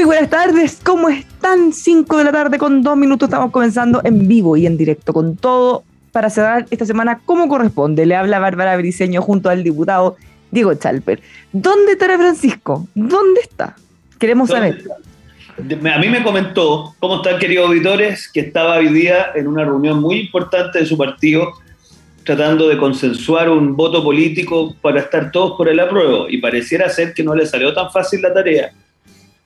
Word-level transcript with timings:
Muy 0.00 0.06
buenas 0.06 0.30
tardes, 0.30 0.80
¿cómo 0.82 1.10
están? 1.10 1.74
5 1.74 2.16
de 2.16 2.24
la 2.24 2.32
tarde 2.32 2.56
con 2.56 2.82
dos 2.82 2.96
minutos 2.96 3.28
estamos 3.28 3.50
comenzando 3.50 4.00
en 4.02 4.26
vivo 4.26 4.56
y 4.56 4.64
en 4.64 4.78
directo 4.78 5.12
con 5.12 5.36
todo 5.36 5.84
para 6.10 6.30
cerrar 6.30 6.64
esta 6.70 6.86
semana 6.86 7.20
como 7.26 7.48
corresponde. 7.48 8.06
Le 8.06 8.16
habla 8.16 8.38
Bárbara 8.38 8.78
Briceño 8.78 9.20
junto 9.20 9.50
al 9.50 9.62
diputado 9.62 10.16
Diego 10.50 10.72
Chalper. 10.72 11.20
¿Dónde 11.52 11.92
estará 11.92 12.16
Francisco? 12.16 12.88
¿Dónde 12.94 13.42
está? 13.42 13.76
Queremos 14.18 14.48
saber. 14.48 14.82
A 15.58 15.98
mí 15.98 16.08
me 16.08 16.22
comentó, 16.22 16.94
¿cómo 16.98 17.16
están 17.16 17.38
queridos 17.38 17.68
auditores? 17.68 18.26
Que 18.32 18.40
estaba 18.40 18.78
hoy 18.78 18.88
día 18.88 19.32
en 19.34 19.48
una 19.48 19.66
reunión 19.66 20.00
muy 20.00 20.18
importante 20.18 20.78
de 20.78 20.86
su 20.86 20.96
partido 20.96 21.52
tratando 22.24 22.68
de 22.70 22.78
consensuar 22.78 23.50
un 23.50 23.76
voto 23.76 24.02
político 24.02 24.74
para 24.80 25.00
estar 25.00 25.30
todos 25.30 25.58
por 25.58 25.68
el 25.68 25.78
apruebo 25.78 26.26
y 26.26 26.38
pareciera 26.38 26.88
ser 26.88 27.12
que 27.12 27.22
no 27.22 27.34
le 27.34 27.44
salió 27.44 27.74
tan 27.74 27.90
fácil 27.90 28.22
la 28.22 28.32
tarea 28.32 28.72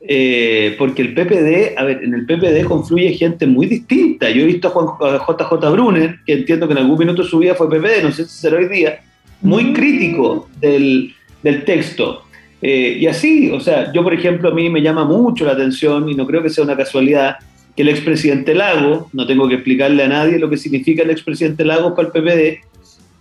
eh, 0.06 0.74
porque 0.78 1.00
el 1.00 1.14
PPD, 1.14 1.78
a 1.78 1.84
ver, 1.84 2.04
en 2.04 2.12
el 2.12 2.26
PPD 2.26 2.66
confluye 2.66 3.14
gente 3.14 3.46
muy 3.46 3.66
distinta. 3.66 4.28
Yo 4.28 4.42
he 4.42 4.46
visto 4.46 4.68
a, 4.68 4.70
Juan, 4.70 4.86
JJ 5.18 5.70
Brunner, 5.72 6.18
que 6.26 6.34
entiendo 6.34 6.66
que 6.66 6.72
en 6.72 6.78
algún 6.78 6.98
minuto 6.98 7.22
de 7.22 7.28
su 7.28 7.38
vida 7.38 7.54
fue 7.54 7.70
PPD, 7.70 8.02
no 8.02 8.12
sé 8.12 8.24
si 8.24 8.38
será 8.38 8.58
hoy 8.58 8.68
día, 8.68 9.00
muy 9.40 9.72
crítico 9.72 10.48
del, 10.60 11.14
del 11.42 11.64
texto. 11.64 12.24
Eh, 12.60 12.98
y 13.00 13.06
así, 13.06 13.50
o 13.50 13.60
sea, 13.60 13.92
yo 13.92 14.02
por 14.02 14.12
ejemplo, 14.12 14.50
a 14.50 14.54
mí 14.54 14.68
me 14.68 14.82
llama 14.82 15.04
mucho 15.04 15.46
la 15.46 15.52
atención, 15.52 16.08
y 16.08 16.14
no 16.14 16.26
creo 16.26 16.42
que 16.42 16.50
sea 16.50 16.64
una 16.64 16.76
casualidad, 16.76 17.36
que 17.74 17.82
el 17.82 17.88
expresidente 17.88 18.54
Lago, 18.54 19.08
no 19.12 19.26
tengo 19.26 19.48
que 19.48 19.54
explicarle 19.54 20.02
a 20.02 20.08
nadie 20.08 20.38
lo 20.38 20.50
que 20.50 20.58
significa 20.58 21.02
el 21.02 21.10
expresidente 21.10 21.64
Lago 21.64 21.94
para 21.94 22.08
el 22.08 22.12
PPD, 22.12 22.60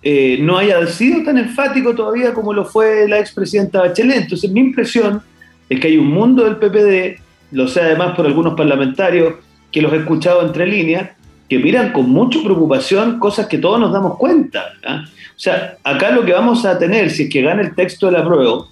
eh, 0.05 0.38
no 0.41 0.57
haya 0.57 0.85
sido 0.88 1.23
tan 1.23 1.38
enfático 1.38 1.95
todavía 1.95 2.33
como 2.33 2.53
lo 2.53 2.65
fue 2.65 3.07
la 3.07 3.19
expresidenta 3.19 3.79
Bachelet. 3.79 4.23
Entonces, 4.23 4.51
mi 4.51 4.59
impresión 4.59 5.21
es 5.73 5.79
que 5.79 5.88
hay 5.88 5.97
un 5.97 6.07
mundo 6.07 6.44
del 6.44 6.57
PPD, 6.57 7.22
lo 7.51 7.67
sé 7.67 7.81
además 7.81 8.16
por 8.16 8.25
algunos 8.25 8.56
parlamentarios 8.56 9.35
que 9.72 9.81
los 9.81 9.91
he 9.94 9.97
escuchado 9.97 10.45
entre 10.45 10.67
líneas, 10.67 11.09
que 11.50 11.59
miran 11.59 11.91
con 11.91 12.09
mucha 12.09 12.39
preocupación 12.44 13.19
cosas 13.19 13.47
que 13.47 13.57
todos 13.57 13.79
nos 13.79 13.91
damos 13.91 14.17
cuenta. 14.17 14.73
¿ah? 14.85 15.03
O 15.06 15.39
sea, 15.39 15.78
acá 15.83 16.12
lo 16.12 16.23
que 16.23 16.33
vamos 16.33 16.66
a 16.66 16.78
tener, 16.78 17.09
si 17.12 17.23
es 17.23 17.29
que 17.29 17.41
gana 17.41 17.62
el 17.62 17.75
texto 17.75 18.07
de 18.07 18.13
la 18.13 18.25
prueba, 18.25 18.66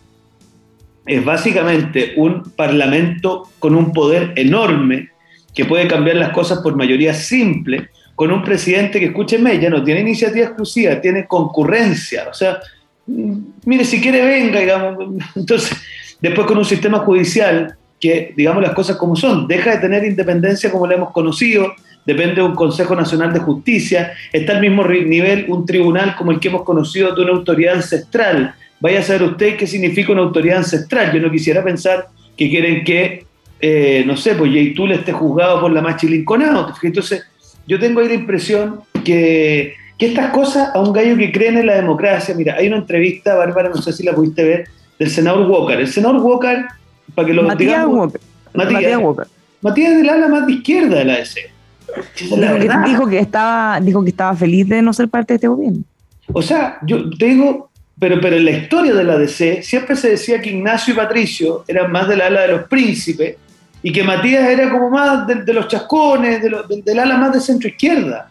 es 1.05 1.25
básicamente 1.25 2.13
un 2.15 2.43
parlamento 2.55 3.49
con 3.59 3.75
un 3.75 3.91
poder 3.91 4.33
enorme 4.35 5.09
que 5.53 5.65
puede 5.65 5.87
cambiar 5.87 6.17
las 6.17 6.29
cosas 6.29 6.59
por 6.59 6.75
mayoría 6.75 7.13
simple, 7.13 7.89
con 8.15 8.31
un 8.31 8.43
presidente 8.43 8.99
que, 8.99 9.07
escúcheme, 9.07 9.59
ya 9.59 9.69
no 9.69 9.83
tiene 9.83 10.01
iniciativa 10.01 10.45
exclusiva, 10.45 11.01
tiene 11.01 11.27
concurrencia. 11.27 12.27
O 12.29 12.33
sea, 12.33 12.59
mm, 13.07 13.37
mire, 13.65 13.83
si 13.83 13.99
quiere 13.99 14.23
venga, 14.23 14.59
digamos. 14.59 15.15
Entonces, 15.35 15.75
Después 16.21 16.47
con 16.47 16.57
un 16.57 16.65
sistema 16.65 16.99
judicial 16.99 17.75
que, 17.99 18.33
digamos 18.35 18.61
las 18.63 18.73
cosas 18.73 18.95
como 18.95 19.15
son, 19.15 19.47
deja 19.47 19.71
de 19.71 19.77
tener 19.77 20.03
independencia 20.03 20.71
como 20.71 20.87
la 20.87 20.95
hemos 20.95 21.11
conocido, 21.11 21.73
depende 22.05 22.35
de 22.35 22.43
un 22.43 22.55
Consejo 22.55 22.95
Nacional 22.95 23.33
de 23.33 23.39
Justicia, 23.39 24.13
está 24.31 24.53
al 24.53 24.61
mismo 24.61 24.83
nivel 24.85 25.45
un 25.49 25.65
tribunal 25.65 26.15
como 26.15 26.31
el 26.31 26.39
que 26.39 26.47
hemos 26.47 26.63
conocido 26.63 27.13
de 27.15 27.21
una 27.21 27.31
autoridad 27.31 27.75
ancestral. 27.75 28.55
Vaya 28.79 28.99
a 28.99 29.03
saber 29.03 29.23
usted 29.23 29.57
qué 29.57 29.67
significa 29.67 30.11
una 30.11 30.21
autoridad 30.21 30.57
ancestral. 30.57 31.13
Yo 31.13 31.19
no 31.19 31.31
quisiera 31.31 31.63
pensar 31.63 32.07
que 32.35 32.49
quieren 32.49 32.83
que, 32.83 33.25
eh, 33.59 34.03
no 34.07 34.17
sé, 34.17 34.33
pues 34.33 34.51
Yeitul 34.51 34.91
esté 34.91 35.11
juzgado 35.11 35.61
por 35.61 35.71
la 35.71 35.81
Machi 35.81 36.07
Linconado. 36.07 36.73
Entonces, 36.81 37.23
yo 37.67 37.79
tengo 37.79 37.99
ahí 37.99 38.07
la 38.07 38.15
impresión 38.15 38.81
que, 39.05 39.75
que 39.99 40.07
estas 40.07 40.31
cosas 40.31 40.69
a 40.73 40.79
un 40.79 40.91
gallo 40.93 41.15
que 41.15 41.31
cree 41.31 41.49
en 41.49 41.67
la 41.67 41.75
democracia, 41.75 42.33
mira, 42.33 42.55
hay 42.55 42.67
una 42.67 42.77
entrevista, 42.77 43.35
Bárbara, 43.35 43.69
no 43.69 43.79
sé 43.79 43.93
si 43.93 44.03
la 44.03 44.13
pudiste 44.13 44.43
ver, 44.43 44.67
del 45.01 45.09
senador 45.09 45.49
Walker. 45.49 45.79
El 45.79 45.87
senador 45.87 46.21
Walker, 46.21 46.65
para 47.15 47.27
que 47.27 47.33
lo 47.33 47.41
Matías 47.41 47.87
Walker. 47.87 48.21
Matías, 48.53 49.01
Walker. 49.01 49.27
Matías 49.59 49.97
del 49.97 50.07
ala 50.07 50.27
más 50.27 50.45
de 50.45 50.53
izquierda 50.53 50.99
de 50.99 51.05
la 51.05 51.15
DC. 51.15 51.49
dijo, 52.85 53.07
que, 53.07 53.17
estaba, 53.17 53.79
dijo 53.81 54.03
que 54.03 54.11
estaba 54.11 54.35
feliz 54.35 54.69
de 54.69 54.79
no 54.83 54.93
ser 54.93 55.09
parte 55.09 55.33
de 55.33 55.35
este 55.37 55.47
gobierno. 55.47 55.79
O 56.31 56.43
sea, 56.43 56.77
yo 56.83 57.09
te 57.17 57.25
digo, 57.25 57.71
pero, 57.99 58.21
pero 58.21 58.35
en 58.35 58.45
la 58.45 58.51
historia 58.51 58.93
de 58.93 59.03
la 59.03 59.17
DC 59.17 59.63
siempre 59.63 59.95
se 59.95 60.09
decía 60.11 60.39
que 60.39 60.51
Ignacio 60.51 60.93
y 60.93 60.97
Patricio 60.97 61.63
eran 61.67 61.91
más 61.91 62.07
del 62.07 62.21
ala 62.21 62.41
de 62.41 62.49
los 62.49 62.63
príncipes 62.65 63.37
y 63.81 63.91
que 63.91 64.03
Matías 64.03 64.47
era 64.47 64.69
como 64.69 64.91
más 64.91 65.25
de, 65.25 65.51
los 65.51 65.67
chascones, 65.67 66.43
del 66.43 66.99
ala 66.99 67.17
más 67.17 67.33
de 67.33 67.39
centro 67.39 67.67
izquierda. 67.67 68.29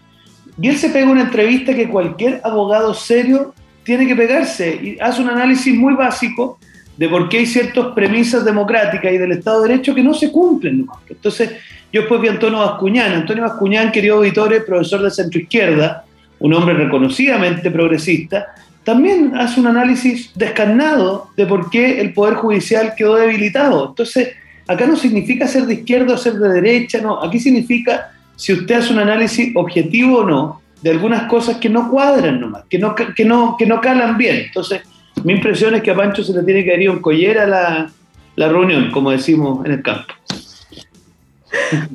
Y 0.61 0.69
él 0.69 0.77
se 0.77 0.91
pega 0.91 1.11
una 1.11 1.23
entrevista 1.23 1.75
que 1.75 1.89
cualquier 1.89 2.41
abogado 2.45 2.95
serio 2.95 3.55
tiene 3.83 4.07
que 4.07 4.15
pegarse 4.15 4.75
y 4.75 4.99
hace 5.01 5.23
un 5.23 5.31
análisis 5.31 5.75
muy 5.75 5.95
básico 5.95 6.59
de 6.97 7.09
por 7.09 7.29
qué 7.29 7.39
hay 7.39 7.47
ciertas 7.47 7.87
premisas 7.95 8.45
democráticas 8.45 9.13
y 9.13 9.19
del 9.19 9.33
Estado 9.33 9.63
de 9.63 9.69
Derecho 9.69 9.95
que 9.95 10.03
no 10.03 10.13
se 10.13 10.31
cumplen. 10.31 10.87
Entonces, 11.09 11.51
yo 11.93 12.03
después 12.03 12.21
vi 12.21 12.29
a 12.29 12.33
Antonio 12.33 12.59
Bascuñán. 12.59 13.13
Antonio 13.13 13.45
Bascuñán, 13.45 13.91
querido 13.91 14.17
auditores, 14.17 14.65
profesor 14.65 15.03
de 15.03 15.11
centro 15.11 15.41
izquierda, 15.41 16.05
un 16.39 16.53
hombre 16.53 16.75
reconocidamente 16.75 17.71
progresista, 17.71 18.49
también 18.85 19.33
hace 19.37 19.61
un 19.61 19.67
análisis 19.67 20.31
descarnado 20.35 21.29
de 21.37 21.47
por 21.47 21.71
qué 21.71 22.01
el 22.01 22.13
Poder 22.13 22.35
Judicial 22.35 22.95
quedó 22.97 23.17
debilitado. 23.17 23.89
Entonces, 23.89 24.31
acá 24.67 24.87
no 24.87 24.97
significa 24.97 25.47
ser 25.47 25.67
de 25.67 25.75
izquierda 25.75 26.15
o 26.15 26.19
ser 26.19 26.35
de 26.35 26.49
derecha, 26.49 27.01
no. 27.01 27.23
Aquí 27.23 27.39
significa 27.39 28.11
si 28.37 28.53
usted 28.53 28.77
hace 28.77 28.93
un 28.93 28.99
análisis 28.99 29.55
objetivo 29.55 30.19
o 30.19 30.25
no 30.25 30.61
de 30.83 30.91
algunas 30.91 31.25
cosas 31.25 31.59
que 31.59 31.69
no 31.69 31.91
cuadran 31.91 32.41
nomás, 32.41 32.65
que 32.69 32.79
no, 32.79 32.95
que 32.95 33.25
no, 33.25 33.57
que 33.59 33.67
no 33.67 33.81
calan 33.81 34.17
bien. 34.17 34.37
Entonces, 34.47 34.83
mi 35.25 35.35
impresión 35.35 35.75
es 35.75 35.83
que 35.83 35.91
a 35.91 35.97
Pancho 35.97 36.25
se 36.25 36.33
le 36.33 36.43
tiene 36.43 36.65
que 36.65 36.83
ir 36.83 36.91
un 36.91 37.01
collera 37.01 37.47
la, 37.47 37.91
la 38.37 38.49
reunión, 38.49 38.91
como 38.91 39.11
decimos 39.11 39.65
en 39.67 39.73
el 39.73 39.83
campo. 39.83 40.15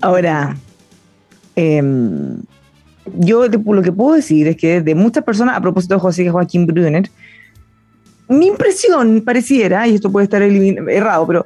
Ahora, 0.01 0.55
em, 1.55 2.37
yo 3.17 3.47
lo 3.47 3.81
que 3.81 3.91
puedo 3.91 4.15
decir 4.15 4.47
es 4.47 4.57
que 4.57 4.81
de 4.81 4.95
muchas 4.95 5.23
personas, 5.23 5.57
a 5.57 5.61
propósito 5.61 5.95
de 5.95 6.01
José 6.01 6.29
Joaquín 6.29 6.65
Brunner, 6.67 7.09
mi 8.27 8.47
impresión 8.47 9.21
pareciera, 9.21 9.87
y 9.87 9.95
esto 9.95 10.11
puede 10.11 10.25
estar 10.25 10.41
errado, 10.41 11.27
pero 11.27 11.45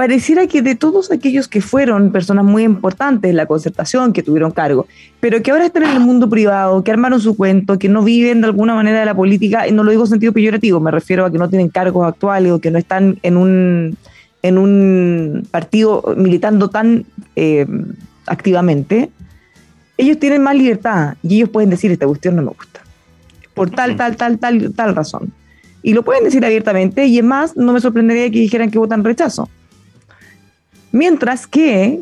pareciera 0.00 0.46
que 0.46 0.62
de 0.62 0.76
todos 0.76 1.10
aquellos 1.10 1.46
que 1.46 1.60
fueron 1.60 2.10
personas 2.10 2.42
muy 2.42 2.62
importantes 2.62 3.28
en 3.30 3.36
la 3.36 3.44
concertación, 3.44 4.14
que 4.14 4.22
tuvieron 4.22 4.50
cargo, 4.50 4.86
pero 5.20 5.42
que 5.42 5.50
ahora 5.50 5.66
están 5.66 5.82
en 5.82 5.90
el 5.90 6.00
mundo 6.00 6.26
privado, 6.30 6.82
que 6.82 6.90
armaron 6.90 7.20
su 7.20 7.36
cuento, 7.36 7.78
que 7.78 7.90
no 7.90 8.02
viven 8.02 8.40
de 8.40 8.46
alguna 8.46 8.74
manera 8.74 9.00
de 9.00 9.04
la 9.04 9.14
política, 9.14 9.68
y 9.68 9.72
no 9.72 9.84
lo 9.84 9.90
digo 9.90 10.04
en 10.04 10.08
sentido 10.08 10.32
peyorativo, 10.32 10.80
me 10.80 10.90
refiero 10.90 11.26
a 11.26 11.30
que 11.30 11.36
no 11.36 11.50
tienen 11.50 11.68
cargos 11.68 12.08
actuales 12.08 12.50
o 12.50 12.60
que 12.60 12.70
no 12.70 12.78
están 12.78 13.18
en 13.22 13.36
un, 13.36 13.98
en 14.42 14.56
un 14.56 15.46
partido 15.50 16.02
militando 16.16 16.70
tan 16.70 17.04
eh, 17.36 17.66
activamente, 18.26 19.10
ellos 19.98 20.18
tienen 20.18 20.42
más 20.42 20.56
libertad 20.56 21.16
y 21.22 21.36
ellos 21.36 21.50
pueden 21.50 21.68
decir, 21.68 21.90
esta 21.90 22.06
cuestión 22.06 22.36
no 22.36 22.40
me 22.40 22.48
gusta, 22.48 22.80
por 23.52 23.68
tal, 23.68 23.96
tal, 23.96 24.16
tal, 24.16 24.38
tal, 24.38 24.72
tal 24.72 24.96
razón. 24.96 25.30
Y 25.82 25.92
lo 25.92 26.02
pueden 26.02 26.24
decir 26.24 26.42
abiertamente 26.42 27.04
y 27.04 27.18
es 27.18 27.24
más, 27.24 27.54
no 27.54 27.74
me 27.74 27.82
sorprendería 27.82 28.30
que 28.30 28.38
dijeran 28.38 28.70
que 28.70 28.78
votan 28.78 29.04
rechazo 29.04 29.46
Mientras 30.92 31.46
que 31.46 32.00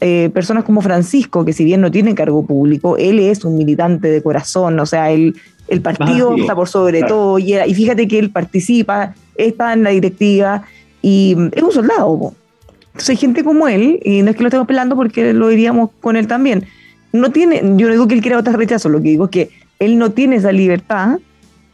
eh, 0.00 0.30
personas 0.32 0.64
como 0.64 0.82
Francisco, 0.82 1.44
que 1.44 1.52
si 1.52 1.64
bien 1.64 1.80
no 1.80 1.90
tiene 1.90 2.14
cargo 2.14 2.44
público, 2.44 2.96
él 2.96 3.18
es 3.18 3.44
un 3.44 3.56
militante 3.56 4.08
de 4.08 4.22
corazón, 4.22 4.78
o 4.78 4.86
sea, 4.86 5.10
él, 5.10 5.34
el 5.68 5.80
partido 5.80 6.36
está 6.36 6.54
por 6.54 6.68
sobre 6.68 7.02
todo, 7.02 7.38
y, 7.38 7.54
y, 7.54 7.74
fíjate 7.74 8.06
que 8.06 8.18
él 8.18 8.30
participa, 8.30 9.14
está 9.36 9.72
en 9.72 9.82
la 9.82 9.90
directiva, 9.90 10.62
y 11.00 11.36
es 11.52 11.62
un 11.62 11.72
soldado. 11.72 12.34
Entonces 12.86 13.10
hay 13.10 13.16
gente 13.16 13.42
como 13.42 13.66
él, 13.66 14.00
y 14.04 14.22
no 14.22 14.30
es 14.30 14.36
que 14.36 14.42
lo 14.42 14.48
estemos 14.48 14.66
pelando 14.66 14.94
porque 14.94 15.32
lo 15.32 15.48
diríamos 15.48 15.90
con 16.00 16.16
él 16.16 16.26
también, 16.26 16.66
no 17.12 17.30
tiene, 17.30 17.62
yo 17.76 17.86
no 17.86 17.92
digo 17.92 18.08
que 18.08 18.14
él 18.14 18.20
quiera 18.20 18.36
votar 18.36 18.56
rechazo, 18.56 18.88
lo 18.88 19.00
que 19.00 19.10
digo 19.10 19.24
es 19.24 19.30
que 19.30 19.50
él 19.78 19.98
no 19.98 20.10
tiene 20.10 20.36
esa 20.36 20.52
libertad 20.52 21.18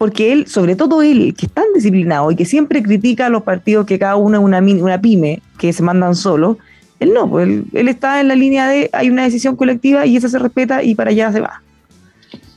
porque 0.01 0.33
él, 0.33 0.47
sobre 0.47 0.77
todo 0.77 1.03
él, 1.03 1.35
que 1.37 1.45
es 1.45 1.53
tan 1.53 1.67
disciplinado 1.75 2.31
y 2.31 2.35
que 2.35 2.47
siempre 2.47 2.83
critica 2.83 3.27
a 3.27 3.29
los 3.29 3.43
partidos 3.43 3.85
que 3.85 3.99
cada 3.99 4.17
uno 4.17 4.39
es 4.39 4.43
una, 4.43 4.59
una 4.59 4.99
pyme, 4.99 5.43
que 5.59 5.75
se 5.75 5.83
mandan 5.83 6.17
solos, 6.17 6.57
él 7.01 7.13
no, 7.13 7.29
pues 7.29 7.47
él, 7.75 7.87
está 7.87 8.19
en 8.23 8.29
la 8.29 8.35
línea 8.35 8.67
de 8.67 8.89
hay 8.95 9.11
una 9.11 9.25
decisión 9.25 9.57
colectiva 9.57 10.07
y 10.07 10.17
esa 10.17 10.31
se 10.31 10.39
respeta 10.39 10.83
y 10.83 10.95
para 10.95 11.11
allá 11.11 11.31
se 11.33 11.41
va. 11.41 11.63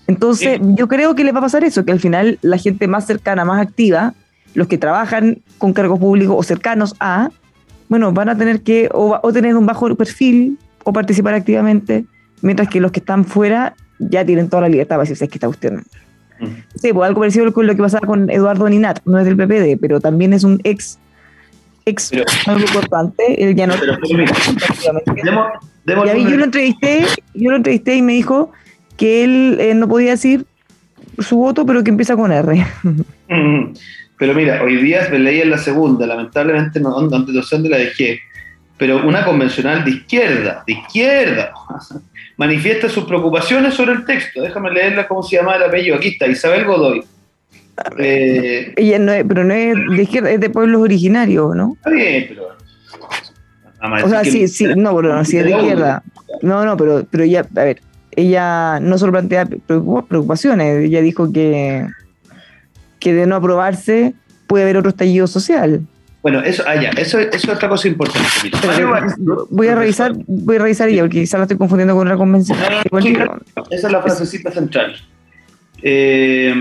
Entonces, 0.07 0.57
yo 0.61 0.87
creo 0.87 1.15
que 1.15 1.25
le 1.25 1.33
va 1.33 1.39
a 1.39 1.41
pasar 1.41 1.65
eso, 1.65 1.83
que 1.83 1.91
al 1.91 1.99
final 1.99 2.39
la 2.43 2.55
gente 2.55 2.87
más 2.87 3.05
cercana, 3.05 3.43
más 3.43 3.61
activa, 3.61 4.13
los 4.53 4.69
que 4.69 4.77
trabajan 4.77 5.39
con 5.57 5.73
cargos 5.73 5.99
públicos 5.99 6.37
o 6.39 6.43
cercanos 6.43 6.95
a, 7.01 7.29
bueno, 7.89 8.13
van 8.13 8.29
a 8.29 8.37
tener 8.37 8.61
que 8.61 8.87
o, 8.93 9.19
o 9.21 9.33
tener 9.33 9.57
un 9.57 9.65
bajo 9.65 9.93
perfil 9.97 10.57
o 10.85 10.93
participar 10.93 11.33
activamente, 11.33 12.05
mientras 12.41 12.69
que 12.69 12.79
los 12.79 12.93
que 12.93 13.01
están 13.01 13.25
fuera 13.25 13.75
ya 13.99 14.25
tienen 14.25 14.47
toda 14.47 14.61
la 14.61 14.69
libertad 14.69 14.95
para 14.95 15.09
decir, 15.09 15.21
es 15.21 15.29
que 15.29 15.35
está 15.35 15.49
usted 15.49 15.73
Sí, 16.75 16.93
pues 16.93 17.07
algo 17.07 17.21
parecido 17.21 17.51
con 17.53 17.67
lo 17.67 17.75
que 17.75 17.81
pasaba 17.81 18.05
con 18.07 18.29
Eduardo 18.29 18.67
Ninat, 18.69 18.99
no 19.05 19.19
es 19.19 19.25
del 19.25 19.35
PPD, 19.35 19.79
pero 19.79 19.99
también 19.99 20.33
es 20.33 20.43
un 20.43 20.59
ex, 20.63 20.99
ex 21.85 22.11
algo 22.45 22.61
importante, 22.61 23.43
él 23.43 23.55
ya 23.55 23.67
no 23.67 23.73
pero, 25.85 26.17
y 26.17 26.23
yo 26.23 26.37
lo 26.37 26.45
entrevisté, 26.45 27.05
yo 27.33 27.51
lo 27.51 27.57
entrevisté 27.57 27.95
y 27.95 28.01
me 28.01 28.13
dijo 28.13 28.51
que 28.95 29.23
él 29.23 29.57
eh, 29.59 29.73
no 29.73 29.87
podía 29.87 30.11
decir 30.11 30.45
su 31.19 31.37
voto, 31.37 31.65
pero 31.65 31.83
que 31.83 31.89
empieza 31.89 32.15
con 32.15 32.31
R. 32.31 32.65
Pero 34.17 34.35
mira, 34.35 34.63
hoy 34.63 34.77
día 34.77 35.07
me 35.11 35.19
leí 35.19 35.41
en 35.41 35.49
la 35.49 35.57
segunda, 35.57 36.07
lamentablemente 36.07 36.79
no, 36.79 37.09
sé 37.09 37.55
dónde 37.55 37.69
la 37.69 37.77
dejé, 37.77 38.21
pero 38.77 39.05
una 39.05 39.25
convencional 39.25 39.83
de 39.83 39.91
izquierda, 39.91 40.63
de 40.65 40.73
izquierda, 40.73 41.51
manifiesta 42.37 42.89
sus 42.89 43.05
preocupaciones 43.05 43.73
sobre 43.73 43.93
el 43.93 44.05
texto. 44.05 44.41
Déjame 44.41 44.71
leerla 44.71 45.07
cómo 45.07 45.23
se 45.23 45.35
llama 45.35 45.55
el 45.55 45.63
apellido. 45.63 45.95
Aquí 45.95 46.09
está, 46.09 46.27
Isabel 46.27 46.65
Godoy. 46.65 47.03
Eh, 47.97 48.73
Ella 48.75 48.99
no 48.99 49.11
es, 49.11 49.25
pero 49.27 49.43
no 49.43 49.53
es 49.53 49.75
de 49.75 50.03
izquierda, 50.03 50.31
es 50.31 50.39
de 50.39 50.49
pueblos 50.49 50.81
originarios, 50.81 51.55
¿no? 51.55 51.73
Está 51.75 51.89
bien, 51.89 52.25
pero. 52.29 52.53
O 54.05 54.09
sea, 54.09 54.23
sí, 54.23 54.47
sí, 54.47 54.65
no, 54.75 54.95
pero 54.95 55.15
no, 55.15 55.25
sí 55.25 55.37
es 55.37 55.43
de 55.43 55.51
izquierda. 55.51 56.03
No, 56.41 56.63
no, 56.65 56.77
pero, 56.77 57.05
pero 57.09 57.23
ella, 57.23 57.45
a 57.55 57.63
ver, 57.63 57.81
ella 58.11 58.79
no 58.79 58.97
solo 58.97 59.11
plantea 59.11 59.45
preocupaciones, 59.45 60.85
ella 60.85 61.01
dijo 61.01 61.31
que, 61.33 61.87
que 62.99 63.13
de 63.13 63.27
no 63.27 63.35
aprobarse 63.35 64.13
puede 64.47 64.63
haber 64.63 64.77
otro 64.77 64.89
estallido 64.89 65.27
social. 65.27 65.81
Bueno, 66.23 66.41
eso, 66.41 66.63
ah, 66.65 66.75
eso, 66.75 67.19
eso 67.19 67.29
es 67.31 67.49
otra 67.49 67.67
cosa 67.67 67.87
importante. 67.89 68.25
voy 69.49 69.67
a 69.67 69.75
revisar, 69.75 70.13
voy 70.25 70.55
a 70.55 70.59
revisar 70.59 70.89
ya, 70.89 71.03
porque 71.03 71.19
quizás 71.19 71.37
la 71.37 71.43
estoy 71.43 71.57
confundiendo 71.57 71.93
con 71.93 72.07
una 72.07 72.15
convención. 72.15 72.57
esa 73.69 73.87
es 73.87 73.91
la 73.91 74.01
frasecita 74.01 74.49
central. 74.49 74.95
Eh, 75.81 76.55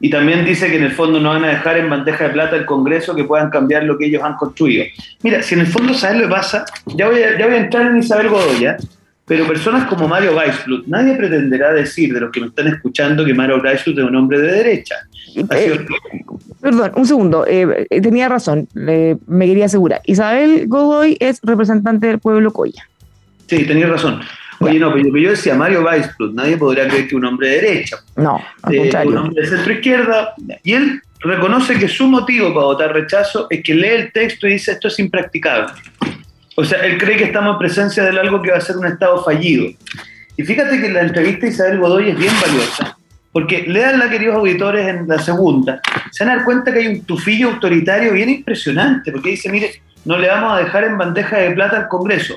y 0.00 0.10
también 0.10 0.44
dice 0.44 0.68
que 0.68 0.76
en 0.76 0.84
el 0.84 0.92
fondo 0.92 1.18
no 1.18 1.30
van 1.30 1.44
a 1.44 1.48
dejar 1.48 1.78
en 1.78 1.88
bandeja 1.88 2.24
de 2.24 2.30
plata 2.34 2.56
el 2.56 2.66
Congreso 2.66 3.14
que 3.14 3.24
puedan 3.24 3.48
cambiar 3.48 3.84
lo 3.84 3.96
que 3.96 4.04
ellos 4.04 4.22
han 4.22 4.36
construido. 4.36 4.84
Mira, 5.22 5.42
si 5.42 5.54
en 5.54 5.62
el 5.62 5.66
fondo 5.66 5.94
sabes 5.94 6.18
lo 6.18 6.24
que 6.24 6.34
pasa, 6.34 6.66
ya 6.94 7.08
voy 7.08 7.22
a, 7.22 7.38
ya 7.38 7.46
voy 7.46 7.54
a 7.54 7.60
entrar 7.60 7.86
en 7.86 7.96
Isabel 7.96 8.28
Godoya, 8.28 8.76
pero 9.24 9.46
personas 9.46 9.86
como 9.86 10.06
Mario 10.06 10.36
Weissblut, 10.36 10.86
nadie 10.88 11.14
pretenderá 11.14 11.72
decir 11.72 12.12
de 12.12 12.20
los 12.20 12.30
que 12.30 12.40
me 12.42 12.48
están 12.48 12.66
escuchando 12.66 13.24
que 13.24 13.32
Mario 13.32 13.62
Weissblut 13.62 13.98
es 13.98 14.04
un 14.04 14.14
hombre 14.14 14.40
de 14.40 14.52
derecha. 14.52 14.96
Eh, 15.36 15.86
perdón, 16.64 16.92
un 16.96 17.06
segundo, 17.06 17.44
eh, 17.46 17.86
tenía 18.02 18.26
razón, 18.26 18.66
me 18.72 19.46
quería 19.46 19.66
asegurar. 19.66 20.00
Isabel 20.06 20.66
Godoy 20.66 21.18
es 21.20 21.40
representante 21.42 22.06
del 22.06 22.20
pueblo 22.20 22.52
Coya. 22.54 22.88
Sí, 23.46 23.64
tenía 23.66 23.86
razón. 23.86 24.22
Oye, 24.60 24.78
no, 24.78 24.90
pero 24.94 25.16
yo 25.18 25.30
decía 25.30 25.54
Mario 25.54 25.84
Weissblut, 25.84 26.34
nadie 26.34 26.56
podría 26.56 26.88
creer 26.88 27.06
que 27.06 27.16
un 27.16 27.26
hombre 27.26 27.48
de 27.48 27.60
derecha. 27.60 27.98
No, 28.16 28.42
al 28.62 28.74
eh, 28.74 28.90
Un 29.04 29.16
hombre 29.18 29.42
de 29.42 29.48
centro 29.48 29.72
izquierda, 29.74 30.34
y 30.62 30.72
él 30.72 31.02
reconoce 31.20 31.78
que 31.78 31.86
su 31.86 32.06
motivo 32.06 32.54
para 32.54 32.66
votar 32.66 32.92
rechazo 32.94 33.46
es 33.50 33.62
que 33.62 33.74
lee 33.74 33.88
el 33.88 34.12
texto 34.12 34.46
y 34.46 34.52
dice 34.52 34.72
esto 34.72 34.88
es 34.88 34.98
impracticable. 34.98 35.70
O 36.56 36.64
sea, 36.64 36.80
él 36.80 36.96
cree 36.96 37.18
que 37.18 37.24
estamos 37.24 37.52
en 37.52 37.58
presencia 37.58 38.04
de 38.04 38.18
algo 38.18 38.40
que 38.40 38.52
va 38.52 38.56
a 38.56 38.62
ser 38.62 38.78
un 38.78 38.86
Estado 38.86 39.22
fallido. 39.22 39.66
Y 40.36 40.42
fíjate 40.42 40.80
que 40.80 40.88
la 40.88 41.02
entrevista 41.02 41.44
de 41.44 41.52
Isabel 41.52 41.78
Godoy 41.78 42.10
es 42.10 42.16
bien 42.16 42.32
valiosa, 42.40 42.96
porque 43.34 43.64
leanla, 43.66 44.08
queridos 44.08 44.36
auditores, 44.36 44.86
en 44.86 45.08
la 45.08 45.18
segunda, 45.18 45.80
se 46.12 46.24
van 46.24 46.32
a 46.32 46.36
dar 46.36 46.44
cuenta 46.44 46.72
que 46.72 46.78
hay 46.78 46.86
un 46.86 47.04
tufillo 47.04 47.50
autoritario 47.50 48.12
bien 48.12 48.30
impresionante, 48.30 49.10
porque 49.10 49.30
dice, 49.30 49.50
mire, 49.50 49.82
no 50.04 50.16
le 50.16 50.28
vamos 50.28 50.52
a 50.52 50.58
dejar 50.58 50.84
en 50.84 50.96
bandeja 50.96 51.38
de 51.38 51.50
plata 51.50 51.78
al 51.78 51.88
Congreso. 51.88 52.36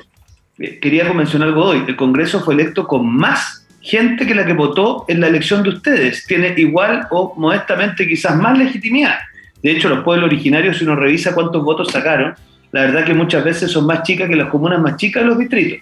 Eh, 0.58 0.80
quería 0.80 1.04
mencionar 1.12 1.52
Godoy, 1.52 1.84
el 1.86 1.94
Congreso 1.94 2.40
fue 2.40 2.54
electo 2.54 2.88
con 2.88 3.06
más 3.06 3.64
gente 3.80 4.26
que 4.26 4.34
la 4.34 4.44
que 4.44 4.54
votó 4.54 5.04
en 5.06 5.20
la 5.20 5.28
elección 5.28 5.62
de 5.62 5.68
ustedes. 5.68 6.26
Tiene 6.26 6.52
igual 6.56 7.06
o 7.12 7.32
modestamente 7.36 8.04
quizás 8.08 8.34
más 8.34 8.58
legitimidad. 8.58 9.18
De 9.62 9.70
hecho, 9.70 9.88
los 9.88 10.02
pueblos 10.02 10.26
originarios, 10.26 10.78
si 10.78 10.84
uno 10.84 10.96
revisa 10.96 11.32
cuántos 11.32 11.62
votos 11.62 11.92
sacaron, 11.92 12.34
la 12.72 12.80
verdad 12.80 13.04
que 13.04 13.14
muchas 13.14 13.44
veces 13.44 13.70
son 13.70 13.86
más 13.86 14.02
chicas 14.02 14.28
que 14.28 14.34
las 14.34 14.48
comunas 14.48 14.80
más 14.80 14.96
chicas 14.96 15.22
de 15.22 15.28
los 15.28 15.38
distritos. 15.38 15.78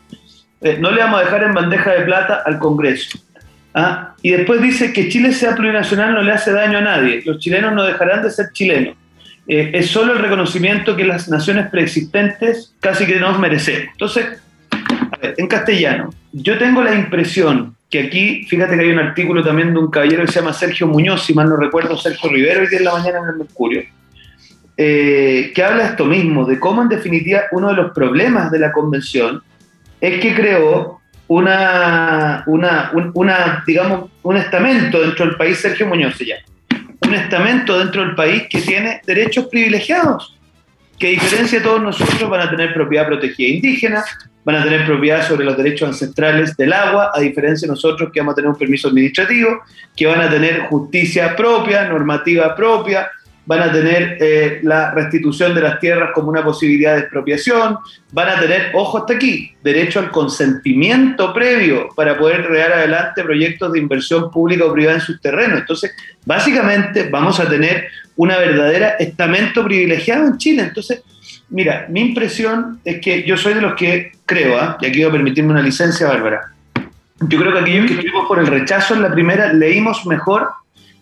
Eh, 0.61 0.77
no 0.79 0.91
le 0.91 1.01
vamos 1.01 1.21
a 1.21 1.25
dejar 1.25 1.43
en 1.43 1.55
bandeja 1.55 1.93
de 1.93 2.03
plata 2.03 2.43
al 2.45 2.59
Congreso. 2.59 3.19
¿Ah? 3.77 4.15
Y 4.23 4.33
después 4.33 4.61
dice 4.61 4.93
que 4.93 5.09
Chile 5.09 5.33
sea 5.33 5.55
plurinacional 5.55 6.15
no 6.15 6.23
le 6.23 6.33
hace 6.33 6.51
daño 6.51 6.79
a 6.79 6.81
nadie. 6.81 7.23
Los 7.25 7.39
chilenos 7.39 7.73
no 7.75 7.85
dejarán 7.85 8.23
de 8.23 8.31
ser 8.31 8.47
chilenos. 8.53 8.97
Eh, 9.47 9.71
es 9.75 9.89
solo 9.89 10.15
el 10.15 10.19
reconocimiento 10.19 10.97
que 10.97 11.05
las 11.05 11.29
naciones 11.29 11.71
preexistentes 11.71 12.75
casi 12.81 13.07
que 13.07 13.21
nos 13.21 13.39
merecemos. 13.39 13.89
Entonces, 13.93 14.27
a 14.73 15.19
en 15.37 15.47
castellano, 15.47 16.13
yo 16.33 16.59
tengo 16.59 16.83
la 16.83 16.95
impresión 16.95 17.77
que 17.89 18.01
aquí, 18.01 18.45
fíjate 18.49 18.77
que 18.77 18.83
hay 18.83 18.91
un 18.91 18.99
artículo 18.99 19.45
también 19.45 19.73
de 19.73 19.79
un 19.79 19.91
caballero 19.91 20.25
que 20.25 20.33
se 20.33 20.41
llama 20.41 20.53
Sergio 20.53 20.89
Muñoz, 20.89 21.25
si 21.25 21.35
mal 21.35 21.49
no 21.49 21.57
recuerdo, 21.57 21.97
Sergio 21.97 22.31
Rivero, 22.31 22.63
hoy 22.63 22.67
día 22.67 22.79
en 22.79 22.85
la 22.85 22.93
mañana 22.93 23.19
en 23.19 23.25
el 23.29 23.37
Mercurio, 23.37 23.85
eh, 24.77 25.53
que 25.55 25.63
habla 25.63 25.87
esto 25.87 26.05
mismo, 26.05 26.45
de 26.45 26.59
cómo 26.59 26.83
en 26.83 26.89
definitiva 26.89 27.43
uno 27.53 27.69
de 27.69 27.75
los 27.75 27.93
problemas 27.93 28.51
de 28.51 28.59
la 28.59 28.73
convención 28.73 29.41
es 30.01 30.21
que 30.21 30.35
creó 30.35 31.01
una, 31.29 32.45
una, 32.47 32.91
una, 32.93 33.65
digamos, 33.67 34.11
un 34.23 34.37
estamento 34.37 35.01
dentro 35.01 35.27
del 35.27 35.37
país, 35.37 35.59
Sergio 35.59 35.87
Muñoz 35.87 36.17
se 36.17 36.27
un 37.07 37.15
estamento 37.15 37.79
dentro 37.79 38.05
del 38.05 38.15
país 38.15 38.45
que 38.51 38.61
tiene 38.61 39.01
derechos 39.07 39.47
privilegiados, 39.47 40.37
que 40.99 41.09
a 41.09 41.11
diferencia 41.11 41.59
de 41.59 41.65
todos 41.65 41.83
nosotros 41.83 42.29
van 42.29 42.41
a 42.41 42.51
tener 42.51 42.73
propiedad 42.73 43.07
protegida 43.07 43.49
indígena, 43.49 44.05
van 44.45 44.57
a 44.57 44.65
tener 44.65 44.87
propiedad 44.87 45.27
sobre 45.27 45.45
los 45.45 45.57
derechos 45.57 45.89
ancestrales 45.89 46.57
del 46.57 46.73
agua, 46.73 47.11
a 47.13 47.21
diferencia 47.21 47.67
de 47.67 47.73
nosotros 47.73 48.11
que 48.13 48.21
vamos 48.21 48.33
a 48.33 48.37
tener 48.37 48.51
un 48.51 48.57
permiso 48.57 48.89
administrativo, 48.89 49.63
que 49.97 50.07
van 50.07 50.21
a 50.21 50.31
tener 50.31 50.67
justicia 50.67 51.35
propia, 51.37 51.85
normativa 51.85 52.55
propia, 52.55 53.11
van 53.47 53.63
a 53.63 53.73
tener 53.73 54.19
eh, 54.21 54.61
la 54.63 54.91
restitución 54.91 55.55
de 55.55 55.63
las 55.63 55.81
tierras 55.81 56.11
como 56.15 56.29
una 56.29 56.45
posibilidad 56.45 56.95
de 56.95 57.01
expropiación, 57.01 57.79
van 58.13 58.29
a 58.29 58.41
tener, 58.41 58.73
ojo 58.75 58.99
hasta 58.99 59.15
aquí, 59.15 59.53
derecho 59.63 60.01
al 60.01 60.11
consentimiento 60.11 61.33
previo 61.33 61.89
para 61.95 62.19
poder 62.19 62.47
crear 62.47 62.73
adelante 62.73 63.23
proyectos 63.23 63.73
de 63.73 63.79
inversión 63.79 64.31
pública 64.31 64.65
o 64.65 64.73
privada 64.73 64.97
en 64.97 65.01
sus 65.01 65.21
terrenos. 65.21 65.61
Entonces, 65.61 65.93
básicamente 66.25 67.09
vamos 67.09 67.39
a 67.41 67.49
tener 67.49 67.87
una 68.17 68.37
verdadera 68.39 68.91
estamento 68.99 69.65
privilegiado 69.65 70.27
en 70.27 70.39
Chile. 70.39 70.63
Entonces, 70.63 71.03
mira, 71.49 71.87
mi 71.89 72.01
impresión 72.01 72.81
es 72.85 73.01
que 73.01 73.23
yo 73.23 73.37
soy 73.37 73.55
de 73.55 73.61
los 73.61 73.75
que 73.75 74.13
creo, 74.27 74.59
¿ah? 74.59 74.77
y 74.81 74.87
aquí 74.87 74.99
voy 74.99 75.09
a 75.09 75.13
permitirme 75.13 75.53
una 75.53 75.63
licencia, 75.63 76.09
Bárbara, 76.09 76.53
yo 77.21 77.39
creo 77.39 77.53
que 77.53 77.59
aquellos 77.61 77.87
que 77.87 77.95
estuvimos 77.95 78.27
por 78.27 78.39
el 78.39 78.47
rechazo 78.47 78.95
en 78.95 79.03
la 79.03 79.11
primera 79.11 79.53
leímos 79.53 80.05
mejor 80.05 80.49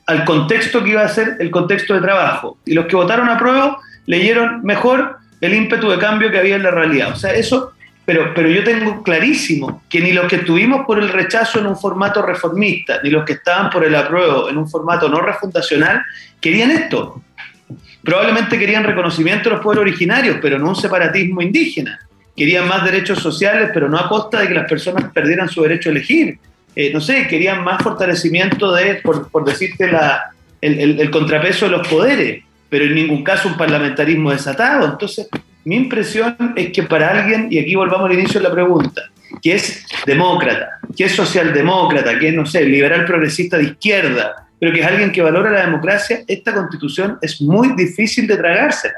al 0.07 0.25
contexto 0.25 0.83
que 0.83 0.91
iba 0.91 1.03
a 1.03 1.09
ser 1.09 1.37
el 1.39 1.51
contexto 1.51 1.95
de 1.95 2.01
trabajo. 2.01 2.59
Y 2.65 2.75
los 2.75 2.87
que 2.87 2.97
votaron 2.97 3.29
a 3.29 3.39
prueba 3.39 3.79
leyeron 4.07 4.63
mejor 4.63 5.19
el 5.41 5.55
ímpetu 5.55 5.91
de 5.91 5.99
cambio 5.99 6.31
que 6.31 6.39
había 6.39 6.57
en 6.57 6.63
la 6.63 6.71
realidad. 6.71 7.13
O 7.13 7.17
sea, 7.17 7.33
eso, 7.33 7.73
pero, 8.05 8.33
pero 8.35 8.49
yo 8.49 8.63
tengo 8.65 9.03
clarísimo 9.03 9.83
que 9.89 10.01
ni 10.01 10.13
los 10.13 10.27
que 10.27 10.37
estuvimos 10.37 10.87
por 10.87 10.99
el 10.99 11.09
rechazo 11.09 11.59
en 11.59 11.67
un 11.67 11.77
formato 11.77 12.23
reformista, 12.23 13.01
ni 13.03 13.11
los 13.11 13.25
que 13.25 13.35
estaban 13.35 13.71
por 13.71 13.85
el 13.85 13.95
apruebo 13.95 14.49
en 14.49 14.59
un 14.59 14.69
formato 14.69 15.09
no 15.09 15.21
refundacional, 15.21 16.03
querían 16.41 16.71
esto. 16.71 17.23
Probablemente 18.03 18.59
querían 18.59 18.85
reconocimiento 18.85 19.49
de 19.49 19.57
los 19.57 19.65
pueblos 19.65 19.83
originarios, 19.83 20.37
pero 20.41 20.59
no 20.59 20.69
un 20.69 20.77
separatismo 20.77 21.41
indígena. 21.41 21.99
Querían 22.37 22.69
más 22.69 22.85
derechos 22.85 23.21
sociales, 23.21 23.71
pero 23.73 23.89
no 23.89 23.99
a 23.99 24.09
costa 24.09 24.41
de 24.41 24.49
que 24.49 24.55
las 24.55 24.69
personas 24.69 25.11
perdieran 25.13 25.49
su 25.49 25.63
derecho 25.63 25.89
a 25.89 25.93
elegir 25.93 26.39
eh, 26.77 26.93
no 26.93 27.01
sé, 27.01 27.27
querían 27.29 27.63
más 27.63 27.83
fortalecimiento 27.83 28.73
de, 28.73 28.97
por, 28.97 29.45
decirte, 29.45 29.91
la, 29.91 30.33
el, 30.61 31.11
contrapeso 31.11 31.67
de 31.67 31.73
los 31.73 31.87
poderes, 31.87 32.43
pero 32.69 32.85
en 32.85 32.95
ningún 32.95 33.23
caso 33.23 33.49
un 33.49 33.57
parlamentarismo 33.57 34.31
desatado. 34.33 34.87
Entonces, 34.87 35.29
mi 35.65 35.77
impresión 35.77 36.37
es 36.57 36.71
que 36.73 36.83
para 36.83 37.11
alguien, 37.11 37.49
y 37.51 37.59
aquí 37.59 37.75
volvamos 37.75 38.11
al 38.11 38.19
inicio 38.19 38.41
de 38.41 38.49
la 38.49 38.55
pregunta, 38.55 39.03
que 39.41 39.55
es 39.55 39.87
demócrata, 40.05 40.79
que 40.97 41.05
es 41.05 41.13
socialdemócrata, 41.13 42.19
que 42.19 42.29
es, 42.29 42.35
no 42.35 42.45
sé, 42.45 42.65
liberal 42.65 43.05
progresista 43.05 43.57
de 43.57 43.65
izquierda, 43.65 44.45
pero 44.59 44.73
que 44.73 44.81
es 44.81 44.87
alguien 44.87 45.13
que 45.13 45.23
valora 45.23 45.51
la 45.51 45.67
democracia, 45.67 46.23
esta 46.27 46.55
constitución 46.55 47.19
es 47.21 47.41
muy 47.41 47.75
difícil 47.77 48.27
de 48.27 48.37
tragársela. 48.37 48.95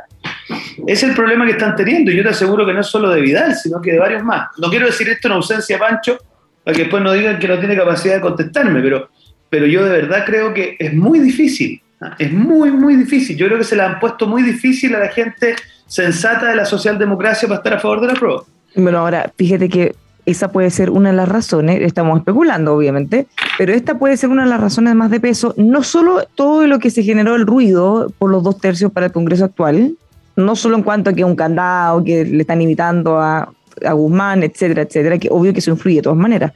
Es 0.86 1.02
el 1.02 1.14
problema 1.14 1.44
que 1.44 1.52
están 1.52 1.74
teniendo, 1.74 2.10
y 2.10 2.16
yo 2.16 2.22
te 2.22 2.30
aseguro 2.30 2.64
que 2.64 2.72
no 2.72 2.80
es 2.80 2.86
solo 2.86 3.10
de 3.10 3.20
Vidal, 3.20 3.54
sino 3.54 3.80
que 3.80 3.92
de 3.92 3.98
varios 3.98 4.22
más. 4.22 4.48
No 4.58 4.70
quiero 4.70 4.86
decir 4.86 5.08
esto 5.08 5.28
en 5.28 5.34
ausencia 5.34 5.78
Pancho, 5.78 6.18
para 6.66 6.74
que 6.74 6.82
después 6.82 7.00
no 7.00 7.12
digan 7.12 7.38
que 7.38 7.46
no 7.46 7.60
tiene 7.60 7.76
capacidad 7.76 8.16
de 8.16 8.20
contestarme, 8.20 8.80
pero, 8.82 9.08
pero 9.48 9.66
yo 9.66 9.84
de 9.84 9.88
verdad 9.88 10.24
creo 10.26 10.52
que 10.52 10.74
es 10.80 10.92
muy 10.92 11.20
difícil, 11.20 11.80
¿ah? 12.00 12.16
es 12.18 12.32
muy, 12.32 12.72
muy 12.72 12.96
difícil. 12.96 13.36
Yo 13.36 13.46
creo 13.46 13.58
que 13.58 13.64
se 13.64 13.76
la 13.76 13.86
han 13.86 14.00
puesto 14.00 14.26
muy 14.26 14.42
difícil 14.42 14.92
a 14.96 14.98
la 14.98 15.06
gente 15.06 15.54
sensata 15.86 16.48
de 16.48 16.56
la 16.56 16.64
socialdemocracia 16.64 17.46
para 17.46 17.58
estar 17.58 17.74
a 17.74 17.78
favor 17.78 18.00
de 18.00 18.08
la 18.08 18.14
prueba. 18.14 18.42
Bueno, 18.74 18.98
ahora, 18.98 19.30
fíjate 19.36 19.68
que 19.68 19.94
esa 20.24 20.50
puede 20.50 20.70
ser 20.70 20.90
una 20.90 21.10
de 21.10 21.16
las 21.16 21.28
razones, 21.28 21.80
estamos 21.82 22.18
especulando 22.18 22.74
obviamente, 22.74 23.28
pero 23.58 23.72
esta 23.72 23.96
puede 23.96 24.16
ser 24.16 24.30
una 24.30 24.42
de 24.42 24.50
las 24.50 24.60
razones 24.60 24.92
más 24.96 25.12
de 25.12 25.20
peso, 25.20 25.54
no 25.56 25.84
solo 25.84 26.26
todo 26.34 26.66
lo 26.66 26.80
que 26.80 26.90
se 26.90 27.04
generó 27.04 27.36
el 27.36 27.46
ruido 27.46 28.12
por 28.18 28.28
los 28.28 28.42
dos 28.42 28.58
tercios 28.58 28.90
para 28.90 29.06
el 29.06 29.12
Congreso 29.12 29.44
actual, 29.44 29.94
no 30.34 30.56
solo 30.56 30.74
en 30.74 30.82
cuanto 30.82 31.10
a 31.10 31.12
que 31.12 31.22
un 31.22 31.36
candado, 31.36 32.02
que 32.02 32.24
le 32.24 32.40
están 32.40 32.60
invitando 32.60 33.20
a, 33.20 33.52
a 33.84 33.92
Guzmán, 33.92 34.42
etcétera, 34.42 34.82
etcétera, 34.82 35.18
que 35.18 35.28
obvio 35.30 35.52
que 35.52 35.60
eso 35.60 35.70
influye 35.70 35.96
de 35.96 36.02
todas 36.02 36.18
maneras, 36.18 36.52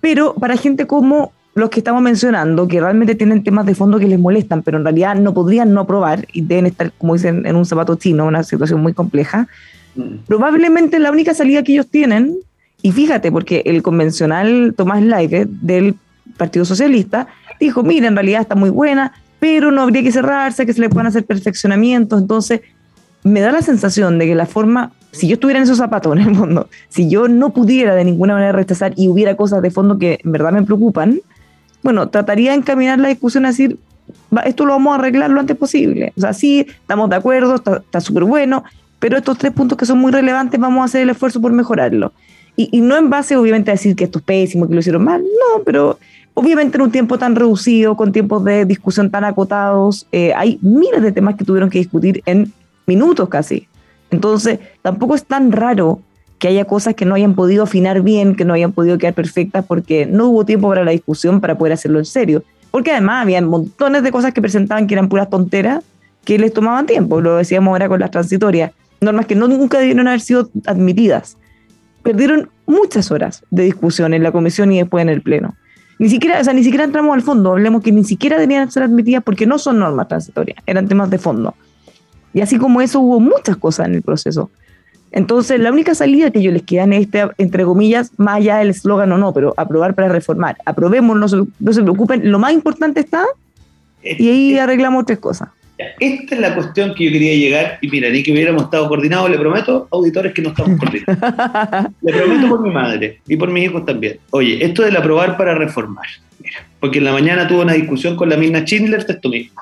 pero 0.00 0.34
para 0.34 0.56
gente 0.56 0.86
como 0.86 1.32
los 1.54 1.68
que 1.70 1.80
estamos 1.80 2.00
mencionando, 2.02 2.68
que 2.68 2.80
realmente 2.80 3.14
tienen 3.14 3.42
temas 3.42 3.66
de 3.66 3.74
fondo 3.74 3.98
que 3.98 4.06
les 4.06 4.18
molestan, 4.18 4.62
pero 4.62 4.78
en 4.78 4.84
realidad 4.84 5.16
no 5.16 5.34
podrían 5.34 5.74
no 5.74 5.80
aprobar 5.80 6.26
y 6.32 6.42
deben 6.42 6.66
estar, 6.66 6.92
como 6.96 7.14
dicen, 7.14 7.44
en 7.44 7.56
un 7.56 7.66
zapato 7.66 7.96
chino, 7.96 8.26
una 8.26 8.42
situación 8.44 8.80
muy 8.80 8.92
compleja, 8.94 9.48
mm. 9.96 10.26
probablemente 10.26 10.98
la 10.98 11.10
única 11.10 11.34
salida 11.34 11.62
que 11.62 11.72
ellos 11.72 11.88
tienen 11.88 12.36
y 12.82 12.92
fíjate, 12.92 13.30
porque 13.30 13.62
el 13.66 13.82
convencional 13.82 14.74
Tomás 14.76 15.02
Laive 15.02 15.46
del 15.48 15.96
Partido 16.36 16.64
Socialista 16.64 17.26
dijo, 17.58 17.82
mira, 17.82 18.08
en 18.08 18.14
realidad 18.14 18.40
está 18.40 18.54
muy 18.54 18.70
buena, 18.70 19.12
pero 19.38 19.70
no 19.70 19.82
habría 19.82 20.02
que 20.02 20.12
cerrarse, 20.12 20.64
que 20.64 20.72
se 20.72 20.80
le 20.80 20.88
puedan 20.88 21.06
hacer 21.06 21.24
perfeccionamientos. 21.24 22.20
Entonces, 22.20 22.60
me 23.22 23.40
da 23.40 23.52
la 23.52 23.62
sensación 23.62 24.18
de 24.18 24.26
que 24.26 24.34
la 24.34 24.46
forma, 24.46 24.92
si 25.12 25.28
yo 25.28 25.34
estuviera 25.34 25.58
en 25.58 25.64
esos 25.64 25.78
zapatos 25.78 26.12
en 26.16 26.22
el 26.22 26.30
mundo, 26.30 26.68
si 26.88 27.08
yo 27.08 27.28
no 27.28 27.50
pudiera 27.50 27.94
de 27.94 28.04
ninguna 28.04 28.34
manera 28.34 28.52
rechazar 28.52 28.92
y 28.96 29.08
hubiera 29.08 29.36
cosas 29.36 29.62
de 29.62 29.70
fondo 29.70 29.98
que 29.98 30.20
en 30.24 30.32
verdad 30.32 30.52
me 30.52 30.62
preocupan, 30.62 31.20
bueno, 31.82 32.08
trataría 32.08 32.50
de 32.50 32.58
encaminar 32.58 32.98
la 32.98 33.08
discusión 33.08 33.46
a 33.46 33.48
decir, 33.48 33.78
esto 34.44 34.66
lo 34.66 34.72
vamos 34.72 34.92
a 34.92 34.94
arreglar 34.96 35.30
lo 35.30 35.40
antes 35.40 35.56
posible. 35.56 36.12
O 36.16 36.20
sea, 36.20 36.32
sí, 36.32 36.66
estamos 36.68 37.08
de 37.08 37.16
acuerdo, 37.16 37.54
está 37.54 38.00
súper 38.00 38.24
bueno, 38.24 38.64
pero 38.98 39.16
estos 39.16 39.38
tres 39.38 39.52
puntos 39.52 39.78
que 39.78 39.86
son 39.86 39.98
muy 39.98 40.12
relevantes, 40.12 40.60
vamos 40.60 40.82
a 40.82 40.84
hacer 40.84 41.02
el 41.02 41.10
esfuerzo 41.10 41.40
por 41.40 41.52
mejorarlo. 41.52 42.12
Y, 42.56 42.80
no 42.82 42.96
en 42.98 43.08
base, 43.08 43.36
obviamente, 43.36 43.70
a 43.70 43.74
decir 43.74 43.96
que 43.96 44.04
esto 44.04 44.18
es 44.18 44.24
pésimo, 44.24 44.68
que 44.68 44.74
lo 44.74 44.80
hicieron 44.80 45.02
mal, 45.02 45.22
no, 45.22 45.62
pero 45.64 45.98
obviamente 46.34 46.76
en 46.76 46.82
un 46.82 46.90
tiempo 46.90 47.16
tan 47.16 47.34
reducido, 47.34 47.96
con 47.96 48.12
tiempos 48.12 48.44
de 48.44 48.66
discusión 48.66 49.10
tan 49.10 49.24
acotados, 49.24 50.06
eh, 50.12 50.34
hay 50.36 50.58
miles 50.60 51.00
de 51.00 51.12
temas 51.12 51.36
que 51.36 51.44
tuvieron 51.44 51.70
que 51.70 51.78
discutir 51.78 52.22
en 52.26 52.52
minutos 52.86 53.30
casi. 53.30 53.66
Entonces, 54.10 54.58
tampoco 54.82 55.14
es 55.14 55.24
tan 55.24 55.52
raro 55.52 56.00
que 56.38 56.48
haya 56.48 56.64
cosas 56.64 56.94
que 56.94 57.04
no 57.04 57.14
hayan 57.14 57.34
podido 57.34 57.64
afinar 57.64 58.02
bien, 58.02 58.34
que 58.34 58.44
no 58.44 58.54
hayan 58.54 58.72
podido 58.72 58.98
quedar 58.98 59.14
perfectas, 59.14 59.64
porque 59.66 60.06
no 60.06 60.28
hubo 60.28 60.44
tiempo 60.44 60.68
para 60.68 60.84
la 60.84 60.90
discusión 60.90 61.40
para 61.40 61.56
poder 61.56 61.74
hacerlo 61.74 61.98
en 61.98 62.06
serio. 62.06 62.42
Porque 62.70 62.92
además 62.92 63.22
había 63.22 63.42
montones 63.42 64.02
de 64.02 64.10
cosas 64.10 64.32
que 64.32 64.40
presentaban 64.40 64.86
que 64.86 64.94
eran 64.94 65.08
puras 65.08 65.28
tonteras, 65.28 65.84
que 66.24 66.38
les 66.38 66.52
tomaban 66.52 66.86
tiempo, 66.86 67.20
lo 67.20 67.36
decíamos 67.36 67.72
ahora 67.72 67.88
con 67.88 68.00
las 68.00 68.10
transitorias, 68.10 68.72
normas 69.00 69.26
que 69.26 69.34
nunca 69.34 69.78
debieron 69.78 70.06
haber 70.06 70.20
sido 70.20 70.50
admitidas 70.66 71.36
perdieron 72.02 72.48
muchas 72.66 73.10
horas 73.10 73.44
de 73.50 73.64
discusión 73.64 74.14
en 74.14 74.22
la 74.22 74.32
comisión 74.32 74.72
y 74.72 74.78
después 74.78 75.02
en 75.02 75.08
el 75.08 75.22
pleno. 75.22 75.56
Ni 75.98 76.08
siquiera, 76.08 76.40
o 76.40 76.44
sea, 76.44 76.54
ni 76.54 76.64
siquiera 76.64 76.84
entramos 76.84 77.14
al 77.14 77.22
fondo, 77.22 77.52
hablemos 77.52 77.82
que 77.82 77.92
ni 77.92 78.04
siquiera 78.04 78.38
debían 78.38 78.70
ser 78.70 78.84
admitidas 78.84 79.22
porque 79.22 79.46
no 79.46 79.58
son 79.58 79.78
normas 79.78 80.08
transitorias, 80.08 80.58
eran 80.66 80.88
temas 80.88 81.10
de 81.10 81.18
fondo. 81.18 81.54
Y 82.32 82.40
así 82.40 82.58
como 82.58 82.80
eso 82.80 83.00
hubo 83.00 83.20
muchas 83.20 83.56
cosas 83.56 83.88
en 83.88 83.94
el 83.94 84.02
proceso. 84.02 84.50
Entonces, 85.12 85.58
la 85.58 85.72
única 85.72 85.94
salida 85.94 86.30
que 86.30 86.42
yo 86.42 86.52
les 86.52 86.62
queda 86.62 86.84
en 86.84 86.92
este, 86.92 87.28
entre 87.38 87.64
comillas, 87.64 88.12
más 88.16 88.36
allá 88.36 88.58
del 88.58 88.70
eslogan 88.70 89.10
o 89.12 89.18
no, 89.18 89.32
pero 89.32 89.54
aprobar 89.56 89.94
para 89.94 90.08
reformar, 90.08 90.56
aprobemos, 90.64 91.16
no 91.18 91.28
se, 91.28 91.36
no 91.58 91.72
se 91.72 91.82
preocupen, 91.82 92.30
lo 92.30 92.38
más 92.38 92.52
importante 92.52 93.00
está 93.00 93.24
y 94.02 94.28
ahí 94.28 94.58
arreglamos 94.58 95.06
tres 95.06 95.18
cosas. 95.18 95.48
Esta 95.98 96.34
es 96.34 96.40
la 96.40 96.54
cuestión 96.54 96.94
que 96.94 97.04
yo 97.06 97.10
quería 97.10 97.34
llegar, 97.34 97.78
y 97.80 97.88
mira, 97.88 98.10
ni 98.10 98.22
que 98.22 98.32
hubiéramos 98.32 98.64
estado 98.64 98.86
coordinados, 98.86 99.30
le 99.30 99.38
prometo, 99.38 99.88
auditores, 99.90 100.34
que 100.34 100.42
no 100.42 100.50
estamos 100.50 100.78
coordinados. 100.78 101.92
le 102.02 102.12
prometo 102.12 102.48
por 102.48 102.62
mi 102.62 102.70
madre 102.70 103.20
y 103.26 103.36
por 103.36 103.50
mis 103.50 103.64
hijos 103.64 103.86
también. 103.86 104.18
Oye, 104.30 104.62
esto 104.64 104.82
del 104.82 104.96
aprobar 104.96 105.38
para 105.38 105.54
reformar. 105.54 106.06
Mira, 106.38 106.58
porque 106.78 106.98
en 106.98 107.04
la 107.04 107.12
mañana 107.12 107.48
tuve 107.48 107.62
una 107.62 107.72
discusión 107.72 108.14
con 108.14 108.28
la 108.28 108.36
misma 108.36 108.60
Schindler 108.60 109.06
de 109.06 109.14
esto 109.14 109.28
mismo. 109.30 109.60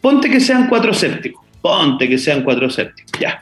Ponte 0.00 0.30
que 0.30 0.40
sean 0.40 0.68
cuatro 0.68 0.94
séptimos. 0.94 1.43
Ponte 1.64 2.06
que 2.06 2.18
sean 2.18 2.42
cuatro 2.42 2.68
séptimos. 2.68 3.10
Ya. 3.18 3.40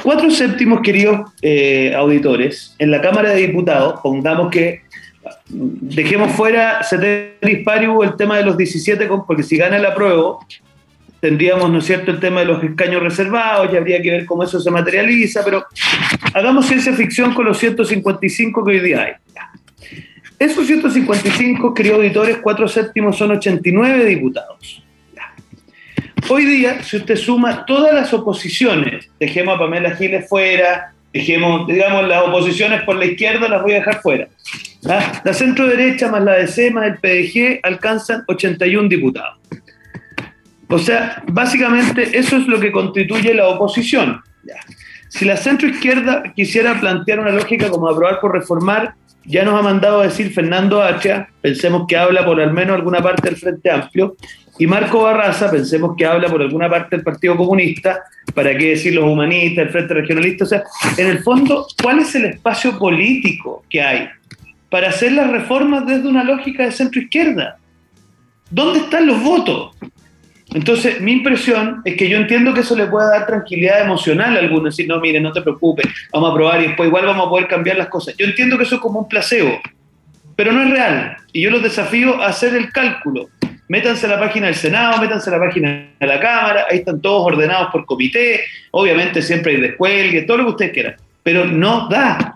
Cuatro 0.00 0.30
séptimos, 0.30 0.80
queridos 0.80 1.32
eh, 1.42 1.92
auditores, 1.92 2.76
en 2.78 2.92
la 2.92 3.00
Cámara 3.00 3.30
de 3.30 3.48
Diputados, 3.48 3.98
pongamos 4.00 4.48
que 4.48 4.82
dejemos 5.48 6.30
fuera 6.30 6.84
ceteris 6.84 7.64
paribus 7.64 8.06
el 8.06 8.14
tema 8.14 8.36
de 8.36 8.44
los 8.44 8.56
17, 8.56 9.08
porque 9.26 9.42
si 9.42 9.56
gana 9.56 9.76
el 9.76 9.84
apruebo, 9.84 10.46
tendríamos, 11.18 11.68
¿no 11.68 11.78
es 11.78 11.84
cierto?, 11.84 12.12
el 12.12 12.20
tema 12.20 12.38
de 12.40 12.46
los 12.46 12.62
escaños 12.62 13.02
reservados, 13.02 13.72
ya 13.72 13.78
habría 13.78 14.00
que 14.00 14.12
ver 14.12 14.24
cómo 14.24 14.44
eso 14.44 14.60
se 14.60 14.70
materializa, 14.70 15.44
pero 15.44 15.66
hagamos 16.34 16.66
ciencia 16.66 16.92
ficción 16.92 17.34
con 17.34 17.46
los 17.46 17.58
155 17.58 18.64
que 18.64 18.70
hoy 18.70 18.78
día 18.78 19.02
hay. 19.02 19.12
Esos 20.38 20.64
155, 20.64 21.74
queridos 21.74 21.98
auditores, 21.98 22.36
cuatro 22.36 22.68
séptimos 22.68 23.18
son 23.18 23.32
89 23.32 24.04
diputados. 24.04 24.84
Hoy 26.34 26.46
día, 26.46 26.82
si 26.82 26.96
usted 26.96 27.16
suma 27.16 27.66
todas 27.66 27.92
las 27.92 28.14
oposiciones, 28.14 29.06
dejemos 29.20 29.54
a 29.54 29.58
Pamela 29.58 29.94
Giles 29.96 30.26
fuera, 30.26 30.90
dejemos, 31.12 31.66
digamos, 31.66 32.08
las 32.08 32.22
oposiciones 32.22 32.80
por 32.84 32.96
la 32.96 33.04
izquierda 33.04 33.50
las 33.50 33.60
voy 33.60 33.72
a 33.72 33.80
dejar 33.80 34.00
fuera. 34.00 34.28
La 34.80 35.34
centro 35.34 35.66
derecha 35.66 36.10
más 36.10 36.22
la 36.22 36.32
DC 36.36 36.70
más 36.70 36.86
el 36.86 36.96
PDG 36.96 37.60
alcanzan 37.62 38.24
81 38.28 38.88
diputados. 38.88 39.40
O 40.68 40.78
sea, 40.78 41.22
básicamente 41.26 42.16
eso 42.18 42.38
es 42.38 42.46
lo 42.46 42.58
que 42.58 42.72
constituye 42.72 43.34
la 43.34 43.48
oposición. 43.48 44.22
Si 45.10 45.26
la 45.26 45.36
centroizquierda 45.36 46.32
quisiera 46.34 46.80
plantear 46.80 47.20
una 47.20 47.32
lógica 47.32 47.68
como 47.68 47.90
aprobar 47.90 48.20
por 48.20 48.32
reformar, 48.32 48.94
ya 49.24 49.44
nos 49.44 49.58
ha 49.58 49.62
mandado 49.62 50.00
a 50.00 50.04
decir 50.04 50.32
Fernando 50.32 50.82
Hacha, 50.82 51.28
pensemos 51.40 51.84
que 51.86 51.96
habla 51.96 52.24
por 52.24 52.40
al 52.40 52.52
menos 52.52 52.76
alguna 52.76 53.00
parte 53.00 53.28
del 53.28 53.38
Frente 53.38 53.70
Amplio, 53.70 54.16
y 54.58 54.66
Marco 54.66 55.02
Barraza, 55.02 55.50
pensemos 55.50 55.96
que 55.96 56.04
habla 56.04 56.28
por 56.28 56.42
alguna 56.42 56.68
parte 56.68 56.96
del 56.96 57.04
Partido 57.04 57.36
Comunista, 57.36 58.02
para 58.34 58.56
qué 58.56 58.70
decir 58.70 58.94
los 58.94 59.04
humanistas, 59.04 59.66
el 59.66 59.70
Frente 59.70 59.94
Regionalista, 59.94 60.44
o 60.44 60.46
sea, 60.46 60.62
en 60.96 61.06
el 61.06 61.22
fondo, 61.22 61.66
¿cuál 61.82 62.00
es 62.00 62.14
el 62.14 62.26
espacio 62.26 62.78
político 62.78 63.64
que 63.68 63.82
hay 63.82 64.08
para 64.70 64.88
hacer 64.88 65.12
las 65.12 65.30
reformas 65.30 65.86
desde 65.86 66.08
una 66.08 66.24
lógica 66.24 66.64
de 66.64 66.72
centroizquierda? 66.72 67.58
¿Dónde 68.50 68.80
están 68.80 69.06
los 69.06 69.22
votos? 69.22 69.74
Entonces, 70.54 71.00
mi 71.00 71.12
impresión 71.12 71.80
es 71.84 71.96
que 71.96 72.08
yo 72.08 72.18
entiendo 72.18 72.52
que 72.52 72.60
eso 72.60 72.76
le 72.76 72.86
puede 72.86 73.08
dar 73.08 73.26
tranquilidad 73.26 73.80
emocional 73.80 74.36
a 74.36 74.40
algunos, 74.40 74.76
decir, 74.76 74.86
no, 74.86 75.00
mire, 75.00 75.20
no 75.20 75.32
te 75.32 75.40
preocupes, 75.40 75.86
vamos 76.12 76.30
a 76.30 76.34
probar 76.34 76.60
y 76.60 76.66
después 76.68 76.88
igual 76.88 77.06
vamos 77.06 77.26
a 77.26 77.30
poder 77.30 77.48
cambiar 77.48 77.76
las 77.76 77.88
cosas. 77.88 78.14
Yo 78.18 78.26
entiendo 78.26 78.58
que 78.58 78.64
eso 78.64 78.76
es 78.76 78.80
como 78.80 79.00
un 79.00 79.08
placebo, 79.08 79.60
pero 80.36 80.52
no 80.52 80.62
es 80.62 80.70
real. 80.70 81.16
Y 81.32 81.42
yo 81.42 81.50
los 81.50 81.62
desafío 81.62 82.20
a 82.20 82.26
hacer 82.26 82.54
el 82.54 82.70
cálculo. 82.70 83.28
Métanse 83.68 84.04
a 84.06 84.10
la 84.10 84.20
página 84.20 84.46
del 84.46 84.54
Senado, 84.54 85.00
métanse 85.00 85.30
a 85.30 85.38
la 85.38 85.46
página 85.46 85.88
de 85.98 86.06
la 86.06 86.20
Cámara, 86.20 86.66
ahí 86.70 86.78
están 86.78 87.00
todos 87.00 87.24
ordenados 87.24 87.68
por 87.72 87.86
comité, 87.86 88.42
obviamente 88.72 89.22
siempre 89.22 89.52
hay 89.52 89.60
descuelgue, 89.60 90.22
todo 90.22 90.38
lo 90.38 90.44
que 90.44 90.50
ustedes 90.50 90.72
quieran, 90.72 90.96
pero 91.22 91.46
no 91.46 91.88
da. 91.88 92.34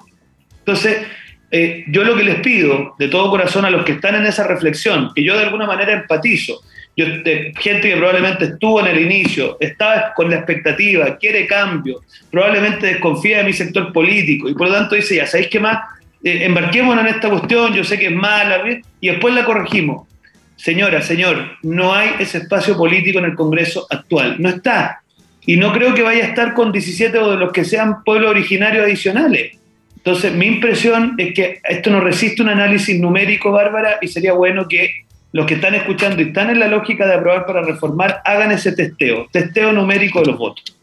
Entonces, 0.61 1.07
eh, 1.51 1.85
yo 1.89 2.05
lo 2.05 2.17
que 2.17 2.25
les 2.25 2.41
pido 2.41 2.95
de 2.99 3.09
todo 3.09 3.31
corazón 3.31 3.65
a 3.67 3.71
los 3.71 3.85
que 3.85 3.93
están 3.93 4.15
en 4.15 4.25
esa 4.25 4.47
reflexión, 4.47 5.11
que 5.15 5.23
yo 5.23 5.37
de 5.37 5.45
alguna 5.45 5.67
manera 5.67 5.93
empatizo, 5.93 6.61
yo, 6.97 7.05
gente 7.05 7.91
que 7.91 7.97
probablemente 7.97 8.47
estuvo 8.47 8.81
en 8.81 8.87
el 8.87 9.01
inicio, 9.01 9.59
estaba 9.61 10.15
con 10.15 10.31
la 10.31 10.37
expectativa, 10.37 11.17
quiere 11.19 11.47
cambio, 11.47 12.01
probablemente 12.31 12.87
desconfía 12.87 13.39
de 13.39 13.45
mi 13.45 13.53
sector 13.53 13.93
político 13.93 14.49
y 14.49 14.55
por 14.55 14.69
lo 14.69 14.75
tanto 14.75 14.95
dice, 14.95 15.17
ya 15.17 15.27
sabéis 15.27 15.49
qué 15.49 15.61
más, 15.61 15.79
eh, 16.25 16.45
embarquémonos 16.45 17.05
en 17.05 17.15
esta 17.15 17.29
cuestión, 17.29 17.75
yo 17.75 17.85
sé 17.85 17.99
que 17.99 18.07
es 18.07 18.15
mala, 18.15 18.65
y 19.01 19.09
después 19.09 19.35
la 19.35 19.45
corregimos. 19.45 20.09
Señora, 20.57 21.03
señor, 21.03 21.59
no 21.63 21.95
hay 21.95 22.13
ese 22.19 22.39
espacio 22.39 22.77
político 22.77 23.19
en 23.19 23.27
el 23.27 23.35
Congreso 23.35 23.87
actual, 23.91 24.37
no 24.39 24.49
está. 24.49 25.03
Y 25.45 25.57
no 25.57 25.73
creo 25.73 25.95
que 25.95 26.03
vaya 26.03 26.25
a 26.25 26.29
estar 26.29 26.55
con 26.55 26.73
17 26.73 27.17
o 27.19 27.31
de 27.31 27.37
los 27.37 27.53
que 27.53 27.65
sean 27.65 28.03
pueblos 28.03 28.31
originarios 28.31 28.85
adicionales. 28.85 29.53
Entonces, 29.97 30.33
mi 30.33 30.47
impresión 30.47 31.15
es 31.19 31.35
que 31.35 31.61
esto 31.63 31.91
no 31.91 32.01
resiste 32.01 32.43
un 32.43 32.49
análisis 32.49 32.99
numérico, 32.99 33.53
Bárbara, 33.53 33.99
y 34.01 34.09
sería 34.09 34.33
bueno 34.33 34.67
que 34.67 35.06
los 35.33 35.47
que 35.47 35.55
están 35.55 35.75
escuchando 35.75 36.23
y 36.23 36.29
están 36.29 36.51
en 36.51 36.59
la 36.61 36.69
lógica 36.69 37.07
de 37.07 37.15
aprobar 37.15 37.47
para 37.47 37.63
reformar, 37.63 38.23
hagan 38.25 38.53
ese 38.53 38.73
testeo, 38.73 39.27
testeo 39.31 39.73
numérico 39.73 40.21
de 40.21 40.27
los 40.27 40.39
votos. 40.39 40.77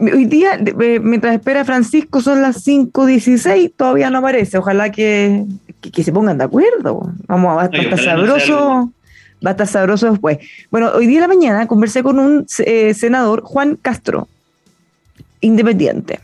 Hoy 0.00 0.26
día, 0.26 0.58
eh, 0.60 1.00
mientras 1.00 1.34
espera 1.34 1.64
Francisco, 1.64 2.20
son 2.20 2.42
las 2.42 2.66
5.16, 2.66 3.72
todavía 3.76 4.10
no 4.10 4.18
aparece. 4.18 4.58
Ojalá 4.58 4.90
que, 4.90 5.44
que, 5.80 6.02
se 6.02 6.12
pongan 6.12 6.38
de 6.38 6.44
acuerdo. 6.44 7.12
Vamos, 7.26 7.56
va, 7.56 7.62
a 7.62 7.66
estar 7.66 7.98
sabroso. 7.98 8.92
va 9.44 9.50
a 9.50 9.52
estar 9.52 9.66
sabroso 9.66 10.10
después. 10.10 10.38
Bueno, 10.70 10.90
hoy 10.94 11.06
día 11.06 11.20
de 11.20 11.28
la 11.28 11.34
mañana 11.34 11.66
conversé 11.66 12.02
con 12.02 12.18
un 12.18 12.46
eh, 12.64 12.94
senador, 12.94 13.42
Juan 13.42 13.76
Castro, 13.76 14.28
independiente. 15.40 16.20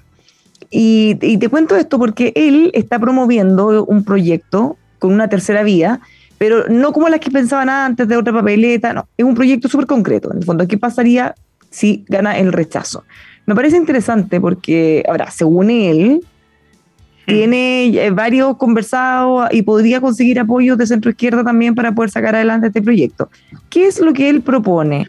Y, 0.70 1.18
y, 1.20 1.36
te 1.38 1.48
cuento 1.48 1.76
esto 1.76 1.98
porque 1.98 2.32
él 2.34 2.70
está 2.74 2.98
promoviendo 2.98 3.84
un 3.84 4.04
proyecto 4.04 4.76
con 4.98 5.12
una 5.12 5.28
tercera 5.28 5.62
vía 5.62 6.00
pero 6.38 6.68
no 6.68 6.92
como 6.92 7.08
las 7.08 7.20
que 7.20 7.30
pensaban 7.30 7.68
antes 7.68 8.08
de 8.08 8.16
otra 8.16 8.32
papeleta, 8.32 8.92
no, 8.92 9.06
es 9.16 9.24
un 9.24 9.34
proyecto 9.34 9.68
súper 9.68 9.86
concreto. 9.86 10.30
En 10.32 10.38
el 10.38 10.44
fondo, 10.44 10.66
¿qué 10.66 10.78
pasaría 10.78 11.34
si 11.70 12.04
gana 12.08 12.38
el 12.38 12.52
rechazo? 12.52 13.04
Me 13.46 13.54
parece 13.54 13.76
interesante 13.76 14.40
porque, 14.40 15.04
ahora, 15.08 15.30
según 15.30 15.70
él, 15.70 16.20
hmm. 16.20 17.26
tiene 17.26 17.86
eh, 17.86 18.10
varios 18.10 18.56
conversados 18.56 19.48
y 19.52 19.62
podría 19.62 20.00
conseguir 20.00 20.38
apoyo 20.38 20.76
de 20.76 20.86
centro 20.86 21.10
izquierda 21.10 21.44
también 21.44 21.74
para 21.74 21.92
poder 21.92 22.10
sacar 22.10 22.34
adelante 22.34 22.68
este 22.68 22.82
proyecto. 22.82 23.30
¿Qué 23.68 23.86
es 23.86 24.00
lo 24.00 24.12
que 24.12 24.28
él 24.28 24.42
propone? 24.42 25.08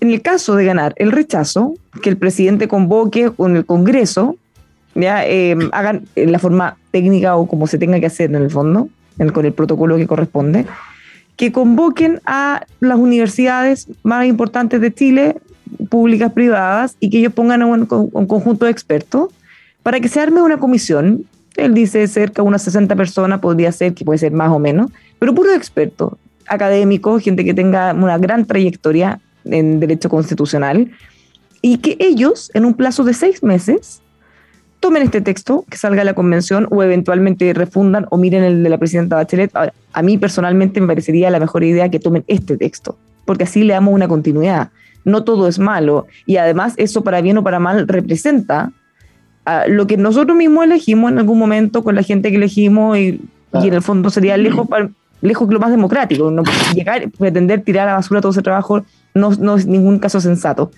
En 0.00 0.10
el 0.10 0.22
caso 0.22 0.56
de 0.56 0.64
ganar 0.64 0.94
el 0.96 1.12
rechazo, 1.12 1.74
que 2.02 2.08
el 2.08 2.16
presidente 2.16 2.68
convoque 2.68 3.30
con 3.30 3.56
el 3.56 3.66
Congreso, 3.66 4.36
ya 4.94 5.26
eh, 5.26 5.56
hagan 5.72 6.04
en 6.16 6.32
la 6.32 6.38
forma 6.38 6.76
técnica 6.90 7.36
o 7.36 7.46
como 7.46 7.66
se 7.66 7.78
tenga 7.78 8.00
que 8.00 8.06
hacer 8.06 8.30
en 8.30 8.42
el 8.42 8.50
fondo, 8.50 8.88
con 9.28 9.44
el 9.44 9.52
protocolo 9.52 9.96
que 9.96 10.06
corresponde, 10.06 10.66
que 11.36 11.52
convoquen 11.52 12.20
a 12.24 12.64
las 12.80 12.98
universidades 12.98 13.88
más 14.02 14.26
importantes 14.26 14.80
de 14.80 14.92
Chile, 14.92 15.36
públicas, 15.88 16.32
privadas, 16.32 16.96
y 17.00 17.10
que 17.10 17.18
ellos 17.18 17.32
pongan 17.32 17.62
un, 17.62 17.86
un 17.90 18.26
conjunto 18.26 18.64
de 18.64 18.70
expertos 18.70 19.30
para 19.82 20.00
que 20.00 20.08
se 20.08 20.20
arme 20.20 20.42
una 20.42 20.58
comisión. 20.58 21.24
Él 21.56 21.74
dice 21.74 22.06
cerca 22.08 22.42
de 22.42 22.48
unas 22.48 22.62
60 22.62 22.96
personas, 22.96 23.40
podría 23.40 23.72
ser, 23.72 23.94
que 23.94 24.04
puede 24.04 24.18
ser 24.18 24.32
más 24.32 24.50
o 24.50 24.58
menos, 24.58 24.90
pero 25.18 25.34
puros 25.34 25.54
expertos, 25.54 26.14
académicos, 26.46 27.22
gente 27.22 27.44
que 27.44 27.54
tenga 27.54 27.92
una 27.92 28.18
gran 28.18 28.46
trayectoria 28.46 29.20
en 29.44 29.80
derecho 29.80 30.08
constitucional, 30.08 30.90
y 31.62 31.78
que 31.78 31.96
ellos, 32.00 32.50
en 32.54 32.64
un 32.64 32.74
plazo 32.74 33.04
de 33.04 33.14
seis 33.14 33.42
meses, 33.42 34.00
tomen 34.80 35.02
este 35.02 35.20
texto, 35.20 35.64
que 35.70 35.76
salga 35.76 36.02
a 36.02 36.04
la 36.04 36.14
convención 36.14 36.66
o 36.70 36.82
eventualmente 36.82 37.52
refundan 37.52 38.06
o 38.10 38.16
miren 38.16 38.42
el 38.42 38.62
de 38.62 38.68
la 38.68 38.78
presidenta 38.78 39.16
Bachelet. 39.16 39.52
a 39.54 40.02
mí 40.02 40.18
personalmente 40.18 40.80
me 40.80 40.86
parecería 40.86 41.30
la 41.30 41.38
mejor 41.38 41.62
idea 41.62 41.90
que 41.90 42.00
tomen 42.00 42.24
este 42.26 42.56
texto, 42.56 42.96
porque 43.26 43.44
así 43.44 43.62
le 43.62 43.74
damos 43.74 43.94
una 43.94 44.08
continuidad. 44.08 44.70
No 45.04 45.24
todo 45.24 45.48
es 45.48 45.58
malo 45.58 46.06
y 46.26 46.36
además 46.36 46.74
eso 46.76 47.02
para 47.04 47.20
bien 47.20 47.38
o 47.38 47.44
para 47.44 47.58
mal 47.58 47.86
representa 47.86 48.72
lo 49.66 49.86
que 49.86 49.96
nosotros 49.96 50.36
mismos 50.36 50.64
elegimos 50.64 51.10
en 51.10 51.18
algún 51.18 51.38
momento 51.38 51.82
con 51.82 51.94
la 51.94 52.02
gente 52.02 52.30
que 52.30 52.36
elegimos 52.36 52.98
y, 52.98 53.20
en 53.52 53.74
el 53.74 53.82
fondo 53.82 54.10
sería 54.10 54.36
lejos, 54.36 54.66
lejos 55.20 55.52
lo 55.52 55.58
más 55.58 55.70
democrático. 55.70 56.30
No 56.30 56.42
llegar, 56.74 57.10
pretender 57.10 57.62
tirar 57.62 57.88
a 57.88 57.92
la 57.92 57.96
basura 57.96 58.20
todo 58.20 58.32
ese 58.32 58.42
trabajo 58.42 58.84
no, 59.14 59.30
no 59.32 59.56
es 59.56 59.66
ningún 59.66 59.98
caso 59.98 60.20
sensato. 60.20 60.70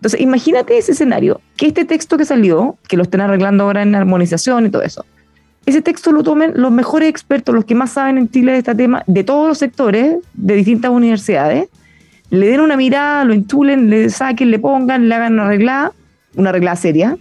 Entonces, 0.00 0.20
imagínate 0.22 0.78
ese 0.78 0.92
escenario, 0.92 1.42
que 1.58 1.66
este 1.66 1.84
texto 1.84 2.16
que 2.16 2.24
salió, 2.24 2.78
que 2.88 2.96
lo 2.96 3.02
estén 3.02 3.20
arreglando 3.20 3.64
ahora 3.64 3.82
en 3.82 3.94
armonización 3.94 4.64
y 4.64 4.70
todo 4.70 4.80
eso, 4.80 5.04
ese 5.66 5.82
texto 5.82 6.10
lo 6.10 6.22
tomen 6.22 6.54
los 6.56 6.72
mejores 6.72 7.10
expertos, 7.10 7.54
los 7.54 7.66
que 7.66 7.74
más 7.74 7.90
saben 7.90 8.16
en 8.16 8.30
Chile 8.30 8.52
de 8.52 8.58
este 8.58 8.74
tema, 8.74 9.04
de 9.06 9.24
todos 9.24 9.46
los 9.46 9.58
sectores, 9.58 10.16
de 10.32 10.54
distintas 10.54 10.90
universidades, 10.90 11.68
le 12.30 12.46
den 12.46 12.60
una 12.60 12.78
mirada, 12.78 13.24
lo 13.24 13.34
enchulen, 13.34 13.90
le 13.90 14.08
saquen, 14.08 14.50
le 14.50 14.58
pongan, 14.58 15.10
le 15.10 15.14
hagan 15.14 15.34
una 15.34 15.44
arreglada, 15.44 15.92
una 16.34 16.48
arreglada 16.48 16.76
seria, 16.76 17.18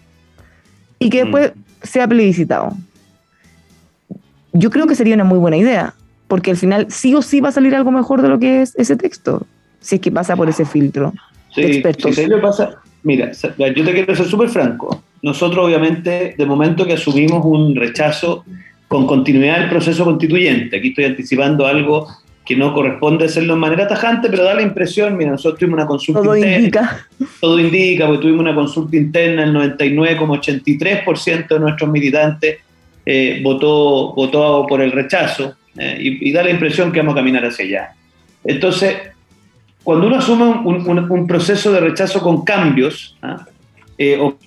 y 1.00 1.10
que 1.10 1.24
después 1.24 1.52
mm. 1.54 1.60
sea 1.84 2.08
plebiscitado. 2.08 2.78
Yo 4.54 4.70
creo 4.70 4.88
que 4.88 4.96
sería 4.96 5.16
una 5.16 5.26
muy 5.26 5.38
buena 5.38 5.58
idea, 5.58 5.96
porque 6.30 6.52
al 6.52 6.58
final 6.58 6.88
sí 6.90 7.14
o 7.14 7.22
sí 7.22 7.42
va 7.42 7.50
a 7.50 7.52
salir 7.52 7.76
algo 7.76 7.92
mejor 7.92 8.22
de 8.22 8.30
lo 8.30 8.40
que 8.40 8.62
es 8.62 8.74
ese 8.78 8.96
texto, 8.96 9.46
si 9.82 9.96
es 9.96 10.02
que 10.02 10.12
pasa 10.12 10.38
por 10.38 10.48
ese 10.48 10.64
filtro. 10.64 11.14
Sí, 11.54 11.82
pasa, 12.42 12.82
mira, 13.04 13.32
yo 13.32 13.86
te 13.86 13.92
quiero 13.92 14.16
ser 14.16 14.26
súper 14.26 14.50
franco. 14.50 15.04
Nosotros, 15.22 15.66
obviamente, 15.66 16.36
de 16.38 16.46
momento 16.46 16.86
que 16.86 16.94
asumimos 16.94 17.44
un 17.46 17.76
rechazo 17.76 18.46
con 18.88 19.06
continuidad 19.06 19.60
del 19.60 19.70
proceso 19.70 20.04
constituyente, 20.06 20.78
aquí 20.78 20.90
estoy 20.90 21.06
anticipando 21.06 21.68
algo 21.68 22.08
que 22.46 22.56
no 22.56 22.74
corresponde 22.74 23.26
hacerlo 23.26 23.54
de 23.54 23.60
manera 23.60 23.88
tajante, 23.88 24.28
pero 24.28 24.44
da 24.44 24.56
la 24.56 24.64
impresión, 24.64 25.16
mira, 25.16 25.30
nosotros 25.30 25.60
tuvimos 25.60 25.78
una 25.78 25.86
consulta 25.86 26.22
todo 26.24 26.36
interna. 26.36 26.58
Indica. 26.58 27.08
Todo 27.40 27.60
indica, 27.60 28.08
porque 28.08 28.22
tuvimos 28.24 28.42
una 28.42 28.56
consulta 28.56 28.98
interna, 28.98 29.44
el 29.44 29.54
99,83% 29.54 31.48
de 31.48 31.60
nuestros 31.60 31.92
militantes 31.92 32.58
eh, 33.06 33.40
votó, 33.44 34.14
votó 34.16 34.66
por 34.68 34.82
el 34.82 34.92
rechazo, 34.92 35.54
eh, 35.78 35.98
y, 36.02 36.30
y, 36.30 36.32
da 36.32 36.44
la 36.44 36.50
impresión 36.50 36.92
que 36.92 37.00
vamos 37.00 37.14
a 37.14 37.18
caminar 37.18 37.46
hacia 37.46 37.66
allá. 37.66 37.90
Entonces, 38.44 38.96
cuando 39.84 40.08
uno 40.08 40.18
asume 40.18 40.46
un, 40.46 41.28
proceso 41.28 41.72
de 41.72 41.80
rechazo 41.80 42.22
con 42.22 42.44
cambios 42.44 43.18
¿ah? 43.22 43.46
eh, 43.98 44.20
o, 44.20 44.38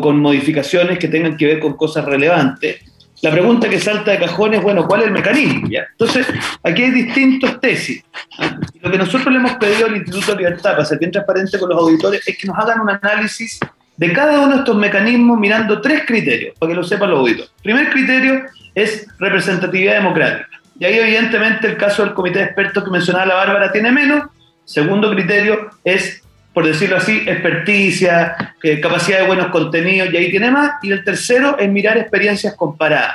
con, 0.00 0.20
modificaciones 0.20 0.98
que 0.98 1.08
tengan 1.08 1.36
que 1.36 1.46
ver 1.46 1.60
con 1.60 1.74
cosas 1.74 2.04
relevantes, 2.04 2.80
la 3.22 3.30
pregunta 3.30 3.68
que 3.68 3.80
salta 3.80 4.10
de 4.10 4.18
cajón 4.18 4.54
es, 4.54 4.62
bueno, 4.62 4.86
¿cuál 4.86 5.00
es 5.00 5.06
el 5.06 5.12
mecanismo? 5.12 5.68
¿Ya? 5.68 5.86
Entonces, 5.92 6.26
aquí 6.62 6.82
hay 6.82 6.90
distintos 6.90 7.60
tesis. 7.60 8.04
¿ah? 8.38 8.58
Lo 8.80 8.90
que 8.90 8.98
nosotros 8.98 9.32
le 9.32 9.38
hemos 9.38 9.54
pedido 9.54 9.86
al 9.86 9.96
Instituto 9.96 10.32
de 10.32 10.38
Libertad, 10.38 10.72
para 10.72 10.84
ser 10.84 10.98
bien 10.98 11.10
transparente 11.10 11.58
con 11.58 11.70
los 11.70 11.78
auditores, 11.78 12.26
es 12.26 12.36
que 12.36 12.46
nos 12.46 12.58
hagan 12.58 12.80
un 12.80 12.90
análisis 12.90 13.58
de 13.96 14.12
cada 14.12 14.40
uno 14.40 14.52
de 14.52 14.58
estos 14.58 14.76
mecanismos 14.76 15.38
mirando 15.38 15.80
tres 15.80 16.02
criterios, 16.06 16.54
para 16.58 16.70
que 16.70 16.76
lo 16.76 16.84
sepan 16.84 17.10
los 17.10 17.20
auditores. 17.20 17.50
El 17.56 17.62
primer 17.62 17.90
criterio 17.90 18.42
es 18.74 19.06
representatividad 19.18 19.94
democrática. 19.94 20.48
Y 20.78 20.84
ahí 20.84 20.98
evidentemente 20.98 21.66
el 21.68 21.76
caso 21.78 22.04
del 22.04 22.12
comité 22.12 22.40
de 22.40 22.44
expertos 22.44 22.84
que 22.84 22.90
mencionaba 22.90 23.26
la 23.26 23.34
Bárbara 23.36 23.72
tiene 23.72 23.90
menos, 23.90 24.24
Segundo 24.66 25.10
criterio 25.12 25.70
es, 25.84 26.22
por 26.52 26.66
decirlo 26.66 26.96
así, 26.96 27.22
experticia, 27.24 28.54
eh, 28.62 28.80
capacidad 28.80 29.20
de 29.20 29.26
buenos 29.28 29.46
contenidos, 29.46 30.12
y 30.12 30.16
ahí 30.16 30.30
tiene 30.30 30.50
más. 30.50 30.72
Y 30.82 30.90
el 30.90 31.04
tercero 31.04 31.56
es 31.58 31.70
mirar 31.70 31.96
experiencias 31.96 32.54
comparadas. 32.54 33.14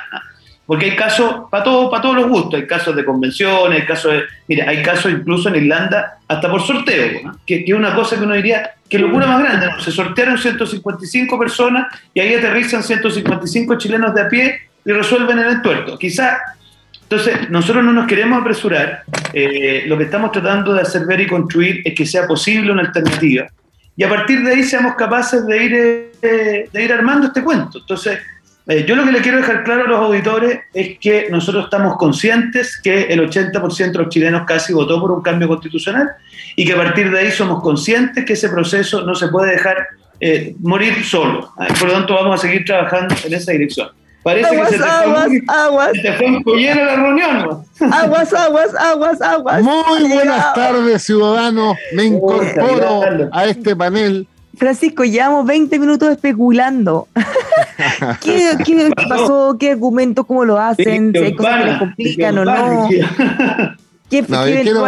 Porque 0.65 0.85
hay 0.85 0.95
casos, 0.95 1.49
para 1.51 1.65
todo, 1.65 1.89
para 1.91 2.01
todos 2.01 2.15
los 2.15 2.29
gustos, 2.29 2.53
hay 2.53 2.65
casos 2.65 2.95
de 2.95 3.03
convenciones, 3.03 3.81
hay 3.81 3.85
casos 3.85 4.13
de, 4.13 4.23
mira, 4.47 4.69
hay 4.69 4.81
casos 4.81 5.11
incluso 5.11 5.49
en 5.49 5.55
Irlanda 5.55 6.19
hasta 6.25 6.49
por 6.49 6.61
sorteo, 6.61 7.33
que, 7.45 7.65
es 7.67 7.73
una 7.73 7.93
cosa 7.93 8.15
que 8.15 8.23
uno 8.23 8.35
diría, 8.35 8.71
que 8.87 8.97
locura 8.97 9.27
más 9.27 9.43
grande, 9.43 9.67
se 9.83 9.91
sortearon 9.91 10.37
155 10.37 11.37
personas 11.37 11.87
y 12.13 12.21
ahí 12.21 12.35
aterrizan 12.35 12.83
155 12.83 13.77
chilenos 13.77 14.15
de 14.15 14.21
a 14.21 14.29
pie 14.29 14.61
y 14.85 14.91
resuelven 14.93 15.39
el 15.39 15.47
entuerto. 15.47 15.97
Quizá 15.97 16.39
entonces, 17.11 17.49
nosotros 17.49 17.83
no 17.83 17.91
nos 17.91 18.07
queremos 18.07 18.39
apresurar. 18.39 19.03
Eh, 19.33 19.83
lo 19.85 19.97
que 19.97 20.05
estamos 20.05 20.31
tratando 20.31 20.73
de 20.73 20.79
hacer 20.79 21.05
ver 21.05 21.19
y 21.19 21.27
construir 21.27 21.81
es 21.83 21.93
que 21.93 22.05
sea 22.05 22.25
posible 22.25 22.71
una 22.71 22.83
alternativa. 22.83 23.47
Y 23.97 24.03
a 24.05 24.07
partir 24.07 24.41
de 24.41 24.51
ahí 24.53 24.63
seamos 24.63 24.95
capaces 24.95 25.45
de 25.45 25.63
ir, 25.63 25.73
eh, 26.21 26.69
de 26.71 26.83
ir 26.83 26.93
armando 26.93 27.27
este 27.27 27.43
cuento. 27.43 27.79
Entonces, 27.79 28.17
eh, 28.65 28.85
yo 28.87 28.95
lo 28.95 29.03
que 29.03 29.11
le 29.11 29.19
quiero 29.19 29.39
dejar 29.39 29.65
claro 29.65 29.83
a 29.83 29.87
los 29.89 29.99
auditores 29.99 30.61
es 30.73 30.97
que 30.99 31.27
nosotros 31.29 31.65
estamos 31.65 31.97
conscientes 31.97 32.79
que 32.81 33.01
el 33.01 33.19
80% 33.19 33.91
de 33.91 34.03
los 34.05 34.07
chilenos 34.07 34.43
casi 34.47 34.71
votó 34.71 35.01
por 35.01 35.11
un 35.11 35.21
cambio 35.21 35.49
constitucional 35.49 36.11
y 36.55 36.63
que 36.63 36.71
a 36.71 36.77
partir 36.77 37.11
de 37.11 37.19
ahí 37.19 37.31
somos 37.31 37.61
conscientes 37.61 38.23
que 38.23 38.33
ese 38.33 38.47
proceso 38.47 39.01
no 39.01 39.15
se 39.15 39.27
puede 39.27 39.51
dejar 39.51 39.85
morir 40.59 41.03
solo. 41.03 41.51
Por 41.77 41.89
lo 41.89 41.93
tanto, 41.93 42.13
vamos 42.13 42.39
a 42.39 42.47
seguir 42.47 42.63
trabajando 42.63 43.13
en 43.25 43.33
esa 43.33 43.51
dirección. 43.51 43.89
Parece 44.23 44.47
aguas, 44.49 44.69
que 44.69 44.75
se 44.75 44.83
te 44.83 44.89
aguas, 44.89 45.25
fue, 45.25 45.41
aguas. 45.47 45.91
Se 45.93 46.01
te 46.01 46.13
fue 46.13 46.27
un 46.27 46.63
la 46.63 46.95
reunión. 46.95 47.63
Aguas, 47.91 48.33
aguas, 48.33 48.75
aguas, 48.75 49.21
aguas. 49.21 49.63
Muy 49.63 50.09
buenas 50.09 50.53
tardes, 50.53 51.03
ciudadanos. 51.03 51.75
Me 51.93 52.05
incorporo 52.05 53.29
a 53.31 53.45
este 53.45 53.75
panel. 53.75 54.27
Francisco, 54.55 55.03
llevamos 55.03 55.45
20 55.47 55.79
minutos 55.79 56.09
especulando. 56.09 57.07
¿Qué, 58.21 58.57
¿Qué, 58.63 58.91
pasó? 59.09 59.57
¿Qué 59.59 59.71
argumentos? 59.71 60.25
¿Cómo 60.27 60.45
lo 60.45 60.59
hacen? 60.59 61.11
Si 61.13 61.17
hay 61.17 61.35
cosas 61.35 61.57
que 61.57 61.65
les 61.65 61.77
complican 61.79 62.37
o 62.37 62.45
no. 62.45 62.89
¿Qué, 64.11 64.23
no, 64.27 64.43
qué 64.43 64.61
quiero 64.61 64.85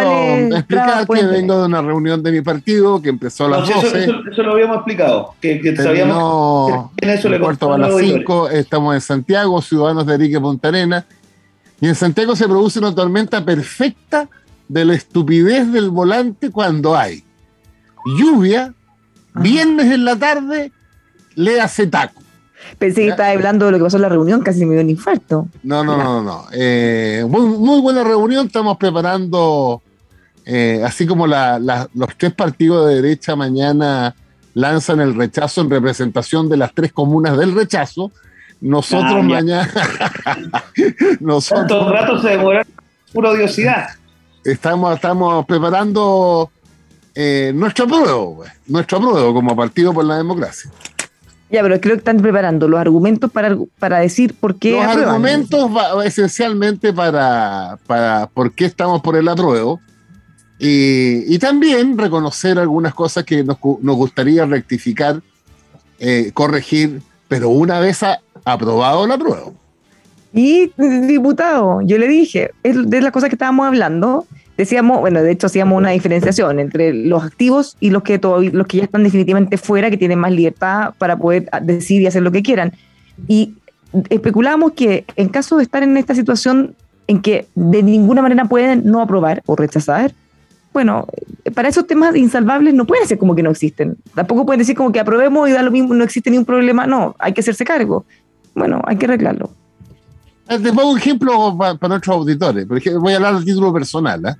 explicar 0.53 1.07
que 1.07 1.25
vengo 1.25 1.57
de 1.57 1.65
una 1.65 1.81
reunión 1.81 2.21
de 2.21 2.29
mi 2.29 2.41
partido 2.41 3.01
que 3.01 3.07
empezó 3.07 3.45
a 3.45 3.49
las 3.51 3.69
no, 3.69 3.81
12. 3.81 4.03
Eso, 4.03 4.13
eso, 4.29 4.43
lo 4.43 4.51
habíamos 4.51 4.75
explicado. 4.75 5.33
Que, 5.39 5.61
que 5.61 5.75
sabíamos 5.77 6.91
que 6.97 7.05
en 7.05 7.11
eso 7.13 7.29
le 7.29 7.39
cuarto 7.39 7.71
a 7.71 7.77
las 7.77 7.97
5. 7.97 8.49
Estamos 8.49 8.93
en 8.93 8.99
Santiago, 8.99 9.61
ciudadanos 9.61 10.05
de 10.05 10.13
Arique 10.15 10.41
Punta 10.41 10.67
Arena. 10.67 11.05
Y 11.79 11.87
en 11.87 11.95
Santiago 11.95 12.35
se 12.35 12.49
produce 12.49 12.79
una 12.79 12.93
tormenta 12.93 13.45
perfecta 13.45 14.27
de 14.67 14.83
la 14.83 14.93
estupidez 14.93 15.71
del 15.71 15.89
volante 15.89 16.51
cuando 16.51 16.93
hay 16.93 17.23
lluvia, 18.05 18.73
viernes 19.35 19.89
en 19.89 20.03
la 20.03 20.17
tarde, 20.17 20.73
le 21.35 21.61
hace 21.61 21.87
taco. 21.87 22.22
Pensé 22.77 23.01
que 23.01 23.09
estaba 23.09 23.29
hablando 23.29 23.65
de 23.65 23.71
lo 23.71 23.77
que 23.77 23.83
pasó 23.83 23.97
en 23.97 24.01
la 24.03 24.09
reunión, 24.09 24.41
casi 24.41 24.65
me 24.65 24.73
dio 24.73 24.83
un 24.83 24.89
infarto. 24.89 25.47
No, 25.63 25.83
no, 25.83 25.97
no, 25.97 26.21
no. 26.21 26.45
Eh, 26.51 27.25
muy, 27.27 27.81
buena 27.81 28.03
reunión, 28.03 28.47
estamos 28.47 28.77
preparando 28.77 29.81
eh, 30.45 30.81
así 30.85 31.07
como 31.07 31.27
los 31.27 32.17
tres 32.17 32.33
partidos 32.33 32.87
de 32.87 32.95
derecha 32.95 33.35
mañana 33.35 34.15
lanzan 34.53 34.99
el 34.99 35.15
rechazo 35.15 35.61
en 35.61 35.69
representación 35.69 36.49
de 36.49 36.57
las 36.57 36.73
tres 36.73 36.91
comunas 36.93 37.37
del 37.37 37.55
rechazo, 37.55 38.11
nosotros 38.61 39.15
ah, 39.17 39.21
mañana. 39.21 39.69
nosotros. 41.19 41.91
rato 41.91 42.21
se 42.21 42.29
demora 42.29 42.65
pura 43.11 43.29
odiosidad. 43.29 43.87
Estamos, 44.43 44.95
estamos 44.95 45.45
preparando 45.45 46.51
eh, 47.15 47.51
nuestro 47.55 47.85
apruebo, 47.85 48.37
pues, 48.37 48.51
nuestro 48.67 48.97
apruebo 48.97 49.33
como 49.33 49.55
Partido 49.55 49.93
por 49.93 50.05
la 50.05 50.17
Democracia. 50.17 50.71
Ya, 51.53 51.61
pero 51.61 51.79
creo 51.79 51.93
que 51.93 51.99
están 51.99 52.17
preparando 52.17 52.67
los 52.67 52.79
argumentos 52.79 53.31
para, 53.31 53.55
para 53.77 53.99
decir 53.99 54.33
por 54.33 54.55
qué. 54.55 54.71
Los 54.71 54.85
argumentos 54.85 55.69
esencialmente 56.03 56.91
para, 56.91 57.77
para 57.85 58.25
por 58.33 58.53
qué 58.53 58.65
estamos 58.65 59.03
por 59.03 59.15
el 59.15 59.27
apruebo. 59.27 59.79
Y, 60.57 61.37
también 61.37 61.95
reconocer 61.95 62.57
algunas 62.57 62.95
cosas 62.95 63.23
que 63.23 63.43
nos, 63.43 63.59
gustaría 63.59 64.47
rectificar, 64.47 65.21
eh, 65.99 66.31
corregir, 66.33 67.03
pero 67.27 67.49
una 67.49 67.79
vez 67.79 67.99
aprobado 68.45 69.05
el 69.05 69.11
apruebo. 69.11 69.53
Y, 70.33 70.71
diputado, 71.05 71.81
yo 71.81 71.99
le 71.99 72.07
dije, 72.07 72.49
es 72.63 72.89
de 72.89 72.99
las 72.99 73.11
cosas 73.11 73.29
que 73.29 73.35
estábamos 73.35 73.67
hablando, 73.67 74.25
decíamos, 74.57 74.99
bueno, 74.99 75.21
de 75.21 75.31
hecho 75.31 75.47
hacíamos 75.47 75.77
una 75.77 75.91
diferenciación 75.91 76.59
entre 76.59 76.93
los 76.93 77.23
activos 77.23 77.77
y 77.79 77.89
los 77.89 78.03
que, 78.03 78.19
los 78.19 78.67
que 78.67 78.77
ya 78.77 78.83
están 78.83 79.03
definitivamente 79.03 79.57
fuera, 79.57 79.89
que 79.89 79.97
tienen 79.97 80.19
más 80.19 80.31
libertad 80.31 80.93
para 80.97 81.17
poder 81.17 81.49
decidir 81.61 82.03
y 82.03 82.07
hacer 82.07 82.21
lo 82.21 82.31
que 82.31 82.43
quieran. 82.43 82.73
Y 83.27 83.55
especulamos 84.09 84.73
que 84.73 85.05
en 85.15 85.29
caso 85.29 85.57
de 85.57 85.63
estar 85.63 85.83
en 85.83 85.97
esta 85.97 86.15
situación 86.15 86.75
en 87.07 87.21
que 87.21 87.47
de 87.55 87.83
ninguna 87.83 88.21
manera 88.21 88.45
pueden 88.45 88.83
no 88.85 89.01
aprobar 89.01 89.43
o 89.45 89.55
rechazar, 89.55 90.13
bueno, 90.71 91.05
para 91.53 91.69
esos 91.69 91.85
temas 91.85 92.15
insalvables 92.15 92.73
no 92.73 92.85
puede 92.85 93.05
ser 93.05 93.19
como 93.19 93.35
que 93.35 93.43
no 93.43 93.51
existen. 93.51 93.95
Tampoco 94.15 94.45
pueden 94.45 94.59
decir 94.59 94.75
como 94.75 94.91
que 94.91 94.99
aprobemos 94.99 95.47
y 95.47 95.51
da 95.51 95.61
lo 95.61 95.69
mismo, 95.69 95.93
no 95.93 96.03
existe 96.03 96.31
ningún 96.31 96.45
problema. 96.45 96.87
No, 96.87 97.15
hay 97.19 97.33
que 97.33 97.41
hacerse 97.41 97.63
cargo. 97.63 98.05
Bueno, 98.55 98.81
hay 98.85 98.97
que 98.97 99.05
arreglarlo. 99.05 99.51
Eh, 100.49 100.59
te 100.59 100.73
pongo 100.73 100.91
un 100.91 100.97
ejemplo 100.97 101.57
para, 101.57 101.77
nuestros 101.87 102.15
auditores. 102.17 102.67
voy 102.67 103.13
a 103.13 103.15
hablar 103.15 103.35
a 103.35 103.39
título 103.39 103.73
personal, 103.73 104.25
¿eh? 104.25 104.35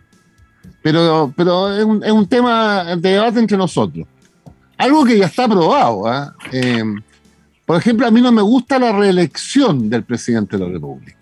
pero, 0.81 1.33
pero 1.35 1.73
es, 1.73 2.11
un, 2.11 2.27
tema 2.27 2.83
de 2.95 3.11
debate 3.11 3.39
entre 3.39 3.57
nosotros. 3.57 4.05
Algo 4.77 5.05
que 5.05 5.17
ya 5.17 5.27
está 5.27 5.45
aprobado. 5.45 6.03
¿eh? 6.11 6.27
Em, 6.51 7.01
por 7.65 7.77
ejemplo, 7.77 8.05
a 8.05 8.11
mí 8.11 8.21
no 8.21 8.31
me 8.31 8.41
gusta 8.41 8.77
la 8.79 8.91
reelección 8.91 9.89
del 9.89 10.03
presidente 10.03 10.57
de 10.57 10.65
la 10.65 10.71
República. 10.71 11.17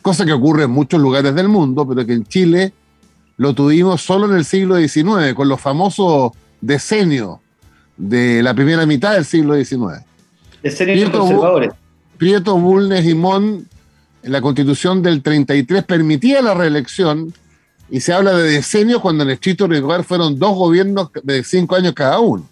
Cosa 0.00 0.24
que 0.24 0.32
ocurre 0.32 0.64
en 0.64 0.70
muchos 0.70 1.00
lugares 1.00 1.34
del 1.34 1.48
mundo, 1.48 1.86
pero 1.86 2.06
que 2.06 2.12
en 2.12 2.24
Chile 2.24 2.72
lo 3.36 3.52
tuvimos 3.52 4.00
solo 4.00 4.30
en 4.30 4.36
el 4.36 4.44
siglo 4.44 4.76
XIX, 4.76 5.34
con 5.34 5.48
los 5.48 5.60
famosos 5.60 6.32
decenios 6.60 7.38
de 7.96 8.42
la 8.42 8.54
primera 8.54 8.86
mitad 8.86 9.14
del 9.14 9.24
siglo 9.24 9.56
XIX. 9.56 10.04
Decenios 10.62 11.10
conservadores. 11.10 11.72
Prieto, 12.16 12.56
Bulnes 12.58 13.04
y 13.06 13.14
Mon, 13.14 13.66
en 14.22 14.32
la 14.32 14.40
constitución 14.40 15.02
del 15.02 15.22
33 15.22 15.84
permitía 15.84 16.42
la 16.42 16.54
reelección 16.54 17.32
y 17.88 18.00
se 18.00 18.12
habla 18.12 18.32
de 18.32 18.50
decenios 18.50 19.00
cuando 19.00 19.22
en 19.22 19.30
el 19.30 19.34
estricto 19.34 19.66
rigor 19.66 20.02
fueron 20.04 20.38
dos 20.38 20.56
gobiernos 20.56 21.10
de 21.22 21.44
cinco 21.44 21.76
años 21.76 21.92
cada 21.94 22.18
uno. 22.18 22.48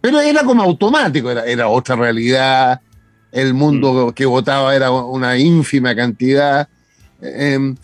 Pero 0.00 0.20
era 0.20 0.44
como 0.44 0.62
automático, 0.62 1.30
era, 1.30 1.44
era 1.46 1.68
otra 1.68 1.96
realidad, 1.96 2.80
el 3.32 3.54
mundo 3.54 4.08
mm. 4.08 4.12
que 4.12 4.26
votaba 4.26 4.74
era 4.74 4.90
una 4.90 5.36
ínfima 5.38 5.94
cantidad. 5.94 6.68
Em, 7.20 7.74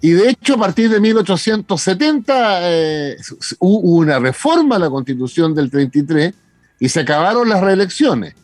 y 0.00 0.10
de 0.10 0.30
hecho, 0.30 0.54
a 0.54 0.58
partir 0.58 0.90
de 0.90 1.00
1870 1.00 2.58
eh, 2.62 3.16
hubo 3.58 3.96
una 3.96 4.18
reforma 4.18 4.76
a 4.76 4.78
la 4.78 4.90
constitución 4.90 5.54
del 5.54 5.70
33 5.70 6.32
y 6.78 6.88
se 6.88 7.00
acabaron 7.00 7.48
las 7.48 7.60
reelecciones. 7.60 8.34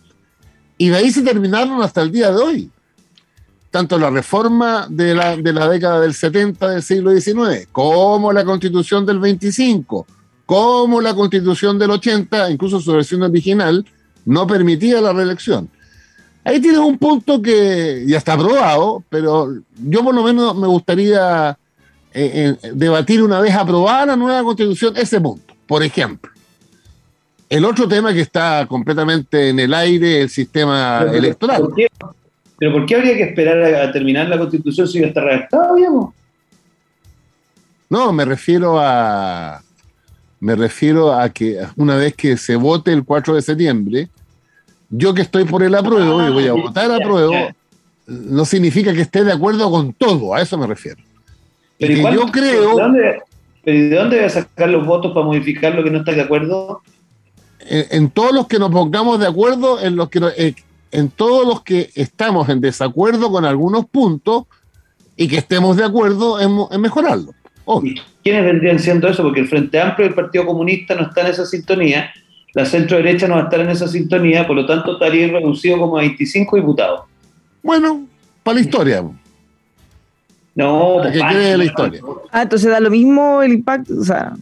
Y 0.80 0.88
de 0.88 0.96
ahí 0.96 1.10
se 1.10 1.20
terminaron 1.20 1.82
hasta 1.82 2.00
el 2.00 2.10
día 2.10 2.30
de 2.30 2.38
hoy. 2.38 2.70
Tanto 3.70 3.98
la 3.98 4.08
reforma 4.08 4.86
de 4.88 5.14
la, 5.14 5.36
de 5.36 5.52
la 5.52 5.68
década 5.68 6.00
del 6.00 6.14
70 6.14 6.70
del 6.70 6.82
siglo 6.82 7.10
XIX, 7.10 7.68
como 7.70 8.32
la 8.32 8.46
constitución 8.46 9.04
del 9.04 9.18
25, 9.18 10.06
como 10.46 11.02
la 11.02 11.12
constitución 11.12 11.78
del 11.78 11.90
80, 11.90 12.50
incluso 12.50 12.80
su 12.80 12.92
versión 12.92 13.22
original, 13.22 13.84
no 14.24 14.46
permitía 14.46 15.02
la 15.02 15.12
reelección. 15.12 15.68
Ahí 16.44 16.62
tienes 16.62 16.80
un 16.80 16.96
punto 16.96 17.42
que 17.42 18.04
ya 18.06 18.16
está 18.16 18.32
aprobado, 18.32 19.04
pero 19.10 19.52
yo 19.84 20.02
por 20.02 20.14
lo 20.14 20.22
menos 20.22 20.56
me 20.56 20.66
gustaría 20.66 21.58
eh, 22.14 22.56
eh, 22.62 22.70
debatir 22.72 23.22
una 23.22 23.38
vez 23.40 23.54
aprobada 23.54 24.06
la 24.06 24.16
nueva 24.16 24.42
constitución 24.44 24.96
ese 24.96 25.20
punto, 25.20 25.54
por 25.66 25.82
ejemplo. 25.82 26.30
El 27.50 27.64
otro 27.64 27.88
tema 27.88 28.14
que 28.14 28.20
está 28.20 28.64
completamente 28.68 29.48
en 29.48 29.58
el 29.58 29.74
aire, 29.74 30.22
el 30.22 30.30
sistema 30.30 31.04
electoral. 31.12 31.64
¿Pero 32.56 32.72
por 32.72 32.86
qué 32.86 32.94
habría 32.94 33.16
que 33.16 33.24
esperar 33.24 33.74
a, 33.74 33.90
terminar 33.90 34.28
la 34.28 34.38
constitución 34.38 34.86
si 34.86 35.00
ya 35.00 35.08
está 35.08 35.20
redactado, 35.20 35.74
digamos? 35.74 36.14
No, 37.88 38.12
me 38.12 38.24
refiero 38.24 38.78
a. 38.78 39.62
Me 40.38 40.54
refiero 40.54 41.12
a 41.12 41.28
que 41.28 41.58
una 41.76 41.96
vez 41.96 42.14
que 42.14 42.36
se 42.36 42.54
vote 42.54 42.92
el 42.92 43.04
4 43.04 43.34
de 43.34 43.42
septiembre, 43.42 44.08
yo 44.88 45.12
que 45.12 45.22
estoy 45.22 45.44
por 45.44 45.64
el 45.64 45.74
apruebo 45.74 46.22
y 46.24 46.30
voy 46.30 46.46
a 46.46 46.52
ah, 46.52 46.54
votar 46.54 46.90
apruebo, 46.92 47.32
no 48.06 48.44
significa 48.44 48.94
que 48.94 49.02
esté 49.02 49.24
de 49.24 49.32
acuerdo 49.32 49.70
con 49.70 49.92
todo, 49.92 50.34
a 50.34 50.40
eso 50.40 50.56
me 50.56 50.68
refiero. 50.68 51.02
Pero 51.78 52.12
yo 52.12 52.26
creo. 52.26 52.76
¿de 53.64 53.90
dónde 53.90 54.16
voy 54.16 54.24
a 54.24 54.30
sacar 54.30 54.70
los 54.70 54.86
votos 54.86 55.12
para 55.12 55.26
modificar 55.26 55.74
lo 55.74 55.82
que 55.82 55.90
no 55.90 55.98
está 55.98 56.12
de 56.12 56.22
acuerdo? 56.22 56.80
En, 57.70 58.10
todos 58.10 58.32
los 58.32 58.48
que 58.48 58.58
nos 58.58 58.70
pongamos 58.70 59.20
de 59.20 59.28
acuerdo, 59.28 59.80
en, 59.80 59.94
los 59.94 60.10
que, 60.10 60.20
eh, 60.36 60.54
en 60.90 61.08
todos 61.08 61.46
los 61.46 61.62
que 61.62 61.90
estamos 61.94 62.48
en 62.48 62.60
desacuerdo 62.60 63.30
con 63.30 63.44
algunos 63.44 63.86
puntos 63.86 64.44
y 65.16 65.28
que 65.28 65.38
estemos 65.38 65.76
de 65.76 65.84
acuerdo 65.84 66.40
en, 66.40 66.80
mejorarlo. 66.80 67.32
¿Quiénes 68.24 68.44
vendrían 68.44 68.80
siendo 68.80 69.06
eso? 69.06 69.22
Porque 69.22 69.40
el 69.40 69.48
Frente 69.48 69.80
Amplio 69.80 70.06
y 70.06 70.08
el 70.08 70.14
Partido 70.14 70.46
Comunista 70.46 70.96
no 70.96 71.02
están 71.02 71.26
en 71.26 71.32
esa 71.32 71.46
sintonía, 71.46 72.10
la 72.54 72.64
centro 72.64 72.96
derecha 72.96 73.28
no 73.28 73.36
va 73.36 73.42
a 73.42 73.44
estar 73.44 73.60
en 73.60 73.70
esa 73.70 73.86
sintonía, 73.86 74.46
por 74.46 74.56
lo 74.56 74.66
tanto 74.66 74.94
estaría 74.94 75.28
reducido 75.28 75.78
como 75.78 75.96
a 75.96 76.00
25 76.00 76.56
diputados. 76.56 77.02
Bueno, 77.62 78.06
para 78.42 78.56
la 78.56 78.60
historia. 78.62 79.04
No, 80.56 80.96
para 80.96 81.12
que 81.12 81.18
quede 81.20 81.56
la 81.56 81.64
historia. 81.64 82.00
Ah, 82.32 82.42
entonces 82.42 82.68
da 82.68 82.80
lo 82.80 82.90
mismo 82.90 83.40
el 83.42 83.52
impacto, 83.52 83.94
o 84.00 84.04
sea, 84.04 84.32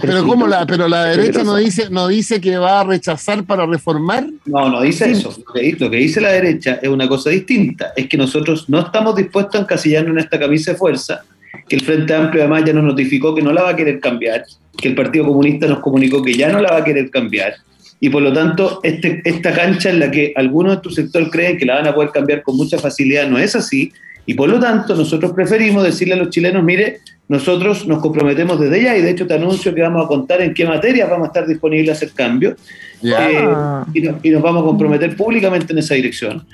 pero, 0.00 0.26
¿cómo 0.26 0.46
la, 0.46 0.64
pero 0.66 0.88
la 0.88 1.04
derecha 1.04 1.44
no 1.44 1.56
dice, 1.56 1.90
no 1.90 2.08
dice 2.08 2.40
que 2.40 2.56
va 2.56 2.80
a 2.80 2.84
rechazar 2.84 3.44
para 3.44 3.66
reformar. 3.66 4.26
No, 4.46 4.70
no 4.70 4.80
dice 4.80 5.10
eso. 5.10 5.36
Lo 5.78 5.90
que 5.90 5.96
dice 5.96 6.20
la 6.20 6.32
derecha 6.32 6.78
es 6.80 6.88
una 6.88 7.06
cosa 7.06 7.30
distinta. 7.30 7.92
Es 7.94 8.08
que 8.08 8.16
nosotros 8.16 8.68
no 8.68 8.80
estamos 8.80 9.14
dispuestos 9.16 9.56
a 9.56 9.64
encasillarnos 9.64 10.12
en 10.12 10.18
esta 10.20 10.38
camisa 10.38 10.72
de 10.72 10.78
fuerza, 10.78 11.24
que 11.68 11.76
el 11.76 11.82
Frente 11.82 12.14
Amplio 12.14 12.42
además 12.42 12.64
ya 12.64 12.72
nos 12.72 12.84
notificó 12.84 13.34
que 13.34 13.42
no 13.42 13.52
la 13.52 13.62
va 13.62 13.70
a 13.70 13.76
querer 13.76 14.00
cambiar, 14.00 14.44
que 14.76 14.88
el 14.88 14.94
Partido 14.94 15.26
Comunista 15.26 15.66
nos 15.66 15.80
comunicó 15.80 16.22
que 16.22 16.34
ya 16.34 16.50
no 16.50 16.60
la 16.60 16.70
va 16.70 16.78
a 16.78 16.84
querer 16.84 17.10
cambiar. 17.10 17.54
Y 18.00 18.08
por 18.08 18.22
lo 18.22 18.32
tanto, 18.32 18.80
este, 18.82 19.22
esta 19.24 19.52
cancha 19.52 19.90
en 19.90 20.00
la 20.00 20.10
que 20.10 20.32
algunos 20.36 20.76
de 20.76 20.82
tu 20.82 20.90
sector 20.90 21.30
creen 21.30 21.58
que 21.58 21.64
la 21.66 21.76
van 21.76 21.86
a 21.88 21.94
poder 21.94 22.10
cambiar 22.10 22.42
con 22.42 22.56
mucha 22.56 22.78
facilidad 22.78 23.28
no 23.28 23.38
es 23.38 23.54
así. 23.54 23.92
Y 24.26 24.34
por 24.34 24.48
lo 24.48 24.58
tanto, 24.58 24.94
nosotros 24.94 25.32
preferimos 25.32 25.84
decirle 25.84 26.14
a 26.14 26.16
los 26.16 26.30
chilenos, 26.30 26.64
mire, 26.64 27.00
nosotros 27.28 27.86
nos 27.86 28.00
comprometemos 28.00 28.58
desde 28.60 28.82
ya 28.82 28.96
y 28.96 29.02
de 29.02 29.10
hecho 29.10 29.26
te 29.26 29.34
anuncio 29.34 29.74
que 29.74 29.82
vamos 29.82 30.04
a 30.04 30.08
contar 30.08 30.42
en 30.42 30.52
qué 30.52 30.66
materias 30.66 31.08
vamos 31.08 31.26
a 31.26 31.28
estar 31.28 31.46
disponibles 31.46 31.90
a 31.90 31.92
hacer 31.92 32.10
cambios 32.12 32.54
eh, 33.02 33.48
y, 34.22 34.30
nos 34.30 34.42
vamos 34.42 34.62
a 34.62 34.66
comprometer 34.66 35.16
públicamente 35.16 35.72
en 35.72 35.78
esa 35.78 35.94
dirección. 35.94 36.46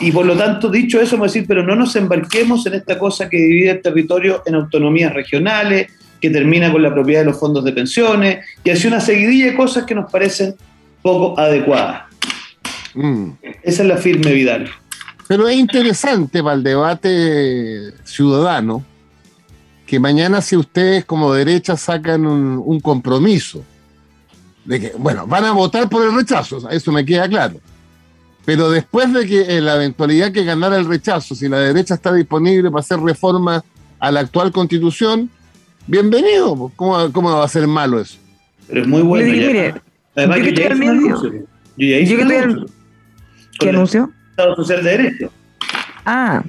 Y 0.00 0.12
por 0.12 0.26
lo 0.26 0.36
tanto, 0.36 0.70
dicho 0.70 1.00
eso, 1.00 1.16
vamos 1.16 1.30
a 1.30 1.34
decir, 1.34 1.46
pero 1.48 1.62
no 1.62 1.74
nos 1.74 1.96
embarquemos 1.96 2.66
en 2.66 2.74
esta 2.74 2.98
cosa 2.98 3.28
que 3.28 3.38
divide 3.38 3.70
el 3.70 3.80
territorio 3.80 4.42
en 4.44 4.54
autonomías 4.54 5.14
regionales, 5.14 5.90
que 6.20 6.30
termina 6.30 6.70
con 6.70 6.82
la 6.82 6.92
propiedad 6.92 7.20
de 7.20 7.26
los 7.26 7.40
fondos 7.40 7.64
de 7.64 7.72
pensiones, 7.72 8.44
y 8.64 8.70
así 8.70 8.86
una 8.86 9.00
seguidilla 9.00 9.46
de 9.46 9.56
cosas 9.56 9.84
que 9.84 9.94
nos 9.94 10.10
parecen 10.10 10.54
poco 11.00 11.38
adecuadas. 11.38 12.02
Mm. 12.94 13.30
Esa 13.62 13.82
es 13.82 13.88
la 13.88 13.96
firme 13.96 14.32
Vidal. 14.32 14.68
Pero 15.28 15.46
es 15.46 15.56
interesante 15.56 16.42
para 16.42 16.56
el 16.56 16.62
debate 16.62 17.92
ciudadano 18.04 18.82
que 19.86 20.00
mañana 20.00 20.40
si 20.40 20.56
ustedes 20.56 21.04
como 21.04 21.32
derecha 21.32 21.76
sacan 21.76 22.26
un, 22.26 22.80
compromiso 22.80 23.62
de 24.64 24.80
que, 24.80 24.92
bueno, 24.98 25.26
van 25.26 25.44
a 25.44 25.52
votar 25.52 25.88
por 25.88 26.04
el 26.04 26.14
rechazo, 26.14 26.68
eso 26.70 26.92
me 26.92 27.04
queda 27.04 27.28
claro. 27.28 27.60
Pero 28.46 28.70
después 28.70 29.12
de 29.12 29.26
que 29.26 29.56
en 29.56 29.66
la 29.66 29.76
eventualidad 29.76 30.32
que 30.32 30.44
ganara 30.44 30.76
el 30.78 30.86
rechazo, 30.86 31.34
si 31.34 31.48
la 31.48 31.58
derecha 31.58 31.94
está 31.94 32.12
disponible 32.12 32.70
para 32.70 32.80
hacer 32.80 32.98
reforma 32.98 33.62
a 33.98 34.10
la 34.10 34.20
actual 34.20 34.50
constitución, 34.50 35.30
bienvenido. 35.86 36.72
¿Cómo, 36.74 37.12
cómo 37.12 37.36
va 37.36 37.44
a 37.44 37.48
ser 37.48 37.66
malo 37.66 38.00
eso? 38.00 38.18
Pero 38.66 38.82
es 38.82 38.86
muy 38.86 39.02
bueno. 39.02 39.30
mire, 39.30 39.74
Además, 40.16 40.38
yo 40.38 40.44
que 40.44 40.50
estoy 40.50 40.78
medio. 40.78 42.66
¿Qué 43.58 43.68
anuncio? 43.68 44.10
Estado 44.38 44.54
Social 44.54 44.84
de 44.84 44.90
Derecho. 44.90 45.32
Ah, 46.06 46.44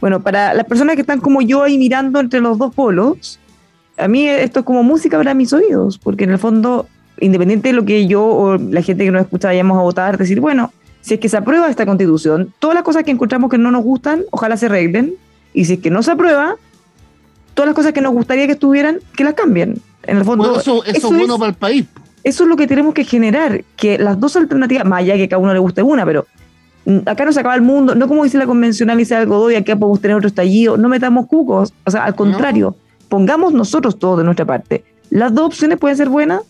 bueno, 0.00 0.20
para 0.20 0.54
las 0.54 0.66
personas 0.66 0.96
que 0.96 1.02
están 1.02 1.20
como 1.20 1.40
yo 1.40 1.62
ahí 1.62 1.78
mirando 1.78 2.18
entre 2.18 2.40
los 2.40 2.58
dos 2.58 2.74
polos, 2.74 3.38
a 3.96 4.08
mí 4.08 4.26
esto 4.26 4.60
es 4.60 4.66
como 4.66 4.82
música 4.82 5.16
para 5.16 5.32
mis 5.32 5.52
oídos, 5.52 5.98
porque 5.98 6.24
en 6.24 6.30
el 6.30 6.38
fondo, 6.38 6.88
independiente 7.20 7.68
de 7.68 7.74
lo 7.74 7.84
que 7.84 8.08
yo 8.08 8.24
o 8.24 8.58
la 8.58 8.82
gente 8.82 9.04
que 9.04 9.12
nos 9.12 9.22
escucha 9.22 9.48
vayamos 9.48 9.78
a 9.78 9.82
votar, 9.82 10.18
decir, 10.18 10.40
bueno, 10.40 10.72
si 11.00 11.14
es 11.14 11.20
que 11.20 11.28
se 11.28 11.36
aprueba 11.36 11.70
esta 11.70 11.86
constitución, 11.86 12.52
todas 12.58 12.74
las 12.74 12.82
cosas 12.82 13.04
que 13.04 13.12
encontramos 13.12 13.50
que 13.50 13.58
no 13.58 13.70
nos 13.70 13.84
gustan, 13.84 14.24
ojalá 14.32 14.56
se 14.56 14.66
arreglen, 14.66 15.14
y 15.54 15.64
si 15.64 15.74
es 15.74 15.78
que 15.78 15.90
no 15.90 16.02
se 16.02 16.10
aprueba, 16.10 16.56
todas 17.54 17.68
las 17.68 17.76
cosas 17.76 17.92
que 17.92 18.00
nos 18.00 18.14
gustaría 18.14 18.46
que 18.46 18.54
estuvieran, 18.54 18.98
que 19.16 19.22
las 19.22 19.34
cambien. 19.34 19.80
En 20.02 20.16
el 20.18 20.24
fondo, 20.24 20.58
eso, 20.58 20.84
es 20.84 21.00
bueno 21.04 21.38
para 21.38 21.50
el 21.50 21.56
país. 21.56 21.86
Eso 22.24 22.42
es 22.42 22.48
lo 22.48 22.56
que 22.56 22.66
tenemos 22.66 22.94
que 22.94 23.04
generar, 23.04 23.62
que 23.76 23.96
las 23.96 24.18
dos 24.18 24.34
alternativas, 24.34 24.84
más 24.84 24.98
allá 24.98 25.14
que 25.14 25.28
cada 25.28 25.40
uno 25.40 25.52
le 25.52 25.60
guste 25.60 25.82
una, 25.82 26.04
pero 26.04 26.26
acá 27.06 27.24
no 27.24 27.32
se 27.32 27.40
acaba 27.40 27.54
el 27.54 27.62
mundo, 27.62 27.94
no 27.94 28.08
como 28.08 28.24
dice 28.24 28.38
la 28.38 28.46
convencional 28.46 29.00
y 29.00 29.14
algo 29.14 29.50
y 29.50 29.56
acá 29.56 29.76
podemos 29.76 30.00
tener 30.00 30.16
otro 30.16 30.28
estallido, 30.28 30.76
no 30.76 30.88
metamos 30.88 31.26
cucos, 31.26 31.72
o 31.84 31.90
sea, 31.90 32.04
al 32.04 32.14
contrario, 32.14 32.76
pongamos 33.08 33.52
nosotros 33.52 33.98
todo 33.98 34.18
de 34.18 34.24
nuestra 34.24 34.44
parte. 34.44 34.84
Las 35.10 35.34
dos 35.34 35.46
opciones 35.46 35.78
pueden 35.78 35.96
ser 35.96 36.08
buenas, 36.08 36.42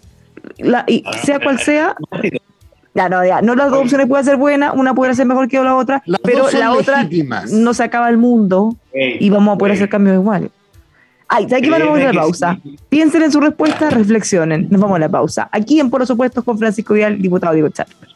y 0.87 1.03
ah, 1.07 1.13
sea 1.25 1.41
cual 1.41 1.59
sea, 1.59 1.97
ya, 2.95 3.09
no, 3.09 3.25
ya, 3.25 3.43
no 3.43 3.55
las 3.55 3.71
dos 3.71 3.81
opciones 3.81 4.07
pueden 4.07 4.25
ser 4.25 4.37
buenas, 4.37 4.75
una 4.75 4.95
puede 4.95 5.15
ser 5.15 5.27
mejor 5.27 5.49
que 5.49 5.61
la 5.61 5.77
otra, 5.77 6.03
pero 6.23 6.51
la 6.51 6.73
otra 6.73 7.09
no 7.51 7.75
se 7.75 7.85
acaba 7.85 8.09
el 8.09 8.19
mundo 8.19 8.77
y 8.93 9.31
vamos 9.31 9.55
a 9.55 9.59
poder 9.59 9.75
hacer 9.75 9.89
cambios 9.89 10.17
iguales. 10.17 10.51
Ay, 11.29 11.45
aquí 11.53 11.69
vamos 11.69 11.99
a 11.99 12.05
la 12.05 12.13
pausa. 12.13 12.59
Piensen 12.89 13.23
en 13.23 13.33
su 13.33 13.41
respuesta, 13.41 13.91
reflexionen. 13.91 14.69
Nos 14.71 14.81
vamos 14.81 14.95
a 14.95 15.01
la 15.01 15.09
pausa. 15.09 15.49
Aquí 15.51 15.81
en 15.81 15.91
Por 15.91 16.01
los 16.01 16.11
Opuestos 16.11 16.45
con 16.45 16.57
Francisco 16.57 16.95
Vidal, 16.95 17.21
diputado 17.21 17.53
Diego 17.53 17.69
Charper. 17.69 18.16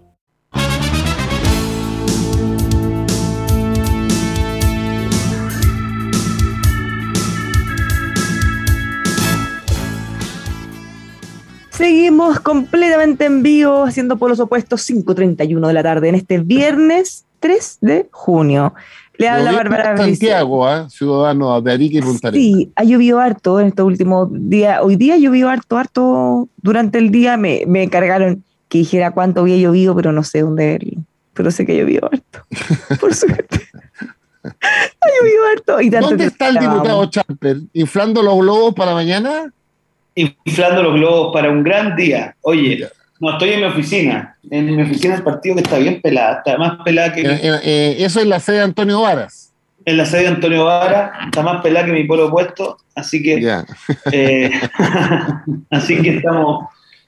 Seguimos 11.81 12.39
completamente 12.39 13.25
en 13.25 13.41
vivo, 13.41 13.85
haciendo 13.85 14.15
por 14.15 14.29
los 14.29 14.39
opuestos 14.39 14.87
5.31 14.87 15.65
de 15.65 15.73
la 15.73 15.81
tarde 15.81 16.09
en 16.09 16.13
este 16.13 16.37
viernes 16.37 17.25
3 17.39 17.79
de 17.81 18.07
junio. 18.11 18.75
Le 19.17 19.27
habla 19.27 19.51
Bárbara 19.51 19.97
Santiago, 19.97 20.69
¿eh? 20.69 20.85
ciudadano 20.91 21.59
de 21.59 21.71
Arica 21.71 21.97
y 21.97 22.01
Punta 22.01 22.31
Sí, 22.31 22.71
ha 22.75 22.83
llovido 22.83 23.19
harto 23.19 23.59
en 23.59 23.65
estos 23.65 23.83
últimos 23.83 24.29
días. 24.31 24.79
Hoy 24.83 24.95
día 24.95 25.17
llovido 25.17 25.49
harto, 25.49 25.75
harto. 25.75 26.49
Durante 26.57 26.99
el 26.99 27.09
día 27.09 27.35
me, 27.35 27.63
me 27.65 27.81
encargaron 27.81 28.43
que 28.69 28.77
dijera 28.77 29.09
cuánto 29.09 29.41
había 29.41 29.57
llovido, 29.57 29.95
pero 29.95 30.11
no 30.11 30.23
sé 30.23 30.41
dónde 30.41 30.67
verlo. 30.67 31.01
Pero 31.33 31.49
sé 31.49 31.65
que 31.65 31.71
ha 31.71 31.81
llovido 31.81 32.07
harto. 32.11 32.45
Por 32.99 33.15
suerte. 33.15 33.59
ha 34.43 35.07
llovido 35.19 35.45
harto. 35.51 35.81
Y 35.81 35.89
¿Dónde 35.89 36.25
está 36.25 36.49
el 36.49 36.59
diputado 36.59 37.07
Champer? 37.07 37.57
¿Inflando 37.73 38.21
los 38.21 38.37
globos 38.37 38.75
para 38.75 38.93
mañana? 38.93 39.51
Inflando 40.15 40.83
los 40.83 40.93
globos 40.95 41.33
para 41.33 41.49
un 41.49 41.63
gran 41.63 41.95
día. 41.95 42.35
Oye, 42.41 42.87
no 43.19 43.31
estoy 43.31 43.51
en 43.51 43.59
mi 43.61 43.65
oficina. 43.67 44.35
En 44.49 44.75
mi 44.75 44.81
oficina 44.81 45.15
el 45.15 45.23
partido 45.23 45.55
que 45.55 45.61
está 45.61 45.77
bien 45.77 46.01
pelada, 46.01 46.37
está 46.37 46.57
más 46.57 46.79
pelada 46.83 47.13
que. 47.13 47.21
Eh, 47.21 47.39
eh, 47.41 47.59
eh, 47.63 47.95
eso 47.99 48.19
es 48.19 48.25
la 48.25 48.39
sede 48.39 48.57
de 48.57 48.63
Antonio 48.63 49.01
Varas. 49.01 49.53
En 49.85 49.97
la 49.97 50.05
sede 50.05 50.23
de 50.23 50.27
Antonio 50.29 50.65
Varas, 50.65 51.11
está 51.25 51.43
más 51.43 51.61
pelada 51.61 51.85
que 51.85 51.91
mi 51.93 52.03
polo 52.05 52.27
opuesto, 52.27 52.77
así 52.95 53.21
que. 53.21 53.35
así 55.69 56.01
que 56.01 56.17
estamos. 56.17 56.65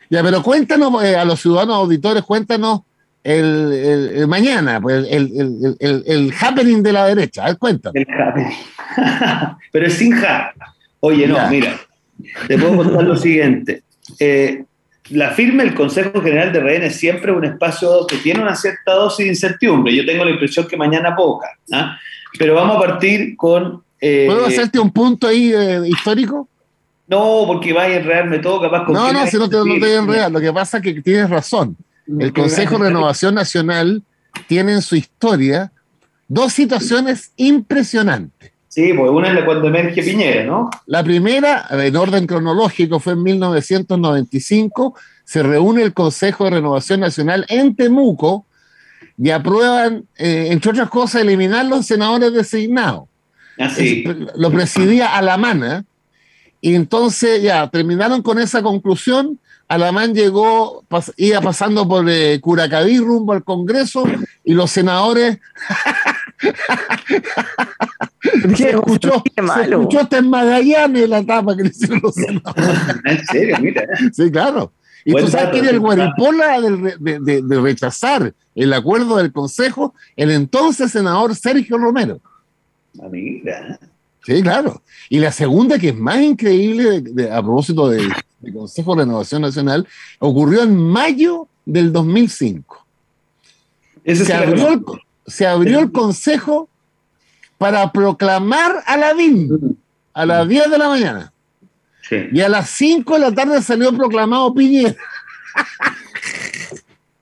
Ya, 0.09 0.21
pero 0.21 0.43
cuéntanos 0.43 1.03
a 1.03 1.25
los 1.25 1.41
ciudadanos 1.41 1.77
auditores, 1.77 2.23
cuéntanos 2.23 2.81
el, 3.23 4.25
mañana, 4.27 4.79
pues 4.79 5.07
el, 5.09 5.75
el, 5.79 6.33
happening 6.39 6.83
de 6.83 6.93
la 6.93 7.07
derecha. 7.07 7.43
A 7.43 7.47
ver, 7.47 7.57
cuéntanos. 7.57 7.95
El 7.95 8.07
happening. 8.07 8.55
pero 9.71 9.87
es 9.87 9.93
sin 9.93 10.11
ja. 10.11 10.53
Oye, 10.99 11.27
no, 11.27 11.47
mira. 11.49 11.79
Te 12.47 12.57
puedo 12.57 12.77
contar 12.77 13.03
lo 13.03 13.15
siguiente. 13.15 13.83
Eh, 14.19 14.65
la 15.09 15.31
firma 15.31 15.63
del 15.63 15.73
Consejo 15.75 16.21
General 16.21 16.53
de 16.53 16.59
Rehén 16.59 16.83
es 16.83 16.95
siempre 16.95 17.31
un 17.31 17.43
espacio 17.43 18.07
que 18.07 18.17
tiene 18.17 18.41
una 18.41 18.55
cierta 18.55 18.93
dosis 18.93 19.25
de 19.25 19.29
incertidumbre. 19.31 19.95
Yo 19.95 20.05
tengo 20.05 20.23
la 20.23 20.31
impresión 20.31 20.67
que 20.67 20.77
mañana 20.77 21.15
poca. 21.15 21.47
¿ah? 21.71 21.97
Pero 22.37 22.55
vamos 22.55 22.77
a 22.77 22.79
partir 22.79 23.35
con... 23.35 23.83
Eh, 23.99 24.25
¿Puedo 24.27 24.45
hacerte 24.45 24.79
un 24.79 24.91
punto 24.91 25.27
ahí 25.27 25.53
eh, 25.53 25.81
histórico? 25.87 26.47
No, 27.07 27.43
porque 27.45 27.73
va 27.73 27.83
a 27.83 27.93
enredarme 27.93 28.39
todo 28.39 28.61
capaz 28.61 28.85
con... 28.85 28.95
No, 28.95 29.11
no, 29.11 29.27
si 29.27 29.37
no 29.37 29.49
te, 29.49 29.57
no 29.57 29.63
te 29.65 29.79
voy 29.79 29.89
a 29.89 29.99
enredar. 29.99 30.31
Lo 30.31 30.39
que 30.39 30.53
pasa 30.53 30.77
es 30.77 30.83
que 30.83 31.01
tienes 31.01 31.29
razón. 31.29 31.75
El 32.07 32.33
Consejo 32.33 32.77
de 32.77 32.85
Renovación 32.85 33.35
Nacional 33.35 34.03
tiene 34.47 34.73
en 34.73 34.81
su 34.81 34.95
historia 34.95 35.71
dos 36.27 36.53
situaciones 36.53 37.31
impresionantes. 37.35 38.52
Sí, 38.73 38.91
pues 38.91 39.11
una 39.11 39.27
es 39.27 39.35
la 39.35 39.45
cuando 39.45 39.67
emerge 39.67 40.01
Piñera, 40.01 40.45
¿no? 40.45 40.71
La 40.87 41.03
primera, 41.03 41.67
en 41.69 41.95
orden 41.95 42.25
cronológico, 42.25 42.99
fue 42.99 43.13
en 43.13 43.21
1995. 43.21 44.95
Se 45.23 45.43
reúne 45.43 45.83
el 45.83 45.93
Consejo 45.93 46.45
de 46.45 46.49
Renovación 46.49 47.01
Nacional 47.01 47.45
en 47.49 47.75
Temuco 47.75 48.47
y 49.15 49.29
aprueban, 49.29 50.05
eh, 50.17 50.47
entre 50.49 50.71
otras 50.71 50.89
cosas, 50.89 51.21
eliminar 51.21 51.67
los 51.67 51.85
senadores 51.85 52.33
designados. 52.33 53.03
Así. 53.59 54.05
Lo 54.37 54.49
presidía 54.49 55.17
Alamana. 55.17 55.85
Y 56.59 56.73
entonces 56.73 57.43
ya 57.43 57.69
terminaron 57.69 58.23
con 58.23 58.39
esa 58.39 58.63
conclusión. 58.63 59.37
Alamán 59.67 60.15
llegó, 60.15 60.83
iba 61.17 61.41
pasando 61.41 61.87
por 61.87 62.09
eh, 62.09 62.39
Curacaví 62.41 62.97
rumbo 62.97 63.33
al 63.33 63.43
Congreso 63.43 64.03
y 64.43 64.55
los 64.55 64.71
senadores 64.71 65.37
se 68.55 68.69
escuchó, 68.69 69.23
se 69.35 69.69
escuchó 69.69 69.99
hasta 69.99 70.17
en 70.17 70.29
Magallanes 70.29 71.09
la 71.09 71.23
tapa 71.23 71.55
que 71.55 71.63
le 71.63 71.69
hicieron 71.69 72.01
los 72.03 72.15
senadores. 72.15 72.79
¿En 73.05 73.25
serio? 73.25 73.57
Mira. 73.61 73.83
Sí, 74.11 74.31
claro. 74.31 74.71
Y 75.05 75.13
tú 75.13 75.27
sabes 75.27 75.61
que 75.61 75.69
el 75.69 75.79
guaripola 75.79 76.61
de, 76.61 77.41
de, 77.41 77.61
rechazar 77.61 78.33
el 78.55 78.73
acuerdo 78.73 79.17
del 79.17 79.33
Consejo, 79.33 79.93
el 80.15 80.31
entonces 80.31 80.91
senador 80.91 81.35
Sergio 81.35 81.77
Romero. 81.77 82.21
Ah, 83.01 83.07
mira. 83.11 83.79
Sí, 84.25 84.41
claro. 84.41 84.81
Y 85.09 85.19
la 85.19 85.31
segunda, 85.31 85.77
que 85.77 85.89
es 85.89 85.97
más 85.97 86.21
increíble 86.21 87.03
a 87.29 87.41
propósito 87.41 87.89
del 87.89 88.09
Consejo 88.53 88.95
de 88.95 89.03
Renovación 89.03 89.41
Nacional, 89.41 89.85
ocurrió 90.19 90.63
en 90.63 90.77
mayo 90.77 91.47
del 91.65 91.91
2005. 91.91 92.85
se, 94.05 94.33
abrió 94.33 94.69
el, 94.69 94.85
se 95.25 95.47
abrió 95.47 95.79
el 95.79 95.91
Consejo 95.91 96.69
para 97.57 97.91
proclamar 97.91 98.83
a 98.85 98.97
la 98.97 99.13
DIN 99.13 99.77
a 100.13 100.25
las 100.25 100.47
10 100.47 100.69
de 100.69 100.77
la 100.77 100.89
mañana. 100.89 101.33
Y 102.31 102.41
a 102.41 102.49
las 102.49 102.69
5 102.69 103.13
de 103.13 103.19
la 103.19 103.31
tarde 103.31 103.61
salió 103.61 103.91
proclamado 103.93 104.53
Piñera. 104.53 104.95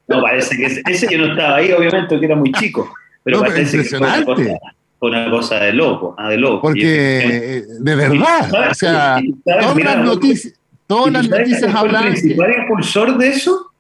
No, 0.08 0.22
parece 0.22 0.58
que 0.58 0.82
ese, 0.92 1.08
que 1.08 1.18
no 1.18 1.28
estaba 1.28 1.56
ahí, 1.56 1.72
obviamente, 1.72 2.20
que 2.20 2.26
era 2.26 2.36
muy 2.36 2.52
chico. 2.52 2.94
Pero 3.24 3.40
parece 3.40 3.78
que 3.78 3.84
fue 3.86 4.00
una, 4.00 5.30
cosa, 5.30 5.60
de 5.60 5.74
loco, 5.74 6.16
ah, 6.18 6.30
de 6.30 6.38
loco. 6.38 6.62
Porque, 6.62 7.64
de 7.80 7.96
verdad, 7.96 8.70
o 8.70 8.74
sea, 8.74 9.22
todas 9.46 9.78
las 9.78 9.98
noticias, 10.04 10.54
todas 10.86 11.14
las 11.14 11.30
noticias 11.30 11.74
hablan. 11.74 12.08
¿El 12.08 12.14
principal 12.14 12.54
impulsor 12.58 13.18
de 13.18 13.28
eso? 13.30 13.72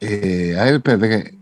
Eh, 0.00 0.56
a 0.58 0.64
ver, 0.64 0.74
espérate. 0.76 1.34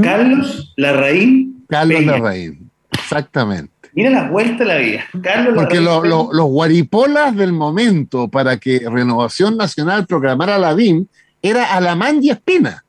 Carlos 0.00 0.72
Larraín. 0.76 1.64
Carlos 1.68 2.04
Larraín. 2.04 2.70
Exactamente. 2.92 3.72
Mira 3.94 4.10
la 4.10 4.30
vuelta 4.30 4.64
de 4.64 4.64
la 4.64 4.76
vida. 4.76 5.04
Carlos 5.22 5.54
Porque 5.54 5.80
los 5.80 6.46
guaripolas 6.46 7.36
del 7.36 7.52
momento 7.52 8.28
para 8.28 8.56
que 8.56 8.82
Renovación 8.88 9.56
Nacional 9.56 10.06
proclamara 10.06 10.58
la 10.58 10.72
BIM 10.72 11.06
era 11.42 11.74
Alamán 11.74 12.22
y 12.22 12.30
Espina. 12.30 12.84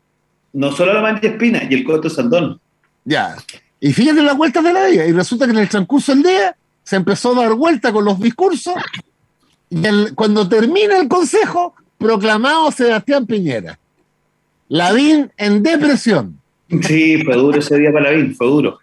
No 0.53 0.71
solo 0.71 0.91
Alamán 0.91 1.19
y 1.21 1.25
Espina, 1.25 1.63
y 1.69 1.73
el 1.73 1.83
Coto 1.83 2.09
Sandón. 2.09 2.59
Ya. 3.03 3.35
Y 3.79 3.91
fíjate 3.91 4.21
las 4.21 4.37
vueltas 4.37 4.63
de 4.63 4.71
la 4.71 4.85
vida. 4.85 5.05
Y 5.05 5.11
resulta 5.11 5.45
que 5.45 5.51
en 5.51 5.57
el 5.57 5.67
transcurso 5.67 6.13
del 6.13 6.23
día 6.23 6.55
se 6.83 6.95
empezó 6.95 7.37
a 7.37 7.43
dar 7.43 7.53
vuelta 7.55 7.91
con 7.91 8.05
los 8.05 8.19
discursos. 8.19 8.75
Y 9.69 9.81
cuando 10.15 10.47
termina 10.47 10.97
el 10.99 11.07
consejo, 11.07 11.73
proclamado 11.97 12.71
Sebastián 12.71 13.25
Piñera. 13.25 13.77
Lavín 14.69 15.31
en 15.35 15.63
depresión. 15.63 16.39
Sí, 16.81 17.23
fue 17.23 17.35
duro 17.35 17.59
ese 17.59 17.77
día 17.77 17.91
para 17.91 18.11
Lavín, 18.11 18.35
fue 18.35 18.47
duro. 18.47 18.79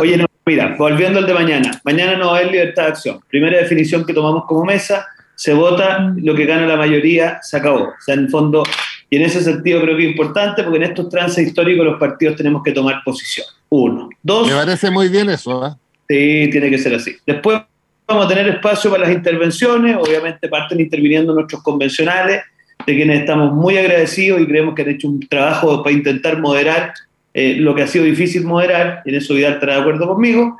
Oye, 0.00 0.16
no, 0.16 0.26
mira, 0.46 0.74
volviendo 0.78 1.18
al 1.18 1.26
de 1.26 1.34
mañana. 1.34 1.80
Mañana 1.84 2.16
no 2.16 2.28
va 2.28 2.36
a 2.36 2.38
haber 2.40 2.52
libertad 2.52 2.84
de 2.84 2.88
acción. 2.88 3.20
Primera 3.28 3.58
definición 3.58 4.04
que 4.04 4.12
tomamos 4.12 4.44
como 4.46 4.64
mesa, 4.64 5.06
se 5.34 5.54
vota, 5.54 6.14
lo 6.16 6.34
que 6.34 6.46
gana 6.46 6.66
la 6.66 6.76
mayoría 6.76 7.40
se 7.42 7.56
acabó. 7.56 7.84
O 7.84 8.00
sea, 8.00 8.14
en 8.14 8.20
el 8.20 8.30
fondo, 8.30 8.62
y 9.10 9.16
en 9.16 9.22
ese 9.22 9.42
sentido 9.42 9.80
creo 9.80 9.96
que 9.96 10.04
es 10.04 10.10
importante 10.10 10.62
porque 10.62 10.78
en 10.78 10.84
estos 10.84 11.08
trances 11.08 11.46
históricos 11.46 11.84
los 11.84 11.98
partidos 11.98 12.36
tenemos 12.36 12.62
que 12.62 12.72
tomar 12.72 13.02
posición. 13.04 13.46
Uno. 13.68 14.08
Dos. 14.22 14.48
Me 14.48 14.54
parece 14.54 14.90
muy 14.90 15.08
bien 15.08 15.30
eso, 15.30 15.66
¿eh? 15.66 15.70
Sí, 16.08 16.50
tiene 16.50 16.70
que 16.70 16.78
ser 16.78 16.94
así. 16.94 17.16
Después 17.26 17.60
vamos 18.06 18.26
a 18.26 18.28
tener 18.28 18.48
espacio 18.48 18.90
para 18.90 19.04
las 19.04 19.12
intervenciones, 19.12 19.96
obviamente 19.96 20.48
parten 20.48 20.80
interviniendo 20.80 21.34
nuestros 21.34 21.62
convencionales, 21.62 22.42
de 22.86 22.96
quienes 22.96 23.20
estamos 23.20 23.52
muy 23.52 23.76
agradecidos 23.78 24.40
y 24.40 24.46
creemos 24.46 24.74
que 24.74 24.82
han 24.82 24.88
hecho 24.90 25.08
un 25.08 25.20
trabajo 25.20 25.82
para 25.82 25.94
intentar 25.94 26.40
moderar 26.40 26.92
eh, 27.34 27.56
lo 27.58 27.74
que 27.74 27.82
ha 27.82 27.86
sido 27.86 28.04
difícil 28.04 28.44
moderar, 28.44 29.02
en 29.04 29.14
eso 29.14 29.34
Vidal 29.34 29.54
estará 29.54 29.74
de 29.76 29.80
acuerdo 29.80 30.06
conmigo, 30.06 30.58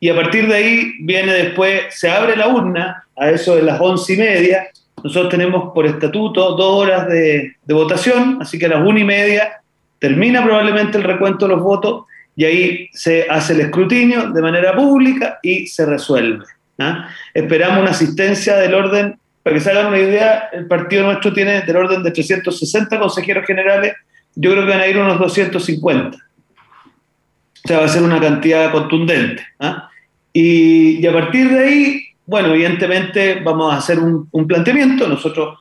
y 0.00 0.08
a 0.08 0.16
partir 0.16 0.48
de 0.48 0.54
ahí 0.54 0.92
viene 1.00 1.32
después, 1.32 1.82
se 1.90 2.10
abre 2.10 2.36
la 2.36 2.48
urna 2.48 3.04
a 3.16 3.30
eso 3.30 3.56
de 3.56 3.62
las 3.62 3.80
once 3.80 4.14
y 4.14 4.16
media, 4.16 4.68
nosotros 5.02 5.30
tenemos 5.30 5.72
por 5.74 5.86
estatuto 5.86 6.54
dos 6.56 6.82
horas 6.82 7.08
de, 7.08 7.56
de 7.64 7.74
votación, 7.74 8.38
así 8.40 8.58
que 8.58 8.66
a 8.66 8.70
las 8.70 8.86
una 8.86 9.00
y 9.00 9.04
media 9.04 9.60
termina 9.98 10.42
probablemente 10.42 10.98
el 10.98 11.04
recuento 11.04 11.46
de 11.46 11.54
los 11.54 11.62
votos 11.62 12.04
y 12.36 12.44
ahí 12.44 12.88
se 12.92 13.26
hace 13.28 13.52
el 13.52 13.60
escrutinio 13.60 14.30
de 14.30 14.42
manera 14.42 14.74
pública 14.74 15.38
y 15.42 15.66
se 15.66 15.86
resuelve. 15.86 16.44
¿ah? 16.78 17.08
Esperamos 17.32 17.80
una 17.80 17.90
asistencia 17.90 18.56
del 18.56 18.74
orden, 18.74 19.18
para 19.42 19.54
que 19.54 19.60
se 19.60 19.70
hagan 19.70 19.86
una 19.86 19.98
idea, 19.98 20.48
el 20.52 20.66
partido 20.66 21.04
nuestro 21.04 21.32
tiene 21.32 21.62
del 21.62 21.76
orden 21.76 22.02
de 22.02 22.10
360 22.10 22.98
consejeros 22.98 23.46
generales, 23.46 23.94
yo 24.36 24.50
creo 24.52 24.64
que 24.64 24.70
van 24.70 24.80
a 24.80 24.86
ir 24.86 24.98
unos 24.98 25.18
250. 25.18 26.16
O 26.16 27.68
sea, 27.68 27.78
va 27.78 27.84
a 27.86 27.88
ser 27.88 28.02
una 28.02 28.20
cantidad 28.20 28.70
contundente. 28.72 29.42
¿ah? 29.60 29.88
Y, 30.32 31.06
a 31.06 31.12
partir 31.12 31.48
de 31.48 31.58
ahí, 31.58 32.02
bueno, 32.26 32.52
evidentemente 32.52 33.40
vamos 33.40 33.72
a 33.72 33.78
hacer 33.78 33.98
un, 33.98 34.28
un 34.30 34.46
planteamiento. 34.46 35.08
Nosotros 35.08 35.58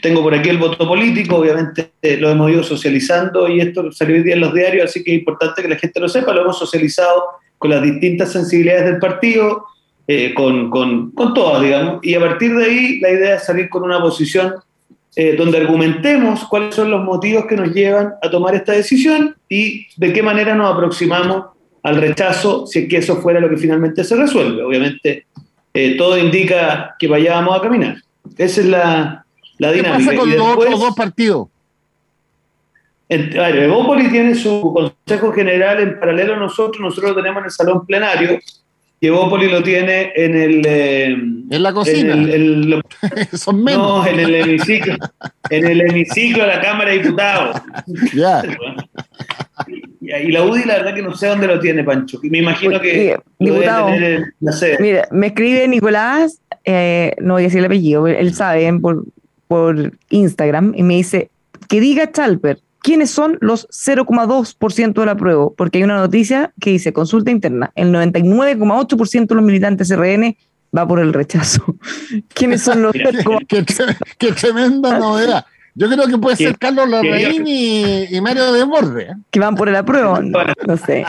tengo 0.00 0.22
por 0.22 0.34
aquí 0.34 0.48
el 0.48 0.58
voto 0.58 0.86
político, 0.88 1.36
obviamente 1.36 1.92
lo 2.18 2.30
hemos 2.30 2.50
ido 2.50 2.62
socializando 2.62 3.48
y 3.48 3.60
esto 3.60 3.92
salió 3.92 4.16
hoy 4.16 4.22
día 4.22 4.34
en 4.34 4.40
los 4.40 4.54
diarios, 4.54 4.86
así 4.86 5.04
que 5.04 5.12
es 5.12 5.18
importante 5.18 5.62
que 5.62 5.68
la 5.68 5.76
gente 5.76 6.00
lo 6.00 6.08
sepa, 6.08 6.32
lo 6.32 6.42
hemos 6.42 6.58
socializado 6.58 7.24
con 7.58 7.70
las 7.70 7.82
distintas 7.82 8.32
sensibilidades 8.32 8.86
del 8.86 8.98
partido, 8.98 9.66
eh, 10.06 10.32
con, 10.34 10.70
con, 10.70 11.10
con 11.10 11.34
todas, 11.34 11.62
digamos, 11.62 12.00
y 12.02 12.14
a 12.14 12.20
partir 12.20 12.56
de 12.56 12.64
ahí 12.64 13.00
la 13.00 13.10
idea 13.10 13.36
es 13.36 13.44
salir 13.44 13.68
con 13.68 13.82
una 13.82 14.00
posición 14.00 14.54
eh, 15.18 15.34
donde 15.34 15.56
argumentemos 15.56 16.44
cuáles 16.44 16.74
son 16.74 16.90
los 16.90 17.02
motivos 17.02 17.46
que 17.46 17.56
nos 17.56 17.72
llevan 17.72 18.12
a 18.22 18.30
tomar 18.30 18.54
esta 18.54 18.72
decisión 18.72 19.34
y 19.48 19.86
de 19.96 20.12
qué 20.12 20.22
manera 20.22 20.54
nos 20.54 20.74
aproximamos 20.74 21.46
al 21.82 21.96
rechazo 21.96 22.66
si 22.66 22.80
es 22.80 22.88
que 22.88 22.98
eso 22.98 23.16
fuera 23.16 23.40
lo 23.40 23.48
que 23.48 23.56
finalmente 23.56 24.04
se 24.04 24.14
resuelve. 24.14 24.62
Obviamente, 24.62 25.26
eh, 25.72 25.96
todo 25.96 26.18
indica 26.18 26.96
que 26.98 27.08
vayamos 27.08 27.58
a 27.58 27.62
caminar. 27.62 27.96
Esa 28.36 28.60
es 28.60 28.66
la, 28.66 29.24
la 29.56 29.72
dinámica. 29.72 30.10
¿Qué 30.10 30.16
pasa 30.16 30.18
con 30.18 30.30
los 30.30 30.48
otros 30.48 30.80
dos 30.80 30.94
partidos? 30.94 31.48
Evópolis 33.08 34.10
tiene 34.10 34.34
su 34.34 34.72
consejo 34.74 35.32
general 35.32 35.80
en 35.80 35.98
paralelo 35.98 36.34
a 36.34 36.38
nosotros, 36.38 36.80
nosotros 36.80 37.12
lo 37.12 37.16
tenemos 37.16 37.40
en 37.40 37.44
el 37.46 37.50
salón 37.50 37.86
plenario, 37.86 38.38
y 39.06 39.08
Evópolis 39.08 39.52
lo 39.52 39.62
tiene 39.62 40.12
en 40.16 40.34
el... 40.34 40.62
Eh, 40.66 41.06
en 41.50 41.62
la 41.62 41.72
cocina. 41.72 42.16
Son 43.32 43.62
menos. 43.62 44.04
No, 44.04 44.06
en 44.06 44.18
el 44.18 44.34
hemiciclo, 44.34 44.96
en 45.48 45.66
el 45.66 45.80
hemiciclo 45.80 46.42
de 46.42 46.48
la 46.48 46.60
Cámara 46.60 46.90
de 46.90 46.98
Diputados. 46.98 47.62
Ya. 48.12 48.42
Y, 50.00 50.32
la 50.32 50.42
UDI, 50.42 50.64
la 50.64 50.78
verdad 50.78 50.94
que 50.94 51.02
no 51.02 51.14
sé 51.14 51.28
dónde 51.28 51.46
lo 51.46 51.60
tiene, 51.60 51.84
Pancho. 51.84 52.18
Me 52.24 52.38
imagino 52.38 52.80
que... 52.80 53.16
Diputado, 53.38 53.90
mira, 54.80 55.06
me 55.12 55.28
escribe 55.28 55.68
Nicolás, 55.68 56.40
eh, 56.64 57.14
no 57.20 57.34
voy 57.34 57.42
a 57.42 57.46
decir 57.46 57.60
el 57.60 57.66
apellido, 57.66 58.08
él 58.08 58.34
sabe, 58.34 58.72
por, 58.80 59.04
por 59.46 59.92
Instagram 60.10 60.74
y 60.76 60.82
me 60.82 60.94
dice 60.96 61.30
que 61.68 61.80
diga 61.80 62.10
Chalper 62.10 62.58
quiénes 62.86 63.10
son 63.10 63.36
los 63.40 63.66
0,2% 63.70 64.94
de 64.94 65.06
la 65.06 65.16
prueba, 65.16 65.48
porque 65.56 65.78
hay 65.78 65.84
una 65.84 65.96
noticia 65.96 66.52
que 66.60 66.70
dice 66.70 66.92
consulta 66.92 67.32
interna, 67.32 67.72
el 67.74 67.92
99,8% 67.92 69.26
de 69.26 69.34
los 69.34 69.42
militantes 69.42 69.90
RN 69.90 70.36
va 70.76 70.86
por 70.86 71.00
el 71.00 71.12
rechazo. 71.12 71.64
¿Quiénes 72.32 72.62
son 72.62 72.82
los 72.82 72.92
qué, 72.92 73.64
qué, 74.18 74.32
tremenda 74.32 75.00
novedad. 75.00 75.44
Yo 75.74 75.88
creo 75.88 76.06
que 76.06 76.16
puede 76.16 76.36
ser 76.36 76.56
Carlos 76.58 76.88
Larraín 76.88 77.44
y, 77.44 78.04
y, 78.04 78.20
Mario 78.20 78.52
Desborde. 78.52 79.02
¿eh? 79.02 79.14
Que 79.32 79.40
van 79.40 79.56
por 79.56 79.68
el 79.68 79.74
apruebo, 79.74 80.20
no 80.20 80.76
sé. 80.76 81.04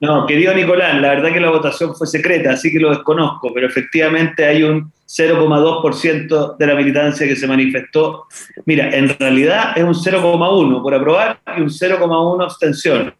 No, 0.00 0.26
querido 0.26 0.54
Nicolás, 0.54 1.00
la 1.00 1.08
verdad 1.08 1.32
que 1.32 1.40
la 1.40 1.50
votación 1.50 1.94
fue 1.94 2.06
secreta, 2.06 2.52
así 2.52 2.70
que 2.70 2.78
lo 2.78 2.90
desconozco, 2.90 3.52
pero 3.54 3.66
efectivamente 3.66 4.44
hay 4.44 4.62
un 4.62 4.92
0,2% 5.06 6.56
de 6.56 6.66
la 6.66 6.74
militancia 6.74 7.26
que 7.26 7.36
se 7.36 7.46
manifestó. 7.46 8.26
Mira, 8.66 8.90
en 8.94 9.08
realidad 9.18 9.76
es 9.76 9.84
un 9.84 9.94
0,1 9.94 10.82
por 10.82 10.94
aprobar 10.94 11.38
y 11.56 11.60
un 11.60 11.68
0,1 11.68 12.42
abstención. 12.42 13.14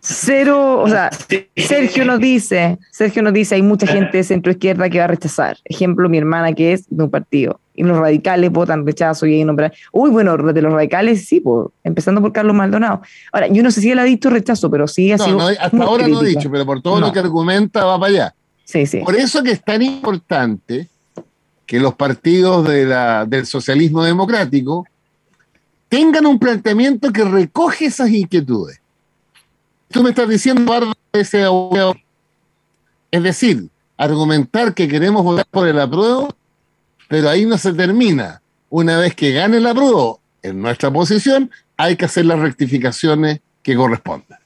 Cero, 0.00 0.80
o 0.80 0.88
sea, 0.88 1.10
Sergio 1.56 2.04
nos 2.04 2.18
dice, 2.18 2.78
Sergio 2.90 3.22
nos 3.22 3.32
dice, 3.32 3.54
hay 3.54 3.62
mucha 3.62 3.86
gente 3.86 4.16
de 4.16 4.24
centro 4.24 4.50
izquierda 4.50 4.90
que 4.90 4.98
va 4.98 5.04
a 5.04 5.08
rechazar. 5.08 5.58
Ejemplo, 5.64 6.08
mi 6.08 6.18
hermana 6.18 6.52
que 6.52 6.72
es 6.72 6.86
de 6.88 7.04
un 7.04 7.10
partido. 7.10 7.60
Y 7.74 7.82
los 7.82 7.96
radicales 7.96 8.50
votan 8.50 8.84
rechazo 8.84 9.26
y 9.26 9.34
hay 9.34 9.44
nombrar. 9.44 9.72
Uy, 9.92 10.10
bueno, 10.10 10.36
de 10.36 10.62
los 10.62 10.72
radicales 10.72 11.26
sí, 11.26 11.40
pues, 11.40 11.68
empezando 11.84 12.20
por 12.20 12.32
Carlos 12.32 12.54
Maldonado. 12.54 13.02
Ahora, 13.32 13.48
yo 13.48 13.62
no 13.62 13.70
sé 13.70 13.80
si 13.80 13.90
él 13.90 13.98
ha 13.98 14.04
dicho 14.04 14.30
rechazo, 14.30 14.70
pero 14.70 14.86
sí 14.86 15.12
ha 15.12 15.18
sido. 15.18 15.40
hasta 15.40 15.82
ahora 15.82 16.06
no 16.08 16.20
ha 16.20 16.24
dicho, 16.24 16.50
pero 16.50 16.66
por 16.66 16.82
todo 16.82 17.00
lo 17.00 17.12
que 17.12 17.18
argumenta 17.18 17.84
va 17.84 17.98
para 17.98 18.12
allá. 18.12 18.34
Sí, 18.64 18.86
sí. 18.86 18.98
Por 18.98 19.16
eso 19.16 19.42
que 19.42 19.52
es 19.52 19.62
tan 19.62 19.82
importante 19.82 20.88
que 21.66 21.80
los 21.80 21.94
partidos 21.94 22.68
de 22.68 22.86
la, 22.86 23.24
del 23.24 23.46
socialismo 23.46 24.04
democrático 24.04 24.86
tengan 25.88 26.26
un 26.26 26.38
planteamiento 26.38 27.12
que 27.12 27.24
recoge 27.24 27.86
esas 27.86 28.10
inquietudes 28.10 28.82
tú 29.92 30.02
me 30.02 30.10
estás 30.10 30.28
diciendo, 30.28 30.72
ese 31.12 31.44
es 33.10 33.22
decir, 33.22 33.68
argumentar 33.96 34.74
que 34.74 34.88
queremos 34.88 35.22
votar 35.22 35.46
por 35.50 35.68
el 35.68 35.78
apruebo, 35.78 36.34
pero 37.12 37.28
ahí 37.28 37.44
no 37.44 37.58
se 37.58 37.74
termina. 37.74 38.40
Una 38.70 38.96
vez 38.96 39.14
que 39.14 39.32
gane 39.32 39.58
el 39.58 39.66
apruebo 39.66 40.22
en 40.40 40.62
nuestra 40.62 40.90
posición, 40.90 41.50
hay 41.76 41.94
que 41.94 42.06
hacer 42.06 42.24
las 42.24 42.38
rectificaciones 42.38 43.40
que 43.62 43.76
correspondan. 43.76 44.38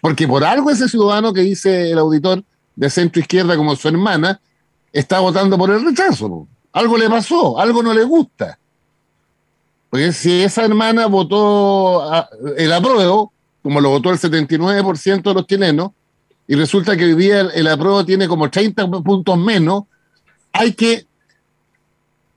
Porque 0.00 0.26
por 0.26 0.42
algo 0.42 0.68
ese 0.72 0.88
ciudadano 0.88 1.32
que 1.32 1.42
dice 1.42 1.92
el 1.92 1.98
auditor 2.00 2.42
de 2.74 2.90
centro 2.90 3.20
izquierda 3.20 3.56
como 3.56 3.76
su 3.76 3.86
hermana 3.86 4.40
está 4.92 5.20
votando 5.20 5.56
por 5.56 5.70
el 5.70 5.84
rechazo. 5.84 6.48
Algo 6.72 6.98
le 6.98 7.08
pasó, 7.08 7.60
algo 7.60 7.84
no 7.84 7.94
le 7.94 8.02
gusta. 8.02 8.58
Porque 9.88 10.10
si 10.10 10.42
esa 10.42 10.64
hermana 10.64 11.06
votó 11.06 12.02
el 12.56 12.72
apruebo, 12.72 13.32
como 13.62 13.80
lo 13.80 13.90
votó 13.90 14.10
el 14.10 14.18
79% 14.18 15.22
de 15.22 15.34
los 15.34 15.46
chilenos, 15.46 15.92
y 16.48 16.56
resulta 16.56 16.96
que 16.96 17.04
hoy 17.04 17.14
día 17.14 17.42
el, 17.42 17.52
el 17.52 17.68
apruebo 17.68 18.04
tiene 18.04 18.26
como 18.26 18.50
30 18.50 18.90
puntos 18.90 19.38
menos, 19.38 19.84
hay 20.52 20.72
que 20.72 21.06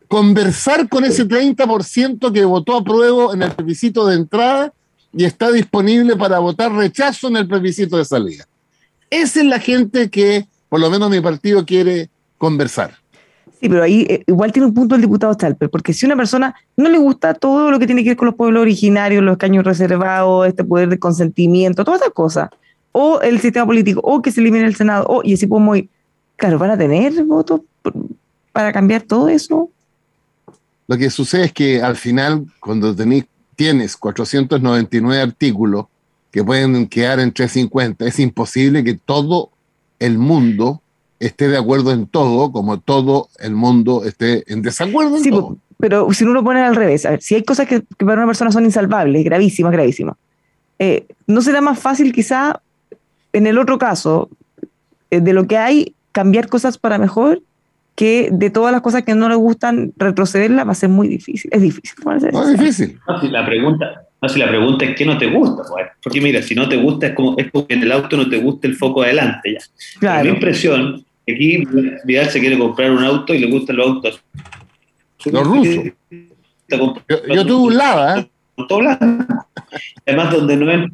conversar 0.08 0.88
con 0.90 1.06
ese 1.06 1.28
30% 1.28 2.32
que 2.32 2.46
votó 2.46 2.78
apruebo 2.78 3.34
en 3.34 3.44
el 3.44 3.52
plebiscito 3.52 4.06
de 4.08 4.16
entrada 4.16 4.74
y 5.14 5.24
está 5.24 5.52
disponible 5.52 6.16
para 6.16 6.40
votar 6.40 6.72
rechazo 6.74 7.28
en 7.28 7.38
el 7.38 7.48
plebiscito 7.48 7.98
de 7.98 8.06
salida. 8.06 8.46
Esa 9.10 9.40
es 9.40 9.46
la 9.46 9.60
gente 9.60 10.10
que, 10.10 10.46
por 10.70 10.80
lo 10.80 10.90
menos 10.90 11.10
mi 11.10 11.22
partido, 11.22 11.66
quiere 11.66 12.10
conversar. 12.38 12.96
Sí, 13.60 13.70
pero 13.70 13.84
ahí 13.84 14.06
eh, 14.10 14.24
igual 14.28 14.52
tiene 14.52 14.68
un 14.68 14.74
punto 14.74 14.96
el 14.96 15.02
diputado 15.02 15.34
Stalper, 15.34 15.70
porque 15.70 15.94
si 15.94 16.06
una 16.06 16.16
persona 16.16 16.54
no 16.76 16.90
le 16.90 16.98
gusta 16.98 17.34
todo 17.34 17.72
lo 17.72 17.80
que 17.80 17.86
tiene 17.86 18.04
que 18.04 18.10
ver 18.10 18.18
con 18.18 18.26
los 18.26 18.36
pueblos 18.36 18.62
originarios, 18.62 19.24
los 19.24 19.38
caños 19.38 19.64
reservados, 19.64 20.48
este 20.48 20.64
poder 20.64 20.90
de 20.90 21.00
consentimiento, 21.00 21.86
todas 21.86 22.02
esas 22.02 22.14
cosas, 22.14 22.50
o 22.92 23.22
el 23.22 23.40
sistema 23.40 23.66
político, 23.66 24.02
o 24.04 24.22
que 24.22 24.32
se 24.32 24.42
elimine 24.42 24.66
el 24.66 24.76
Senado, 24.76 25.06
o, 25.08 25.22
y 25.24 25.34
así 25.34 25.48
podemos 25.48 25.78
ir, 25.78 25.90
claro, 26.36 26.60
van 26.60 26.72
a 26.72 26.78
tener 26.78 27.24
votos 27.24 27.62
para 28.52 28.74
cambiar 28.74 29.02
todo 29.04 29.30
eso. 29.30 29.70
Lo 30.88 30.98
que 30.98 31.10
sucede 31.10 31.46
es 31.46 31.54
que 31.54 31.82
al 31.82 31.96
final, 31.96 32.46
cuando 32.60 32.96
tenés, 32.96 33.26
tienes 33.56 33.98
499 33.98 35.22
artículos 35.22 35.86
que 36.32 36.44
pueden 36.44 36.88
quedar 36.88 37.20
en 37.20 37.32
350, 37.32 38.06
es 38.06 38.20
imposible 38.20 38.84
que 38.84 38.96
todo 38.96 39.52
el 40.00 40.18
mundo 40.18 40.82
esté 41.20 41.48
de 41.48 41.58
acuerdo 41.58 41.92
en 41.92 42.08
todo, 42.08 42.52
como 42.52 42.80
todo 42.80 43.30
el 43.40 43.56
mundo 43.56 44.04
esté 44.04 44.44
en 44.52 44.62
desacuerdo 44.62 45.18
en 45.18 45.24
sí, 45.24 45.30
todo. 45.30 45.58
Pero 45.78 46.12
si 46.14 46.24
uno 46.24 46.34
lo 46.34 46.44
pone 46.44 46.62
al 46.62 46.76
revés, 46.76 47.06
a 47.06 47.12
ver, 47.12 47.22
si 47.22 47.36
hay 47.36 47.44
cosas 47.44 47.68
que, 47.68 47.82
para 47.98 48.18
una 48.18 48.28
persona 48.28 48.52
son 48.52 48.66
insalvables, 48.66 49.24
gravísimas, 49.24 49.72
gravísimas, 49.72 50.18
eh, 50.78 51.08
¿no 51.26 51.42
será 51.42 51.62
más 51.62 51.80
fácil 51.80 52.12
quizá 52.12 52.62
en 53.36 53.48
el 53.48 53.58
otro 53.58 53.78
caso, 53.78 54.30
eh, 55.12 55.20
de 55.20 55.34
lo 55.34 55.46
que 55.46 55.58
hay, 55.58 55.94
cambiar 56.14 56.48
cosas 56.48 56.78
para 56.78 56.98
mejor 56.98 57.42
que 57.96 58.30
de 58.32 58.50
todas 58.50 58.72
las 58.72 58.82
cosas 58.82 59.04
que 59.04 59.16
no 59.16 59.30
le 59.30 59.36
gustan, 59.36 59.94
retrocederla 59.98 60.66
va 60.66 60.74
a 60.74 60.76
ser 60.76 60.90
muy 60.90 61.08
difícil. 61.08 61.50
Es 61.54 61.62
difícil. 61.62 61.96
No, 62.04 62.44
es 62.44 62.60
difícil. 62.60 63.00
No, 63.08 63.22
si 63.22 63.30
la 63.30 63.46
pregunta, 63.46 64.04
no, 64.22 64.30
si 64.30 64.40
la 64.40 64.50
pregunta 64.50 64.86
es 64.86 64.96
qué 64.96 65.06
no 65.06 65.18
te 65.18 65.28
gusta, 65.28 65.64
pues, 65.70 65.88
porque 66.04 66.20
mira, 66.20 66.42
si 66.42 66.56
no 66.56 66.68
te 66.68 66.76
gusta 66.76 67.08
es 67.08 67.14
como, 67.14 67.36
es 67.38 67.50
como 67.52 67.66
que 67.66 67.74
en 67.74 67.84
el 67.84 67.92
auto 67.92 68.18
no 68.18 68.30
te 68.30 68.38
gusta 68.38 68.68
el 68.68 68.76
foco 68.76 69.04
adelante 69.04 69.54
ya. 69.54 70.00
Claro. 70.00 70.26
Mi 70.26 70.30
impresión 70.32 71.06
aquí 71.28 71.66
Vidal 72.04 72.30
se 72.30 72.40
quiere 72.40 72.58
comprar 72.58 72.92
un 72.92 73.04
auto 73.04 73.34
y 73.34 73.40
le 73.40 73.48
gustan 73.48 73.78
los 73.78 73.88
autos. 73.88 74.22
Los 75.26 75.48
rusos. 75.48 75.86
Yo, 76.68 77.46
tuve 77.46 77.68
un 77.68 77.78
lava. 77.78 78.20
¿eh? 78.20 78.30
Además, 80.06 80.32
donde 80.32 80.58
no 80.58 80.72
es. 80.72 80.92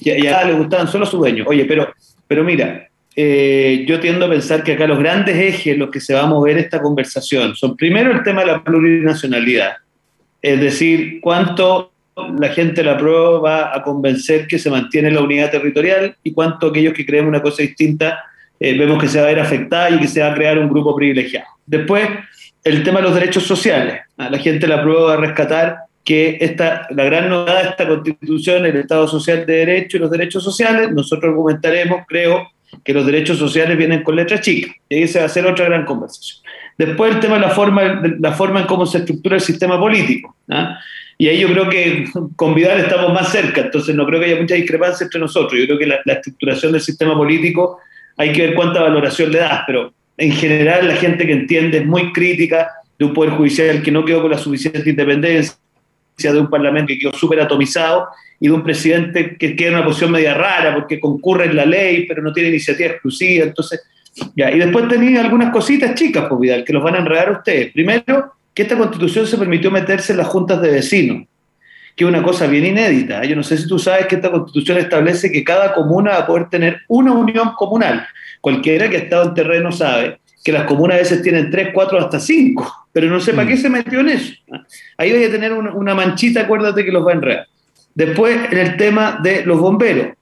Ya, 0.00 0.44
le 0.44 0.54
gustaban 0.54 0.88
solo 0.88 1.06
su 1.06 1.18
dueño. 1.18 1.44
Oye, 1.46 1.64
pero, 1.64 1.92
pero 2.26 2.44
mira, 2.44 2.88
eh, 3.14 3.84
yo 3.86 4.00
tiendo 4.00 4.26
a 4.26 4.30
pensar 4.30 4.62
que 4.62 4.72
acá 4.72 4.86
los 4.86 4.98
grandes 4.98 5.36
ejes 5.36 5.74
en 5.74 5.80
los 5.80 5.90
que 5.90 6.00
se 6.00 6.14
va 6.14 6.22
a 6.22 6.26
mover 6.26 6.58
esta 6.58 6.80
conversación 6.80 7.54
son 7.54 7.76
primero 7.76 8.10
el 8.10 8.22
tema 8.22 8.42
de 8.42 8.48
la 8.48 8.64
plurinacionalidad, 8.64 9.76
es 10.40 10.60
decir, 10.60 11.20
cuánto 11.20 11.92
la 12.38 12.48
gente 12.48 12.82
la 12.82 12.96
prueba 12.96 13.38
va 13.38 13.76
a 13.76 13.82
convencer 13.82 14.46
que 14.46 14.58
se 14.58 14.70
mantiene 14.70 15.10
la 15.10 15.22
unidad 15.22 15.50
territorial 15.50 16.16
y 16.22 16.32
cuánto 16.32 16.68
aquellos 16.68 16.92
que 16.92 17.06
creemos 17.06 17.28
una 17.28 17.42
cosa 17.42 17.62
distinta 17.62 18.24
eh, 18.60 18.76
vemos 18.78 19.00
que 19.00 19.08
se 19.08 19.18
va 19.18 19.24
a 19.24 19.28
ver 19.28 19.40
afectada 19.40 19.90
y 19.90 19.98
que 19.98 20.08
se 20.08 20.20
va 20.20 20.30
a 20.30 20.34
crear 20.34 20.58
un 20.58 20.68
grupo 20.68 20.94
privilegiado. 20.94 21.46
Después, 21.66 22.08
el 22.64 22.82
tema 22.82 23.00
de 23.00 23.06
los 23.06 23.14
derechos 23.14 23.42
sociales. 23.44 24.02
La 24.16 24.38
gente 24.38 24.66
la 24.68 24.82
prueba 24.82 25.14
a 25.14 25.16
rescatar 25.16 25.78
que 26.04 26.38
esta, 26.40 26.86
la 26.90 27.04
gran 27.04 27.28
novedad 27.28 27.62
de 27.62 27.68
esta 27.70 27.88
constitución, 27.88 28.66
el 28.66 28.76
Estado 28.76 29.08
Social 29.08 29.46
de 29.46 29.52
Derecho 29.52 29.96
y 29.96 30.00
los 30.00 30.10
derechos 30.10 30.44
sociales, 30.44 30.90
nosotros 30.92 31.30
argumentaremos, 31.30 32.02
creo, 32.06 32.48
que 32.84 32.92
los 32.92 33.06
derechos 33.06 33.38
sociales 33.38 33.76
vienen 33.76 34.02
con 34.02 34.16
letra 34.16 34.40
chica. 34.40 34.72
Y 34.88 34.94
ahí 34.96 35.08
se 35.08 35.18
va 35.18 35.24
a 35.24 35.26
hacer 35.26 35.46
otra 35.46 35.66
gran 35.66 35.84
conversación. 35.84 36.42
Después 36.78 37.14
el 37.14 37.20
tema 37.20 37.34
de 37.34 37.40
la 37.40 37.50
forma, 37.50 38.02
la 38.18 38.32
forma 38.32 38.60
en 38.60 38.66
cómo 38.66 38.86
se 38.86 38.98
estructura 38.98 39.36
el 39.36 39.42
sistema 39.42 39.78
político. 39.78 40.34
¿ah? 40.50 40.78
Y 41.18 41.28
ahí 41.28 41.40
yo 41.40 41.48
creo 41.48 41.68
que 41.68 42.06
con 42.36 42.54
Vidal 42.54 42.80
estamos 42.80 43.12
más 43.12 43.30
cerca, 43.30 43.60
entonces 43.60 43.94
no 43.94 44.06
creo 44.06 44.20
que 44.20 44.26
haya 44.26 44.40
mucha 44.40 44.54
discrepancia 44.54 45.04
entre 45.04 45.20
nosotros. 45.20 45.58
Yo 45.60 45.66
creo 45.66 45.78
que 45.78 45.86
la, 45.86 46.00
la 46.04 46.14
estructuración 46.14 46.72
del 46.72 46.80
sistema 46.80 47.16
político 47.16 47.78
hay 48.16 48.32
que 48.32 48.46
ver 48.46 48.54
cuánta 48.54 48.82
valoración 48.82 49.30
le 49.30 49.38
das, 49.38 49.62
pero 49.66 49.92
en 50.16 50.32
general 50.32 50.88
la 50.88 50.96
gente 50.96 51.26
que 51.26 51.32
entiende 51.32 51.78
es 51.78 51.86
muy 51.86 52.12
crítica 52.12 52.68
de 52.98 53.04
un 53.04 53.14
poder 53.14 53.32
judicial 53.32 53.82
que 53.82 53.90
no 53.90 54.04
quedó 54.04 54.22
con 54.22 54.30
la 54.30 54.38
suficiente 54.38 54.88
independencia, 54.88 55.54
de 56.16 56.38
un 56.38 56.50
parlamento 56.50 56.88
que 56.88 56.98
quedó 56.98 57.12
súper 57.12 57.40
atomizado 57.40 58.06
y 58.38 58.48
de 58.48 58.52
un 58.52 58.62
presidente 58.62 59.36
que 59.36 59.56
queda 59.56 59.68
en 59.68 59.74
una 59.74 59.84
posición 59.84 60.12
media 60.12 60.34
rara 60.34 60.74
porque 60.74 61.00
concurre 61.00 61.46
en 61.46 61.56
la 61.56 61.64
ley, 61.64 62.06
pero 62.06 62.22
no 62.22 62.32
tiene 62.32 62.50
iniciativa 62.50 62.90
exclusiva. 62.90 63.44
Entonces, 63.44 63.82
ya. 64.36 64.50
Y 64.50 64.58
después 64.58 64.88
tenía 64.88 65.20
algunas 65.20 65.50
cositas 65.50 65.94
chicas, 65.94 66.26
pues 66.28 66.40
Vidal, 66.40 66.64
que 66.64 66.72
los 66.72 66.82
van 66.82 66.94
a 66.94 66.98
enredar 66.98 67.30
ustedes. 67.32 67.72
Primero, 67.72 68.32
que 68.54 68.62
esta 68.62 68.76
constitución 68.76 69.26
se 69.26 69.38
permitió 69.38 69.70
meterse 69.70 70.12
en 70.12 70.18
las 70.18 70.28
juntas 70.28 70.60
de 70.60 70.70
vecinos, 70.70 71.26
que 71.96 72.04
es 72.04 72.08
una 72.08 72.22
cosa 72.22 72.46
bien 72.46 72.66
inédita. 72.66 73.24
Yo 73.24 73.34
no 73.34 73.42
sé 73.42 73.56
si 73.56 73.66
tú 73.66 73.78
sabes 73.78 74.06
que 74.06 74.16
esta 74.16 74.30
constitución 74.30 74.78
establece 74.78 75.32
que 75.32 75.42
cada 75.42 75.72
comuna 75.72 76.10
va 76.10 76.18
a 76.18 76.26
poder 76.26 76.48
tener 76.48 76.82
una 76.88 77.12
unión 77.12 77.52
comunal. 77.56 78.06
Cualquiera 78.40 78.88
que 78.90 78.96
ha 78.96 79.00
estado 79.00 79.28
en 79.28 79.34
terreno 79.34 79.72
sabe 79.72 80.18
que 80.42 80.52
las 80.52 80.64
comunas 80.64 80.96
a 80.96 81.00
veces 81.00 81.22
tienen 81.22 81.50
tres, 81.50 81.68
cuatro, 81.72 81.98
hasta 81.98 82.18
cinco, 82.18 82.86
pero 82.92 83.08
no 83.08 83.20
sé 83.20 83.32
para 83.32 83.46
qué 83.46 83.54
mm. 83.54 83.58
se 83.58 83.70
metió 83.70 84.00
en 84.00 84.08
eso. 84.08 84.32
Ahí 84.96 85.12
voy 85.12 85.24
a 85.24 85.30
tener 85.30 85.52
una, 85.52 85.94
manchita, 85.94 86.42
acuérdate 86.42 86.84
que 86.84 86.90
los 86.90 87.06
va 87.06 87.12
a 87.12 87.14
enredar. 87.14 87.46
Después, 87.94 88.38
en 88.50 88.58
el 88.58 88.76
tema 88.76 89.18
de 89.22 89.44
los 89.44 89.60
bomberos. 89.60 90.16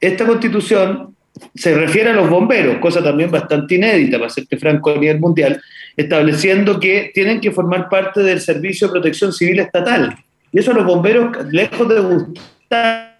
Esta 0.00 0.26
constitución 0.26 1.14
se 1.54 1.74
refiere 1.74 2.10
a 2.10 2.14
los 2.14 2.28
bomberos, 2.28 2.78
cosa 2.78 3.02
también 3.02 3.30
bastante 3.30 3.74
inédita, 3.74 4.18
para 4.18 4.30
serte 4.30 4.56
franco 4.56 4.90
a 4.90 4.98
nivel 4.98 5.18
mundial, 5.18 5.60
estableciendo 5.96 6.78
que 6.78 7.10
tienen 7.12 7.40
que 7.40 7.50
formar 7.50 7.88
parte 7.88 8.22
del 8.22 8.40
Servicio 8.40 8.86
de 8.86 8.92
Protección 8.92 9.32
Civil 9.32 9.60
Estatal. 9.60 10.16
Y 10.52 10.58
eso 10.58 10.70
a 10.70 10.74
los 10.74 10.84
bomberos, 10.84 11.36
lejos 11.50 11.88
de 11.88 12.00
gustar, 12.00 13.18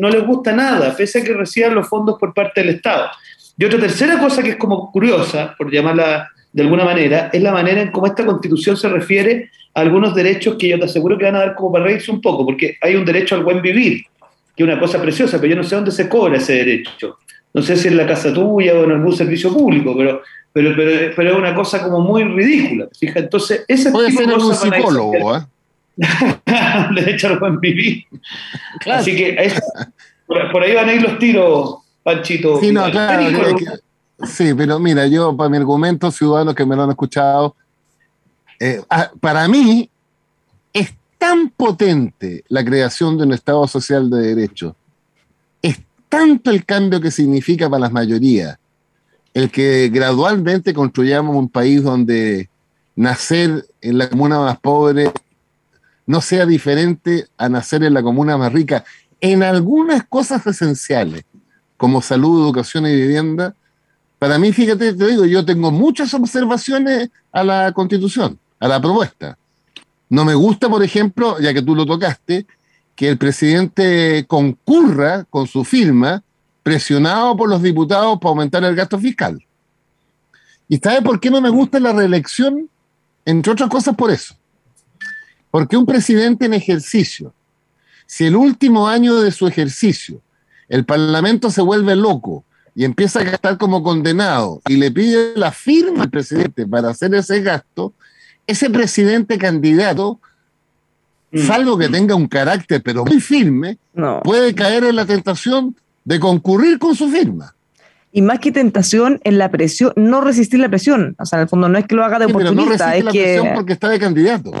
no 0.00 0.10
les 0.10 0.26
gusta 0.26 0.52
nada, 0.52 0.94
pese 0.96 1.20
a 1.20 1.24
que 1.24 1.32
reciban 1.32 1.74
los 1.74 1.88
fondos 1.88 2.18
por 2.18 2.34
parte 2.34 2.62
del 2.62 2.74
Estado. 2.76 3.10
Y 3.56 3.64
otra 3.64 3.78
tercera 3.78 4.18
cosa 4.18 4.42
que 4.42 4.50
es 4.50 4.56
como 4.56 4.90
curiosa, 4.90 5.54
por 5.56 5.70
llamarla 5.70 6.28
de 6.52 6.62
alguna 6.62 6.84
manera, 6.84 7.30
es 7.32 7.42
la 7.42 7.52
manera 7.52 7.82
en 7.82 7.90
cómo 7.90 8.06
esta 8.06 8.24
constitución 8.24 8.76
se 8.76 8.88
refiere 8.88 9.50
a 9.74 9.80
algunos 9.80 10.14
derechos 10.14 10.56
que 10.56 10.68
yo 10.68 10.78
te 10.78 10.84
aseguro 10.84 11.18
que 11.18 11.24
van 11.24 11.36
a 11.36 11.40
dar 11.40 11.54
como 11.54 11.72
para 11.72 11.84
reírse 11.84 12.10
un 12.10 12.20
poco, 12.20 12.44
porque 12.44 12.76
hay 12.80 12.94
un 12.94 13.04
derecho 13.04 13.34
al 13.34 13.42
buen 13.42 13.60
vivir, 13.60 14.04
que 14.56 14.62
es 14.62 14.68
una 14.68 14.78
cosa 14.78 15.00
preciosa, 15.02 15.40
pero 15.40 15.50
yo 15.50 15.56
no 15.56 15.64
sé 15.64 15.74
dónde 15.74 15.90
se 15.90 16.08
cobra 16.08 16.36
ese 16.36 16.54
derecho. 16.54 17.18
No 17.52 17.62
sé 17.62 17.76
si 17.76 17.88
en 17.88 17.96
la 17.96 18.06
casa 18.06 18.32
tuya 18.32 18.74
o 18.74 18.84
en 18.84 18.92
algún 18.92 19.14
servicio 19.14 19.52
público, 19.52 19.96
pero, 19.96 20.22
pero, 20.52 20.74
pero, 21.14 21.30
es 21.30 21.36
una 21.36 21.54
cosa 21.54 21.82
como 21.82 22.00
muy 22.00 22.24
ridícula. 22.24 22.88
Fija, 22.98 23.20
entonces, 23.20 23.64
ese 23.68 23.90
Puede 23.90 24.10
ser 24.10 24.32
un 24.32 24.54
psicólogo, 24.54 25.36
¿eh? 25.36 25.40
derecho 26.94 27.28
al 27.28 27.38
buen 27.38 27.60
vivir. 27.60 28.04
Así 28.90 29.14
que 29.14 29.52
por 30.26 30.62
ahí 30.62 30.74
van 30.74 30.88
a 30.88 30.94
ir 30.94 31.02
los 31.02 31.18
tiros 31.18 31.83
Panchito. 32.04 32.60
Sí, 32.60 32.70
no, 32.70 32.88
claro. 32.90 33.56
sí, 34.26 34.52
pero 34.54 34.78
mira, 34.78 35.06
yo, 35.06 35.34
para 35.34 35.48
mi 35.48 35.56
argumento, 35.56 36.10
ciudadanos 36.12 36.54
que 36.54 36.66
me 36.66 36.76
lo 36.76 36.84
han 36.84 36.90
escuchado, 36.90 37.56
eh, 38.60 38.80
ah, 38.90 39.10
para 39.20 39.48
mí 39.48 39.90
es 40.72 40.94
tan 41.18 41.48
potente 41.48 42.44
la 42.48 42.62
creación 42.62 43.16
de 43.16 43.24
un 43.24 43.32
Estado 43.32 43.66
social 43.66 44.10
de 44.10 44.34
derecho, 44.34 44.76
es 45.62 45.80
tanto 46.08 46.50
el 46.50 46.64
cambio 46.66 47.00
que 47.00 47.10
significa 47.10 47.70
para 47.70 47.80
las 47.80 47.92
mayorías, 47.92 48.58
el 49.32 49.50
que 49.50 49.88
gradualmente 49.88 50.74
construyamos 50.74 51.34
un 51.34 51.48
país 51.48 51.82
donde 51.82 52.50
nacer 52.94 53.66
en 53.80 53.98
la 53.98 54.08
comuna 54.10 54.38
más 54.40 54.58
pobre 54.60 55.10
no 56.06 56.20
sea 56.20 56.44
diferente 56.44 57.26
a 57.38 57.48
nacer 57.48 57.82
en 57.82 57.94
la 57.94 58.02
comuna 58.02 58.36
más 58.36 58.52
rica, 58.52 58.84
en 59.22 59.42
algunas 59.42 60.04
cosas 60.04 60.46
esenciales 60.46 61.24
como 61.76 62.02
salud, 62.02 62.44
educación 62.44 62.86
y 62.86 62.94
vivienda, 62.94 63.54
para 64.18 64.38
mí, 64.38 64.52
fíjate, 64.52 64.94
te 64.94 65.06
digo, 65.06 65.26
yo 65.26 65.44
tengo 65.44 65.70
muchas 65.70 66.14
observaciones 66.14 67.10
a 67.30 67.44
la 67.44 67.72
constitución, 67.72 68.38
a 68.58 68.68
la 68.68 68.80
propuesta. 68.80 69.36
No 70.08 70.24
me 70.24 70.34
gusta, 70.34 70.68
por 70.68 70.82
ejemplo, 70.82 71.38
ya 71.40 71.52
que 71.52 71.62
tú 71.62 71.74
lo 71.74 71.84
tocaste, 71.84 72.46
que 72.94 73.08
el 73.08 73.18
presidente 73.18 74.24
concurra 74.26 75.24
con 75.24 75.46
su 75.46 75.64
firma, 75.64 76.22
presionado 76.62 77.36
por 77.36 77.48
los 77.50 77.62
diputados 77.62 78.18
para 78.18 78.30
aumentar 78.30 78.64
el 78.64 78.74
gasto 78.74 78.98
fiscal. 78.98 79.44
¿Y 80.68 80.78
sabe 80.78 81.02
por 81.02 81.20
qué 81.20 81.30
no 81.30 81.40
me 81.40 81.50
gusta 81.50 81.78
la 81.78 81.92
reelección? 81.92 82.70
Entre 83.24 83.52
otras 83.52 83.68
cosas 83.68 83.94
por 83.94 84.10
eso. 84.10 84.34
Porque 85.50 85.76
un 85.76 85.86
presidente 85.86 86.46
en 86.46 86.54
ejercicio, 86.54 87.34
si 88.06 88.24
el 88.24 88.36
último 88.36 88.88
año 88.88 89.16
de 89.16 89.30
su 89.30 89.46
ejercicio 89.46 90.20
el 90.68 90.84
Parlamento 90.84 91.50
se 91.50 91.62
vuelve 91.62 91.96
loco 91.96 92.44
y 92.74 92.84
empieza 92.84 93.20
a 93.20 93.24
gastar 93.24 93.58
como 93.58 93.82
condenado 93.82 94.60
y 94.68 94.76
le 94.76 94.90
pide 94.90 95.32
la 95.36 95.52
firma 95.52 96.04
al 96.04 96.10
presidente 96.10 96.66
para 96.66 96.90
hacer 96.90 97.14
ese 97.14 97.40
gasto, 97.40 97.92
ese 98.46 98.68
presidente 98.70 99.38
candidato, 99.38 100.18
mm. 101.30 101.38
salvo 101.40 101.78
que 101.78 101.88
tenga 101.88 102.14
un 102.14 102.26
carácter 102.26 102.82
pero 102.82 103.04
muy 103.04 103.20
firme, 103.20 103.78
puede 104.24 104.54
caer 104.54 104.84
en 104.84 104.96
la 104.96 105.06
tentación 105.06 105.76
de 106.04 106.20
concurrir 106.20 106.78
con 106.78 106.94
su 106.94 107.08
firma. 107.08 107.54
Y 108.12 108.22
más 108.22 108.38
que 108.38 108.52
tentación, 108.52 109.20
en 109.24 109.38
la 109.38 109.50
presión, 109.50 109.92
no 109.96 110.20
resistir 110.20 110.60
la 110.60 110.68
presión. 110.68 111.16
O 111.18 111.26
sea, 111.26 111.38
en 111.38 111.42
el 111.42 111.48
fondo 111.48 111.68
no 111.68 111.76
es 111.78 111.86
que 111.86 111.96
lo 111.96 112.04
haga 112.04 112.20
de 112.20 112.26
oportunista, 112.26 112.54
pero 112.54 112.64
no 112.64 112.70
resiste 112.70 113.02
la 113.02 113.10
presión 113.10 113.48
porque 113.56 113.72
está 113.72 113.88
de 113.88 113.98
candidato. 113.98 114.52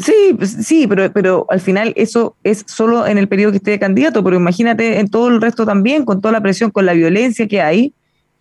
Sí, 0.00 0.34
pues, 0.36 0.50
sí, 0.62 0.86
pero, 0.86 1.12
pero 1.12 1.46
al 1.50 1.60
final 1.60 1.92
eso 1.96 2.36
es 2.42 2.64
solo 2.66 3.06
en 3.06 3.18
el 3.18 3.28
periodo 3.28 3.52
que 3.52 3.58
esté 3.58 3.72
de 3.72 3.78
candidato, 3.78 4.24
pero 4.24 4.36
imagínate 4.36 4.98
en 4.98 5.08
todo 5.08 5.28
el 5.28 5.40
resto 5.40 5.66
también, 5.66 6.04
con 6.04 6.20
toda 6.20 6.32
la 6.32 6.40
presión, 6.40 6.70
con 6.70 6.86
la 6.86 6.92
violencia 6.92 7.46
que 7.46 7.60
hay, 7.60 7.92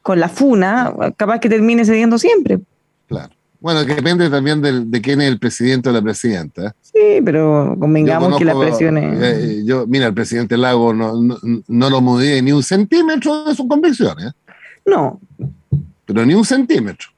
con 0.01 0.19
la 0.19 0.29
funa, 0.29 0.93
capaz 1.17 1.39
que 1.39 1.49
termine 1.49 1.85
cediendo 1.85 2.17
siempre. 2.17 2.59
Claro. 3.07 3.33
Bueno, 3.59 3.85
que 3.85 3.93
depende 3.93 4.29
también 4.29 4.61
de, 4.61 5.01
quién 5.01 5.19
es 5.19 5.27
el 5.27 5.37
presidente 5.37 5.89
o 5.89 5.91
la 5.91 6.01
presidenta. 6.01 6.73
Sí, 6.81 7.19
pero 7.25 7.75
convengamos 7.77 8.37
que 8.37 8.45
la 8.45 8.57
presión 8.57 8.97
es... 8.97 9.21
Eh, 9.21 9.63
yo, 9.65 9.85
mira, 9.85 10.07
el 10.07 10.13
presidente 10.13 10.55
Lago 10.55 10.93
no, 10.93 11.13
no, 11.67 11.89
lo 11.89 12.01
mudé 12.01 12.41
ni 12.41 12.53
un 12.53 12.63
centímetro 12.63 13.43
de 13.43 13.55
sus 13.55 13.67
convicciones. 13.67 14.31
No. 14.85 15.19
Pero 16.05 16.25
ni 16.25 16.33
un 16.35 16.45
centímetro. 16.45 17.09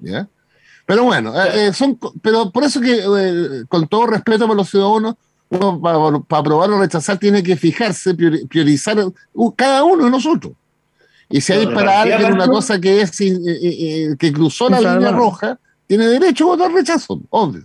¿Ya? 0.00 0.28
Pero 0.88 1.04
bueno, 1.04 1.34
eh, 1.38 1.66
eh, 1.66 1.72
son, 1.74 1.98
pero 2.22 2.50
por 2.50 2.64
eso 2.64 2.80
que, 2.80 2.94
eh, 2.94 3.64
con 3.68 3.86
todo 3.88 4.06
respeto 4.06 4.46
para 4.46 4.56
los 4.56 4.70
ciudadanos, 4.70 5.16
uno 5.50 5.78
para, 5.82 6.38
aprobar 6.40 6.70
o 6.70 6.80
rechazar 6.80 7.18
tiene 7.18 7.42
que 7.42 7.56
fijarse, 7.56 8.14
priorizar 8.14 8.96
cada 9.54 9.84
uno 9.84 10.06
de 10.06 10.10
nosotros. 10.10 10.54
Y 11.28 11.42
si 11.42 11.52
hay 11.52 11.66
para 11.66 12.00
alguien 12.00 12.32
una 12.32 12.46
cosa 12.46 12.80
que 12.80 13.02
es 13.02 13.10
que 13.10 14.32
cruzó 14.32 14.70
la 14.70 14.80
línea 14.80 15.10
roja, 15.10 15.58
tiene 15.86 16.06
derecho 16.06 16.44
a 16.44 16.56
votar 16.56 16.72
rechazo, 16.72 17.20
obvio. 17.28 17.64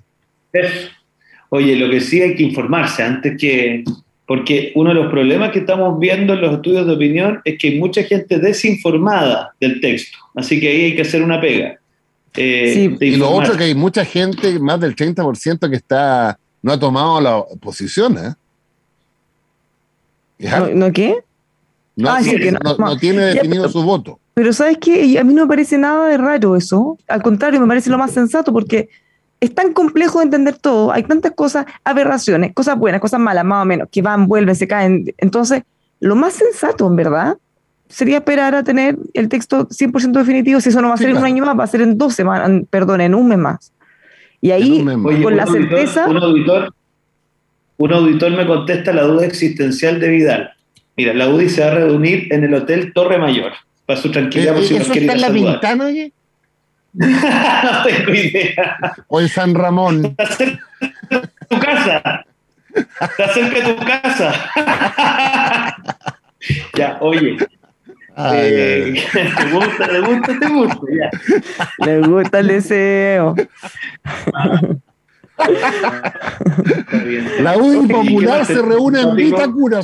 Oye, 1.48 1.78
lo 1.78 1.90
que 1.90 2.02
sí 2.02 2.22
hay 2.22 2.36
que 2.36 2.44
informarse 2.44 3.04
antes 3.04 3.38
que, 3.40 3.86
porque 4.28 4.74
uno 4.76 4.90
de 4.90 4.96
los 4.96 5.10
problemas 5.10 5.52
que 5.52 5.60
estamos 5.60 5.98
viendo 5.98 6.34
en 6.34 6.42
los 6.42 6.56
estudios 6.56 6.86
de 6.86 6.92
opinión 6.92 7.40
es 7.46 7.58
que 7.58 7.70
hay 7.70 7.80
mucha 7.80 8.04
gente 8.04 8.38
desinformada 8.38 9.54
del 9.62 9.80
texto, 9.80 10.18
así 10.36 10.60
que 10.60 10.68
ahí 10.68 10.82
hay 10.82 10.96
que 10.98 11.04
hacer 11.04 11.24
una 11.24 11.40
pega. 11.40 11.80
Eh, 12.36 12.98
y 13.00 13.16
lo 13.16 13.30
otro 13.30 13.54
es 13.54 13.58
que 13.58 13.64
hay 13.66 13.76
mucha 13.76 14.04
gente, 14.06 14.60
más 14.60 14.80
del 14.80 14.96
30% 14.96 15.70
que 15.70 15.76
está 15.76 16.38
no 16.64 16.72
ha 16.72 16.80
tomado 16.80 17.22
la 17.22 17.44
posición. 17.62 18.18
¿eh? 18.18 18.34
¿No, 20.74 20.92
qué? 20.92 21.18
No, 21.96 22.10
ah, 22.10 22.22
no, 22.80 22.98
tiene 22.98 23.26
definido 23.26 23.70
su 23.70 23.84
voto. 23.84 24.20
Pero 24.34 24.52
¿sabes 24.52 24.78
qué? 24.80 25.20
A 25.20 25.24
mí 25.24 25.34
no 25.34 25.44
me 25.44 25.48
parece 25.48 25.78
nada 25.78 26.08
de 26.08 26.18
raro 26.18 26.56
eso. 26.56 26.98
Al 27.08 27.22
contrario, 27.22 27.62
me 27.62 27.68
parece 27.68 27.92
lo 27.92 28.00
más 28.00 28.12
sensato 28.12 28.52
porque 28.52 28.90
es 29.40 29.54
tan 29.54 29.74
complejo 29.74 30.20
de 30.20 30.26
entender 30.26 30.58
todo. 30.58 30.92
Hay 30.92 31.04
tantas 31.04 31.34
cosas, 31.34 31.66
aberraciones, 31.84 32.54
cosas 32.54 32.78
buenas, 32.78 33.02
cosas 33.02 33.20
malas, 33.20 33.46
más 33.46 33.62
o 33.62 33.66
menos, 33.66 33.90
que 33.92 34.02
van, 34.02 34.28
vuelven, 34.28 34.56
se 34.56 34.68
caen. 34.68 35.14
Entonces, 35.18 35.64
lo 36.00 36.16
más 36.16 36.34
sensato, 36.34 36.88
en 36.88 36.96
verdad, 36.96 37.38
sería 37.94 38.18
esperar 38.18 38.56
a 38.56 38.64
tener 38.64 38.98
el 39.14 39.30
texto 39.30 39.68
100% 39.70 40.12
definitivo. 40.12 40.60
Si 40.60 40.70
eso 40.70 40.82
no 40.82 40.90
va 40.90 40.96
a 40.96 40.98
ser 40.98 41.10
en 41.10 41.18
un 41.18 41.26
año 41.26 41.46
más, 41.46 41.58
va 41.58 41.64
a 41.64 41.68
ser 41.68 41.82
en 41.82 41.98
dos 41.98 42.16
semanas, 42.16 42.64
perdón, 42.70 43.02
en 43.02 43.14
un 43.14 43.28
mes 43.28 43.38
más. 43.38 43.72
Y 44.42 44.52
ahí, 44.52 44.84
con 44.84 45.38
la 45.38 45.46
certeza... 45.46 46.08
Un 46.08 46.18
auditor, 46.18 46.74
un 47.78 47.94
auditor 47.94 48.32
me 48.32 48.46
contesta 48.46 48.92
la 48.92 49.04
duda 49.04 49.26
existencial 49.26 50.00
de 50.00 50.10
Vidal. 50.10 50.52
Mira, 50.98 51.14
la 51.14 51.30
UDI 51.30 51.50
se 51.50 51.62
va 51.62 51.68
a 51.68 51.76
reunir 51.76 52.28
en 52.32 52.44
el 52.44 52.54
Hotel 52.54 52.94
Torre 52.94 53.18
Mayor, 53.18 53.54
para 53.86 54.00
su 54.00 54.12
tranquilidad. 54.12 54.58
¿Eso 54.58 54.76
está 54.76 55.14
en 55.14 55.22
la 55.22 55.30
Pintana, 55.32 55.86
oye? 55.86 56.12
no 56.94 57.84
tengo 57.84 58.14
idea. 58.14 58.96
O 59.08 59.22
en 59.22 59.30
San 59.30 59.56
Ramón. 59.56 60.06
Está 60.18 60.36
cerca 60.36 60.64
de 61.10 61.28
tu 61.50 61.60
casa. 61.60 62.26
Está 62.76 63.34
cerca 63.34 63.68
de 63.68 63.74
tu 63.74 63.86
casa. 63.86 64.34
ya, 66.78 66.98
oye, 67.02 67.38
eh, 68.18 68.94
¿Te 69.14 69.52
gusta, 69.52 69.88
te 69.88 70.00
gusta, 70.02 70.40
te 70.40 70.48
gusta? 70.50 70.82
Ya. 70.92 71.10
Le 71.86 72.00
gusta 72.02 72.40
el 72.40 72.48
deseo. 72.48 73.36
La 77.40 77.58
UDI 77.58 77.88
popular 77.88 78.46
se 78.46 78.62
reúne 78.62 79.02
en 79.02 79.16
Vitacura, 79.16 79.82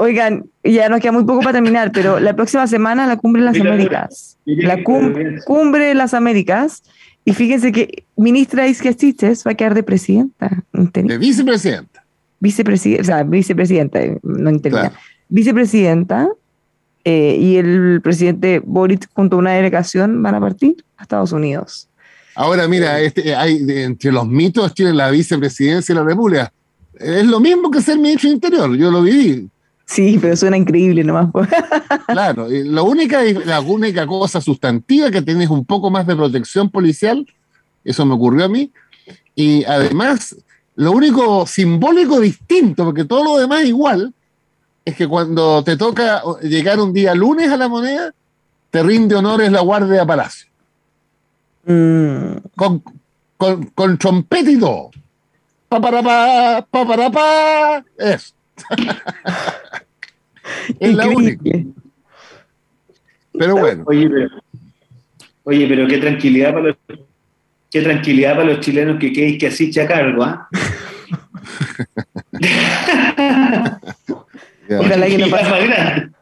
Oigan, 0.00 0.44
ya 0.62 0.88
nos 0.88 1.00
queda 1.00 1.10
muy 1.10 1.24
poco 1.24 1.40
para 1.40 1.54
terminar, 1.54 1.90
pero 1.90 2.20
la 2.20 2.36
próxima 2.36 2.68
semana 2.68 3.08
la 3.08 3.16
cumbre 3.16 3.42
de 3.42 3.46
las 3.46 3.60
Américas. 3.60 4.38
La 4.44 4.84
cumbre 4.84 5.86
de 5.86 5.94
las 5.94 6.14
Américas. 6.14 6.84
Y 7.24 7.34
fíjense 7.34 7.72
que 7.72 8.04
ministra 8.16 8.68
Isquia 8.68 8.92
va 9.46 9.50
a 9.50 9.54
quedar 9.54 9.74
de 9.74 9.82
presidenta. 9.82 10.62
De 10.72 11.18
vicepresidenta. 11.18 12.04
Vicepresidenta, 12.38 13.02
o 13.02 13.04
sea, 13.04 13.22
vicepresidenta, 13.24 13.98
no 14.22 14.50
entendía. 14.50 14.92
Vicepresidenta 15.28 16.28
eh, 17.04 17.36
y 17.40 17.56
el 17.56 18.00
presidente 18.02 18.60
Boric 18.64 19.08
junto 19.14 19.36
a 19.36 19.38
una 19.38 19.52
delegación 19.52 20.22
van 20.22 20.34
a 20.34 20.40
partir 20.40 20.84
a 20.96 21.02
Estados 21.02 21.32
Unidos. 21.32 21.88
Ahora, 22.34 22.68
mira, 22.68 23.00
este, 23.00 23.34
hay, 23.34 23.64
entre 23.68 24.12
los 24.12 24.26
mitos 24.26 24.74
tiene 24.74 24.92
la 24.92 25.10
vicepresidencia 25.10 25.94
de 25.94 26.00
la 26.00 26.06
República. 26.06 26.52
Es 26.94 27.26
lo 27.26 27.40
mismo 27.40 27.70
que 27.70 27.80
ser 27.80 27.98
ministro 27.98 28.28
Interior, 28.30 28.76
yo 28.76 28.90
lo 28.90 29.02
viví. 29.02 29.48
Sí, 29.86 30.18
pero 30.20 30.36
suena 30.36 30.56
increíble 30.56 31.02
nomás. 31.02 31.30
claro, 32.06 32.46
la 32.48 32.82
única, 32.82 33.22
la 33.22 33.60
única 33.60 34.06
cosa 34.06 34.40
sustantiva 34.40 35.10
que 35.10 35.22
tienes 35.22 35.48
un 35.48 35.64
poco 35.64 35.90
más 35.90 36.06
de 36.06 36.14
protección 36.14 36.68
policial, 36.70 37.26
eso 37.84 38.04
me 38.04 38.14
ocurrió 38.14 38.44
a 38.44 38.48
mí, 38.48 38.70
y 39.34 39.64
además, 39.64 40.36
lo 40.76 40.92
único 40.92 41.46
simbólico 41.46 42.20
distinto, 42.20 42.84
porque 42.84 43.04
todo 43.04 43.24
lo 43.24 43.38
demás 43.38 43.62
es 43.62 43.68
igual, 43.68 44.12
es 44.88 44.96
que 44.96 45.06
cuando 45.06 45.62
te 45.62 45.76
toca 45.76 46.22
llegar 46.42 46.80
un 46.80 46.94
día 46.94 47.14
lunes 47.14 47.50
a 47.50 47.58
la 47.58 47.68
moneda, 47.68 48.14
te 48.70 48.82
rinde 48.82 49.14
honores 49.14 49.52
la 49.52 49.60
Guardia 49.60 50.00
de 50.00 50.06
Palacio. 50.06 50.48
Mm. 51.66 52.32
Con, 52.56 52.82
con, 53.36 53.66
con 53.66 53.98
trompeta 53.98 54.50
y 54.50 54.58
todo. 54.58 54.90
Pa, 55.68 55.78
para, 55.80 56.02
pa, 56.02 56.66
pa, 56.70 56.86
para, 56.86 57.10
pa. 57.10 57.84
Eso. 57.98 58.32
es 60.80 60.94
la 60.94 61.08
única. 61.08 61.50
Pero 63.38 63.56
bueno. 63.56 63.84
Oye 63.86 64.08
pero, 64.08 64.30
oye, 65.44 65.68
pero 65.68 65.86
qué 65.86 65.98
tranquilidad 65.98 66.54
para 66.54 66.68
los, 66.68 66.76
qué 67.70 67.82
tranquilidad 67.82 68.36
para 68.36 68.54
los 68.54 68.60
chilenos 68.60 68.98
que 68.98 69.12
queréis 69.12 69.38
que 69.38 69.48
así 69.48 69.70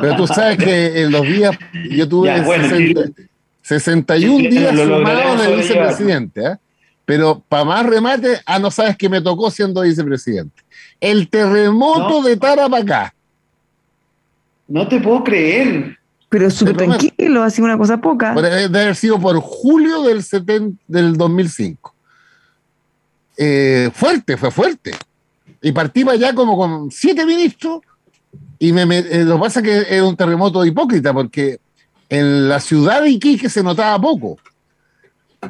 Pero 0.00 0.16
tú 0.16 0.26
sabes 0.26 0.58
que 0.58 1.02
en 1.02 1.12
los 1.12 1.22
días, 1.22 1.56
yo 1.90 2.08
tuve 2.08 2.42
61 3.62 4.50
días 4.50 4.76
sumados 4.76 5.46
de 5.46 5.56
vicepresidente, 5.56 6.40
¿eh? 6.44 6.56
pero 7.04 7.40
para 7.48 7.64
más 7.64 7.86
remate, 7.86 8.40
ah, 8.46 8.58
no 8.58 8.70
sabes 8.70 8.96
que 8.96 9.08
me 9.08 9.20
tocó 9.20 9.48
siendo 9.50 9.82
vicepresidente. 9.82 10.62
El 11.00 11.28
terremoto 11.28 12.22
de 12.22 12.36
Tarapacá. 12.36 13.14
No 14.66 14.88
te 14.88 14.98
puedo 15.00 15.22
creer. 15.22 15.96
Pero 16.28 16.50
súper 16.50 16.76
tranquilo, 16.76 17.44
así 17.44 17.62
una 17.62 17.78
cosa 17.78 18.00
poca. 18.00 18.34
Debe 18.34 18.64
haber 18.64 18.96
sido 18.96 19.20
por 19.20 19.38
julio 19.38 20.02
del, 20.02 20.24
del 20.88 21.16
2005. 21.16 21.94
Eh, 23.38 23.90
fuerte, 23.94 24.36
fue 24.36 24.50
fuerte. 24.50 24.92
Y 25.66 25.72
partí 25.72 26.04
para 26.04 26.16
allá 26.16 26.32
como 26.32 26.56
con 26.56 26.92
siete 26.92 27.26
ministros 27.26 27.80
y 28.56 28.72
me, 28.72 28.82
eh, 28.82 29.24
lo 29.24 29.34
que 29.34 29.40
pasa 29.40 29.58
es 29.58 29.66
que 29.66 29.96
era 29.96 30.04
un 30.04 30.14
terremoto 30.14 30.64
hipócrita, 30.64 31.12
porque 31.12 31.58
en 32.08 32.48
la 32.48 32.60
ciudad 32.60 33.02
de 33.02 33.10
Iquique 33.10 33.48
se 33.48 33.64
notaba 33.64 34.00
poco. 34.00 34.38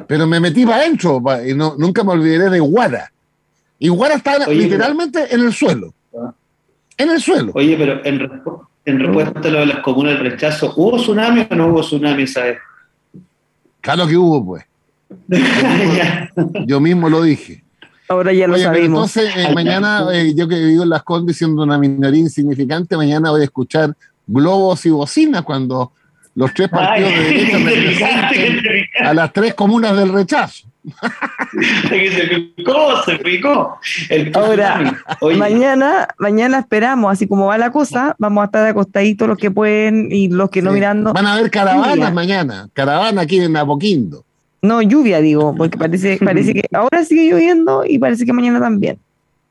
Pero 0.07 0.25
me 0.25 0.39
metí 0.39 0.65
para 0.65 0.77
adentro 0.77 1.21
y 1.45 1.53
no, 1.53 1.75
nunca 1.77 2.03
me 2.03 2.13
olvidaré 2.13 2.49
de 2.49 2.59
Guara. 2.59 3.11
Y 3.77 3.89
Guara 3.89 4.15
estaba 4.15 4.47
literalmente 4.47 5.31
en 5.35 5.41
el 5.41 5.53
suelo. 5.53 5.93
En 6.97 7.11
el 7.11 7.21
suelo. 7.21 7.51
Oye, 7.53 7.77
pero 7.77 8.03
en, 8.03 8.27
en 8.85 8.99
respuesta 8.99 9.49
a 9.49 9.51
lo 9.51 9.59
de 9.59 9.65
las 9.67 9.79
comunas 9.81 10.13
del 10.13 10.31
rechazo, 10.31 10.73
¿hubo 10.77 10.97
tsunami 10.97 11.45
o 11.47 11.53
no 11.53 11.67
hubo 11.67 11.81
tsunami 11.81 12.23
esa 12.23 12.41
vez? 12.41 12.57
Claro 13.81 14.07
que 14.07 14.17
hubo, 14.17 14.43
pues. 14.43 14.65
yo 16.65 16.79
mismo 16.79 17.07
lo 17.07 17.21
dije. 17.21 17.66
Ahora 18.09 18.31
ya 18.33 18.47
lo 18.47 18.57
sabemos. 18.57 19.15
Entonces, 19.15 19.35
eh, 19.35 19.53
mañana, 19.53 20.05
eh, 20.13 20.33
yo 20.35 20.47
que 20.47 20.55
vivo 20.55 20.83
en 20.83 20.89
las 20.89 21.03
Condes 21.03 21.37
siendo 21.37 21.63
una 21.63 21.77
minoría 21.77 22.21
insignificante, 22.21 22.95
mañana 22.95 23.31
voy 23.31 23.41
a 23.41 23.45
escuchar 23.45 23.95
globos 24.25 24.85
y 24.85 24.89
bocinas 24.89 25.41
cuando 25.43 25.91
los 26.35 26.53
tres 26.53 26.69
partidos 26.69 27.11
de 27.11 27.63
derecha 27.63 28.99
a 29.09 29.13
las 29.13 29.33
tres 29.33 29.53
comunas 29.55 29.97
del 29.97 30.13
rechazo. 30.13 30.67
¿Cómo 32.65 33.03
se 33.03 33.17
picó? 33.17 33.79
Ahora, 34.33 35.01
mañana, 35.35 36.07
mañana 36.17 36.59
esperamos, 36.59 37.11
así 37.11 37.27
como 37.27 37.47
va 37.47 37.57
la 37.57 37.71
cosa, 37.71 38.15
vamos 38.19 38.43
a 38.43 38.45
estar 38.45 38.67
acostaditos 38.67 39.27
los 39.27 39.37
que 39.37 39.51
pueden 39.51 40.09
y 40.11 40.29
los 40.29 40.49
que 40.49 40.61
no 40.61 40.71
mirando. 40.71 41.11
Van 41.11 41.25
a 41.25 41.33
haber 41.33 41.51
caravanas 41.51 42.13
mañana, 42.13 42.69
caravana 42.73 43.23
aquí 43.23 43.39
en 43.39 43.57
Apoquindo. 43.57 44.23
No, 44.67 44.81
lluvia, 44.81 45.21
digo, 45.21 45.55
porque 45.55 45.77
parece, 45.85 46.19
parece 46.23 46.53
que 46.53 46.63
ahora 46.73 47.03
sigue 47.05 47.31
lloviendo 47.31 47.85
y 47.87 47.97
parece 47.97 48.25
que 48.25 48.33
mañana 48.33 48.59
también. 48.59 48.99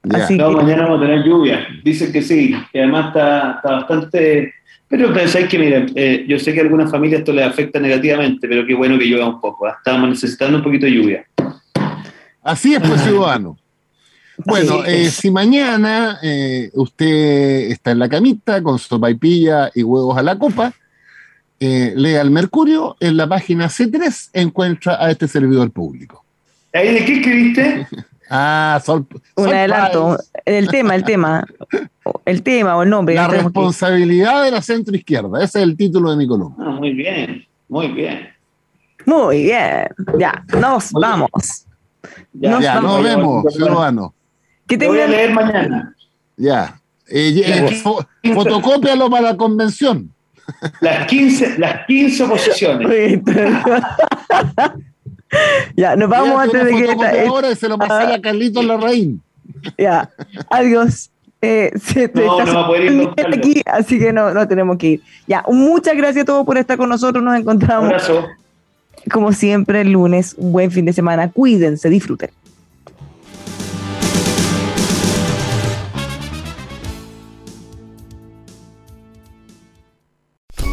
no, 0.03 0.53
mañana 0.53 0.83
vamos 0.83 0.99
a 0.99 1.07
tener 1.07 1.25
lluvia. 1.25 1.67
Dicen 1.83 2.13
que 2.13 2.23
sí, 2.23 2.55
que 2.73 2.81
además 2.81 3.09
está, 3.09 3.61
bastante. 3.65 4.53
Pero 4.89 5.13
pensáis 5.13 5.49
que, 5.49 5.59
miren, 5.59 5.91
eh, 5.97 6.25
yo 6.29 6.39
sé 6.39 6.53
que 6.53 6.61
a 6.61 6.63
algunas 6.63 6.91
familias 6.91 7.21
esto 7.21 7.33
les 7.33 7.45
afecta 7.45 7.81
negativamente, 7.81 8.47
pero 8.47 8.65
qué 8.65 8.75
bueno 8.75 8.99
que 8.99 9.07
llueva 9.07 9.29
un 9.29 9.41
poco. 9.41 9.67
¿ah? 9.67 9.75
Estábamos 9.79 10.11
necesitando 10.11 10.59
un 10.59 10.63
poquito 10.63 10.87
de 10.87 10.93
lluvia. 10.93 11.27
Así 12.43 12.75
es, 12.75 12.81
pues, 12.81 13.01
ciudadano. 13.01 13.59
Bueno, 14.45 14.85
eh, 14.85 15.07
si 15.07 15.31
mañana 15.31 16.19
eh, 16.23 16.71
usted 16.75 17.71
está 17.71 17.93
en 17.93 17.99
la 17.99 18.09
camita 18.09 18.63
con 18.63 18.79
sopaipilla 18.79 19.71
y 19.75 19.83
huevos 19.83 20.17
a 20.17 20.23
la 20.23 20.39
copa, 20.39 20.73
eh, 21.59 21.93
lea 21.97 22.21
el 22.21 22.31
Mercurio, 22.31 22.97
en 23.01 23.17
la 23.17 23.27
página 23.29 23.67
C3 23.67 24.31
encuentra 24.35 25.03
a 25.03 25.11
este 25.11 25.27
servidor 25.27 25.71
público. 25.71 26.25
¿Ahí 26.73 26.93
de 26.93 27.05
qué 27.05 27.15
escribiste? 27.15 27.87
ah, 28.31 28.81
sol, 28.85 29.07
Un 29.37 29.49
adelanto, 29.49 30.19
el 30.45 30.69
tema, 30.69 30.95
el 30.95 31.05
tema, 31.05 31.47
el 32.25 32.43
tema 32.43 32.77
o 32.77 32.83
el 32.83 32.91
nombre. 32.91 33.15
La 33.15 33.29
responsabilidad 33.29 34.45
de 34.45 34.51
la 34.51 34.61
centro 34.61 34.95
izquierda, 34.95 35.43
ese 35.43 35.59
es 35.59 35.65
el 35.65 35.77
título 35.77 36.11
de 36.11 36.17
mi 36.17 36.27
columna. 36.27 36.57
Ah, 36.59 36.71
muy 36.73 36.93
bien, 36.93 37.47
muy 37.69 37.89
bien. 37.89 38.29
Muy 39.07 39.45
bien, 39.45 39.89
ya, 40.19 40.45
nos 40.61 40.93
vamos. 40.93 41.65
Ya, 42.33 42.81
nos, 42.81 43.03
vemos, 43.03 43.55
ciudadano. 43.55 44.13
Que 44.67 44.77
te 44.77 44.89
voy 44.89 45.01
a 45.01 45.07
leer 45.07 45.33
mañana. 45.33 45.95
Ya. 46.37 46.81
Eh, 47.09 47.41
eh, 47.47 48.35
fotocópialo 48.35 49.09
para 49.09 49.31
la 49.31 49.37
convención. 49.37 50.13
Las 50.81 51.07
15, 51.07 51.59
las 51.59 51.87
15 51.87 52.25
posiciones. 52.27 53.21
ya, 55.77 55.97
nos 55.97 56.09
vamos 56.09 56.41
antes 56.41 56.65
de 56.65 56.71
que. 56.73 57.27
Ahora 57.27 57.55
se 57.55 57.69
lo 57.69 57.79
pasé 57.79 58.15
a 58.15 58.21
Carlitos 58.21 58.65
Larraín. 58.65 59.21
Ya, 59.77 60.11
adiós. 60.51 61.11
Eh, 61.43 61.71
no, 62.15 62.45
no 62.45 62.55
va 62.55 62.61
a 62.63 62.67
poder 62.67 62.93
ir 62.93 63.11
aquí, 63.33 63.63
así 63.67 63.99
que 63.99 64.13
no, 64.13 64.33
no 64.33 64.49
tenemos 64.49 64.79
que 64.79 64.87
ir. 64.87 65.03
Ya, 65.27 65.45
muchas 65.49 65.95
gracias 65.97 66.23
a 66.23 66.27
todos 66.27 66.47
por 66.47 66.57
estar 66.57 66.77
con 66.79 66.89
nosotros. 66.89 67.23
Nos 67.23 67.39
encontramos. 67.39 67.85
Un 67.85 67.95
abrazo. 67.95 68.27
Como 69.13 69.33
siempre, 69.33 69.83
el 69.83 69.93
lunes. 69.93 70.35
Un 70.39 70.53
buen 70.53 70.71
fin 70.71 70.85
de 70.85 70.93
semana. 70.93 71.31
Cuídense, 71.31 71.89
disfruten. 71.89 72.31